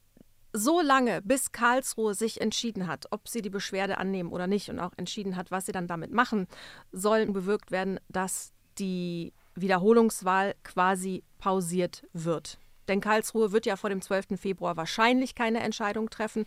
So 0.55 0.81
lange, 0.81 1.23
bis 1.23 1.53
Karlsruhe 1.53 2.15
sich 2.15 2.41
entschieden 2.41 2.87
hat, 2.87 3.07
ob 3.11 3.29
sie 3.29 3.43
die 3.43 3.51
Beschwerde 3.51 3.99
annehmen 3.99 4.33
oder 4.33 4.47
nicht 4.47 4.69
und 4.69 4.81
auch 4.81 4.93
entschieden 4.97 5.37
hat, 5.37 5.51
was 5.51 5.67
sie 5.67 5.73
dann 5.73 5.87
damit 5.87 6.13
machen, 6.13 6.47
soll 6.91 7.27
bewirkt 7.27 7.71
werden, 7.71 8.01
dass 8.09 8.53
die 8.79 9.33
Wiederholungswahl 9.55 10.55
quasi 10.63 11.23
pausiert 11.39 12.07
wird. 12.13 12.59
Denn 12.89 13.01
Karlsruhe 13.01 13.53
wird 13.53 13.67
ja 13.67 13.77
vor 13.77 13.91
dem 13.91 14.03
12. 14.03 14.39
Februar 14.41 14.77
wahrscheinlich 14.77 15.35
keine 15.35 15.61
Entscheidung 15.61 16.11
treffen, 16.11 16.47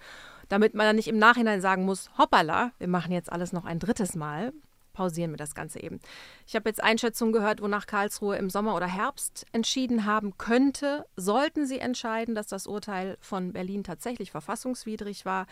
damit 0.49 0.73
man 0.73 0.85
dann 0.85 0.95
nicht 0.95 1.07
im 1.07 1.17
Nachhinein 1.17 1.61
sagen 1.61 1.85
muss, 1.85 2.09
hoppala, 2.17 2.71
wir 2.77 2.87
machen 2.87 3.11
jetzt 3.11 3.31
alles 3.31 3.53
noch 3.53 3.65
ein 3.65 3.79
drittes 3.79 4.15
Mal. 4.15 4.53
Pausieren 4.93 5.31
wir 5.31 5.37
das 5.37 5.55
Ganze 5.55 5.83
eben. 5.83 5.99
Ich 6.47 6.55
habe 6.55 6.69
jetzt 6.69 6.81
Einschätzungen 6.81 7.33
gehört, 7.33 7.61
wonach 7.61 7.85
Karlsruhe 7.85 8.37
im 8.37 8.49
Sommer 8.49 8.75
oder 8.75 8.87
Herbst 8.87 9.45
entschieden 9.51 10.05
haben 10.05 10.37
könnte. 10.37 11.05
Sollten 11.17 11.65
sie 11.65 11.79
entscheiden, 11.79 12.33
dass 12.33 12.47
das 12.47 12.65
Urteil 12.65 13.17
von 13.19 13.51
Berlin 13.51 13.83
tatsächlich 13.83 14.31
verfassungswidrig 14.31 15.25
war, 15.25 15.47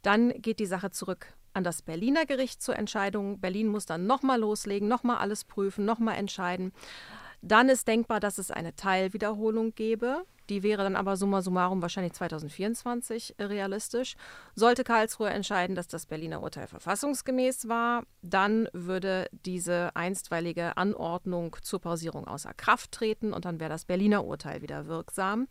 dann 0.00 0.30
geht 0.40 0.60
die 0.60 0.66
Sache 0.66 0.90
zurück 0.90 1.34
an 1.52 1.64
das 1.64 1.82
Berliner 1.82 2.26
Gericht 2.26 2.62
zur 2.62 2.76
Entscheidung. 2.76 3.40
Berlin 3.40 3.68
muss 3.68 3.86
dann 3.86 4.06
nochmal 4.06 4.40
loslegen, 4.40 4.88
nochmal 4.88 5.18
alles 5.18 5.44
prüfen, 5.44 5.84
nochmal 5.84 6.16
entscheiden. 6.16 6.72
Dann 7.42 7.68
ist 7.68 7.88
denkbar, 7.88 8.20
dass 8.20 8.38
es 8.38 8.50
eine 8.50 8.74
Teilwiederholung 8.74 9.74
gäbe. 9.74 10.24
Die 10.48 10.62
wäre 10.62 10.84
dann 10.84 10.96
aber 10.96 11.16
summa 11.16 11.42
summarum 11.42 11.82
wahrscheinlich 11.82 12.12
2024 12.12 13.34
realistisch. 13.40 14.14
Sollte 14.54 14.84
Karlsruhe 14.84 15.30
entscheiden, 15.30 15.74
dass 15.74 15.88
das 15.88 16.06
Berliner 16.06 16.42
Urteil 16.42 16.68
verfassungsgemäß 16.68 17.68
war, 17.68 18.04
dann 18.22 18.68
würde 18.72 19.28
diese 19.32 19.90
einstweilige 19.94 20.76
Anordnung 20.76 21.56
zur 21.62 21.80
Pausierung 21.80 22.28
außer 22.28 22.54
Kraft 22.54 22.92
treten 22.92 23.32
und 23.32 23.44
dann 23.44 23.58
wäre 23.58 23.70
das 23.70 23.84
Berliner 23.84 24.24
Urteil 24.24 24.62
wieder 24.62 24.86
wirksam. 24.86 25.48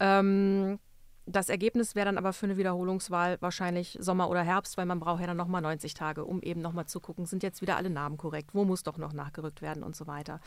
Ähm, 0.00 0.78
das 1.26 1.48
Ergebnis 1.48 1.96
wäre 1.96 2.06
dann 2.06 2.18
aber 2.18 2.32
für 2.32 2.46
eine 2.46 2.56
Wiederholungswahl 2.56 3.36
wahrscheinlich 3.40 3.98
Sommer 4.00 4.30
oder 4.30 4.42
Herbst, 4.42 4.76
weil 4.76 4.86
man 4.86 5.00
braucht 5.00 5.20
ja 5.20 5.26
dann 5.26 5.36
nochmal 5.36 5.60
90 5.60 5.92
Tage, 5.94 6.24
um 6.24 6.40
eben 6.40 6.60
nochmal 6.60 6.86
zu 6.86 7.00
gucken, 7.00 7.26
sind 7.26 7.42
jetzt 7.42 7.60
wieder 7.60 7.76
alle 7.76 7.90
Namen 7.90 8.16
korrekt, 8.16 8.50
wo 8.52 8.64
muss 8.64 8.84
doch 8.84 8.96
noch 8.96 9.12
nachgerückt 9.12 9.60
werden 9.60 9.82
und 9.82 9.96
so 9.96 10.06
weiter. 10.06 10.40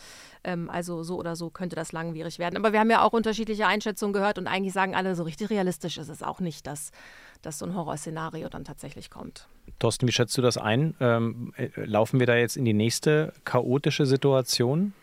Ähm, 0.43 0.69
also 0.69 1.03
so 1.03 1.17
oder 1.17 1.35
so 1.35 1.49
könnte 1.49 1.75
das 1.75 1.91
langwierig 1.91 2.39
werden. 2.39 2.55
Aber 2.55 2.71
wir 2.71 2.79
haben 2.79 2.89
ja 2.89 3.03
auch 3.03 3.11
unterschiedliche 3.11 3.67
Einschätzungen 3.67 4.13
gehört 4.13 4.37
und 4.37 4.47
eigentlich 4.47 4.73
sagen 4.73 4.95
alle, 4.95 5.15
so 5.15 5.23
richtig 5.23 5.49
realistisch 5.49 5.97
ist 5.97 6.09
es 6.09 6.23
auch 6.23 6.39
nicht, 6.39 6.65
dass, 6.65 6.91
dass 7.41 7.59
so 7.59 7.65
ein 7.65 7.75
Horrorszenario 7.75 8.47
dann 8.47 8.63
tatsächlich 8.63 9.09
kommt. 9.09 9.47
Thorsten, 9.79 10.07
wie 10.07 10.13
schätzt 10.13 10.37
du 10.37 10.41
das 10.41 10.57
ein? 10.57 10.95
Ähm, 11.01 11.53
äh, 11.57 11.69
laufen 11.75 12.21
wir 12.21 12.27
da 12.27 12.35
jetzt 12.35 12.55
in 12.55 12.63
die 12.63 12.73
nächste 12.73 13.33
chaotische 13.43 14.05
Situation? 14.05 14.93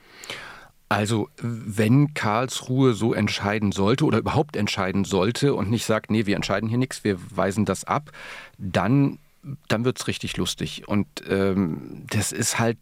Also, 0.88 1.28
wenn 1.38 2.14
Karlsruhe 2.14 2.94
so 2.94 3.12
entscheiden 3.12 3.72
sollte 3.72 4.04
oder 4.04 4.18
überhaupt 4.18 4.54
entscheiden 4.54 5.04
sollte 5.04 5.54
und 5.54 5.68
nicht 5.68 5.84
sagt, 5.84 6.10
nee, 6.10 6.26
wir 6.26 6.36
entscheiden 6.36 6.68
hier 6.68 6.78
nichts, 6.78 7.02
wir 7.02 7.18
weisen 7.34 7.64
das 7.64 7.84
ab, 7.84 8.12
dann, 8.56 9.18
dann 9.66 9.84
wird 9.84 9.98
es 9.98 10.06
richtig 10.06 10.36
lustig. 10.36 10.86
Und 10.86 11.06
ähm, 11.28 12.04
das 12.08 12.30
ist 12.30 12.60
halt 12.60 12.78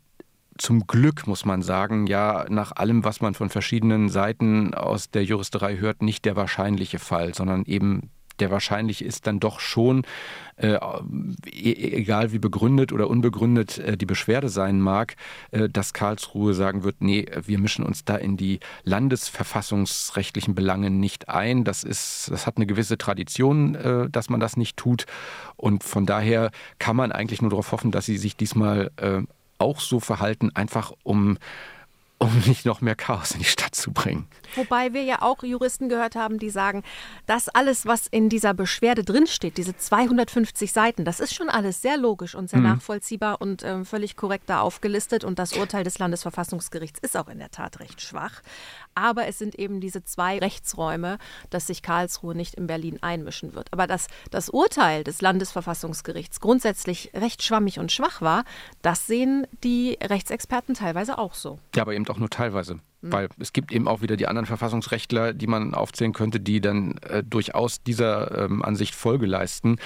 zum 0.59 0.87
Glück, 0.87 1.27
muss 1.27 1.45
man 1.45 1.62
sagen, 1.62 2.07
ja, 2.07 2.47
nach 2.49 2.73
allem, 2.73 3.05
was 3.05 3.21
man 3.21 3.35
von 3.35 3.49
verschiedenen 3.49 4.09
Seiten 4.09 4.75
aus 4.75 5.11
der 5.11 5.25
Juristerei 5.25 5.79
hört, 5.79 6.03
nicht 6.03 6.25
der 6.25 6.37
wahrscheinliche 6.37 6.99
Fall, 6.99 7.35
sondern 7.35 7.64
eben 7.64 8.11
der 8.40 8.51
wahrscheinlich 8.51 9.05
ist 9.05 9.27
dann 9.27 9.40
doch 9.40 9.61
schon, 9.61 10.03
äh, 10.57 10.79
e, 11.47 11.97
egal 11.97 12.33
wie 12.33 12.38
begründet 12.38 12.92
oder 12.92 13.09
unbegründet 13.09 13.79
äh, 13.79 13.97
die 13.97 14.07
Beschwerde 14.07 14.49
sein 14.49 14.81
mag, 14.81 15.16
äh, 15.51 15.68
dass 15.68 15.92
Karlsruhe 15.92 16.55
sagen 16.55 16.85
wird, 16.85 16.97
nee, 17.01 17.27
wir 17.44 17.59
mischen 17.59 17.85
uns 17.85 18.05
da 18.05 18.16
in 18.16 18.37
die 18.37 18.61
landesverfassungsrechtlichen 18.85 20.55
Belange 20.55 20.90
nicht 20.90 21.29
ein. 21.29 21.64
Das 21.64 21.85
ist, 21.85 22.31
das 22.31 22.47
hat 22.47 22.57
eine 22.57 22.66
gewisse 22.66 22.99
Tradition, 22.99 23.75
äh, 23.75 24.11
dass 24.11 24.29
man 24.31 24.40
das 24.40 24.57
nicht 24.57 24.77
tut. 24.77 25.07
Und 25.57 25.85
von 25.85 26.07
daher 26.07 26.51
kann 26.79 26.97
man 26.97 27.12
eigentlich 27.12 27.42
nur 27.42 27.51
darauf 27.51 27.73
hoffen, 27.73 27.90
dass 27.90 28.07
sie 28.07 28.18
sich 28.18 28.37
diesmal 28.37 28.90
äh, 28.97 29.23
auch 29.59 29.81
so 29.81 30.01
verhalten, 30.01 30.51
einfach 30.55 30.92
um 31.03 31.38
um 32.24 32.42
nicht 32.46 32.64
noch 32.64 32.80
mehr 32.80 32.96
Chaos 32.96 33.32
in 33.32 33.38
die 33.38 33.44
Stadt 33.44 33.74
zu 33.74 33.92
bringen. 33.92 34.26
Wobei 34.56 34.92
wir 34.92 35.02
ja 35.02 35.22
auch 35.22 35.42
Juristen 35.42 35.88
gehört 35.88 36.14
haben, 36.14 36.38
die 36.38 36.50
sagen, 36.50 36.82
das 37.26 37.48
alles, 37.48 37.87
was 37.87 38.06
in 38.06 38.28
dieser 38.28 38.54
Beschwerde 38.54 39.04
drinsteht, 39.04 39.56
diese 39.56 39.76
250 39.76 40.72
Seiten, 40.72 41.04
das 41.04 41.20
ist 41.20 41.34
schon 41.34 41.48
alles 41.48 41.82
sehr 41.82 41.96
logisch 41.96 42.34
und 42.34 42.50
sehr 42.50 42.60
mhm. 42.60 42.66
nachvollziehbar 42.66 43.40
und 43.40 43.62
äh, 43.62 43.84
völlig 43.84 44.16
korrekt 44.16 44.48
da 44.48 44.60
aufgelistet. 44.60 45.24
Und 45.24 45.38
das 45.38 45.54
Urteil 45.54 45.84
des 45.84 45.98
Landesverfassungsgerichts 45.98 47.00
ist 47.00 47.16
auch 47.16 47.28
in 47.28 47.38
der 47.38 47.50
Tat 47.50 47.80
recht 47.80 48.00
schwach. 48.00 48.42
Aber 48.94 49.26
es 49.26 49.38
sind 49.38 49.54
eben 49.57 49.80
diese 49.80 50.04
zwei 50.04 50.38
Rechtsräume, 50.38 51.18
dass 51.50 51.66
sich 51.66 51.83
Karlsruhe 51.83 52.35
nicht 52.35 52.54
in 52.54 52.66
Berlin 52.66 52.98
einmischen 53.02 53.54
wird. 53.54 53.72
Aber 53.72 53.87
dass 53.87 54.09
das 54.30 54.48
Urteil 54.48 55.04
des 55.04 55.20
Landesverfassungsgerichts 55.20 56.40
grundsätzlich 56.40 57.11
recht 57.14 57.42
schwammig 57.42 57.78
und 57.78 57.92
schwach 57.92 58.20
war, 58.20 58.44
das 58.83 59.07
sehen 59.07 59.46
die 59.62 59.98
Rechtsexperten 60.02 60.74
teilweise 60.74 61.18
auch 61.18 61.35
so. 61.35 61.59
Ja, 61.74 61.83
aber 61.83 61.94
eben 61.94 62.07
auch 62.09 62.18
nur 62.18 62.30
teilweise. 62.30 62.80
Mhm. 63.05 63.12
Weil 63.12 63.29
es 63.38 63.53
gibt 63.53 63.73
eben 63.73 63.87
auch 63.87 64.01
wieder 64.01 64.17
die 64.17 64.27
anderen 64.27 64.47
Verfassungsrechtler, 64.47 65.35
die 65.35 65.47
man 65.47 65.75
aufzählen 65.75 66.12
könnte, 66.12 66.40
die 66.40 66.61
dann 66.61 66.97
äh, 66.99 67.23
durchaus 67.23 67.83
dieser 67.83 68.45
ähm, 68.45 68.64
Ansicht 68.64 68.95
Folge 68.95 69.27
leisten. 69.27 69.77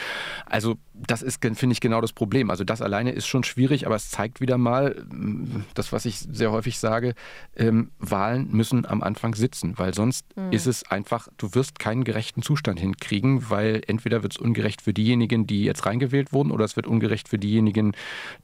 Also 0.47 0.77
das 1.07 1.23
ist, 1.23 1.43
finde 1.43 1.73
ich, 1.73 1.81
genau 1.81 2.01
das 2.01 2.13
Problem. 2.13 2.51
Also 2.51 2.65
das 2.65 2.83
alleine 2.83 3.13
ist 3.13 3.27
schon 3.27 3.45
schwierig, 3.45 3.87
aber 3.87 3.97
es 3.97 4.11
zeigt 4.11 4.41
wieder 4.41 4.59
mal, 4.59 4.97
mm, 5.11 5.65
das, 5.75 5.93
was 5.93 6.05
ich 6.05 6.19
sehr 6.19 6.51
häufig 6.51 6.79
sage, 6.79 7.15
ähm, 7.57 7.91
Wahlen 7.99 8.49
müssen 8.51 8.87
am 8.87 9.03
Anfang 9.03 9.35
sitzen, 9.35 9.75
weil 9.77 9.95
sonst 9.95 10.25
mhm. 10.37 10.53
ist 10.53 10.67
es 10.67 10.91
einfach, 10.91 11.29
du 11.37 11.55
wirst 11.55 11.79
keinen 11.79 12.05
gerechten 12.05 12.43
Zustand 12.43 12.81
hinkriegen, 12.81 13.51
weil 13.51 13.83
entweder 13.87 14.23
wird 14.23 14.33
es 14.33 14.39
ungerecht 14.39 14.83
für 14.83 14.93
diejenigen, 14.93 15.47
die 15.47 15.65
jetzt 15.65 15.87
reingewählt 15.87 16.33
wurden, 16.33 16.51
oder 16.51 16.65
es 16.65 16.77
wird 16.77 16.87
ungerecht 16.87 17.29
für 17.29 17.39
diejenigen, 17.39 17.93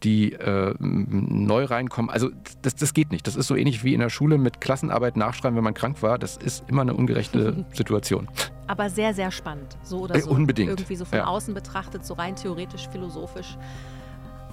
die 0.03 0.33
äh, 0.33 0.75
neu 0.79 1.65
reinkommen. 1.65 2.11
Also 2.11 2.31
das, 2.63 2.75
das 2.75 2.95
geht 2.95 3.11
nicht. 3.11 3.27
Das 3.27 3.37
ist 3.37 3.47
so 3.47 3.57
ähnlich 3.57 3.85
wie 3.85 3.95
in 3.95 4.01
der 4.01 4.11
Schule 4.11 4.39
mit 4.39 4.61
Klassenarbeit 4.65 5.17
nachschreiben, 5.17 5.57
wenn 5.57 5.63
man 5.63 5.75
krank 5.75 6.03
war. 6.03 6.19
Das 6.19 6.37
ist 6.37 6.65
immer 6.69 6.83
eine 6.83 6.95
ungerechte 6.95 7.65
Situation. 7.73 8.29
Aber 8.67 8.89
sehr, 8.91 9.15
sehr 9.15 9.31
spannend. 9.31 9.77
So 9.83 10.01
oder 10.01 10.19
so. 10.19 10.31
Äh, 10.31 10.33
unbedingt. 10.33 10.71
Irgendwie 10.71 10.97
so 10.97 11.05
von 11.05 11.19
ja. 11.19 11.27
außen 11.27 11.55
betrachtet, 11.55 12.05
so 12.05 12.15
rein 12.15 12.35
theoretisch, 12.35 12.89
philosophisch. 12.89 13.59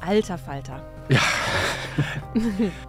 Alter 0.02 0.38
Falter. 0.38 0.82
Ja. 1.10 1.20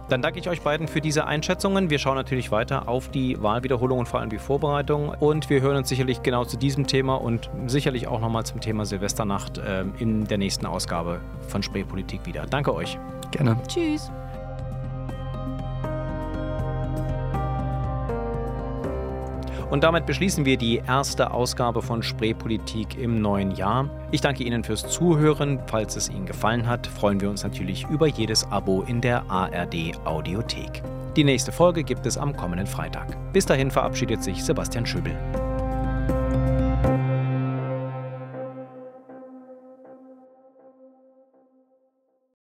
Dann 0.09 0.21
danke 0.21 0.39
ich 0.39 0.49
euch 0.49 0.61
beiden 0.61 0.87
für 0.87 0.99
diese 0.99 1.25
Einschätzungen. 1.25 1.89
Wir 1.89 1.99
schauen 1.99 2.15
natürlich 2.15 2.51
weiter 2.51 2.87
auf 2.87 3.09
die 3.09 3.41
Wahlwiederholung 3.41 3.99
und 3.99 4.07
vor 4.07 4.19
allem 4.19 4.31
die 4.31 4.39
Vorbereitung. 4.39 5.09
Und 5.09 5.49
wir 5.49 5.61
hören 5.61 5.77
uns 5.77 5.89
sicherlich 5.89 6.23
genau 6.23 6.43
zu 6.43 6.57
diesem 6.57 6.87
Thema 6.87 7.15
und 7.15 7.49
sicherlich 7.67 8.07
auch 8.07 8.19
nochmal 8.19 8.45
zum 8.45 8.61
Thema 8.61 8.85
Silvesternacht 8.85 9.59
äh, 9.59 9.85
in 9.99 10.25
der 10.25 10.39
nächsten 10.39 10.65
Ausgabe 10.65 11.21
von 11.47 11.61
Spreepolitik 11.61 12.25
wieder. 12.25 12.47
Danke 12.47 12.73
euch. 12.73 12.97
Gerne. 13.31 13.57
Tschüss. 13.67 14.11
Und 19.73 19.83
damit 19.83 20.05
beschließen 20.05 20.45
wir 20.45 20.55
die 20.55 20.83
erste 20.87 21.31
Ausgabe 21.31 21.81
von 21.81 22.03
Spreepolitik 22.03 22.95
im 22.95 23.19
neuen 23.23 23.49
Jahr. 23.55 23.89
Ich 24.11 24.21
danke 24.21 24.43
Ihnen 24.43 24.63
fürs 24.63 24.87
Zuhören. 24.87 25.59
Falls 25.65 25.95
es 25.95 26.09
Ihnen 26.09 26.27
gefallen 26.27 26.67
hat, 26.67 26.85
freuen 26.85 27.19
wir 27.19 27.27
uns 27.27 27.41
natürlich 27.41 27.87
über 27.89 28.05
jedes 28.05 28.45
Abo 28.51 28.83
in 28.83 29.01
der 29.01 29.27
ARD 29.31 29.93
Audiothek. 30.05 30.83
Die 31.15 31.23
nächste 31.23 31.51
Folge 31.51 31.83
gibt 31.83 32.05
es 32.05 32.19
am 32.19 32.37
kommenden 32.37 32.67
Freitag. 32.67 33.17
Bis 33.33 33.47
dahin 33.47 33.71
verabschiedet 33.71 34.21
sich 34.21 34.43
Sebastian 34.43 34.85
Schöbel. 34.85 35.17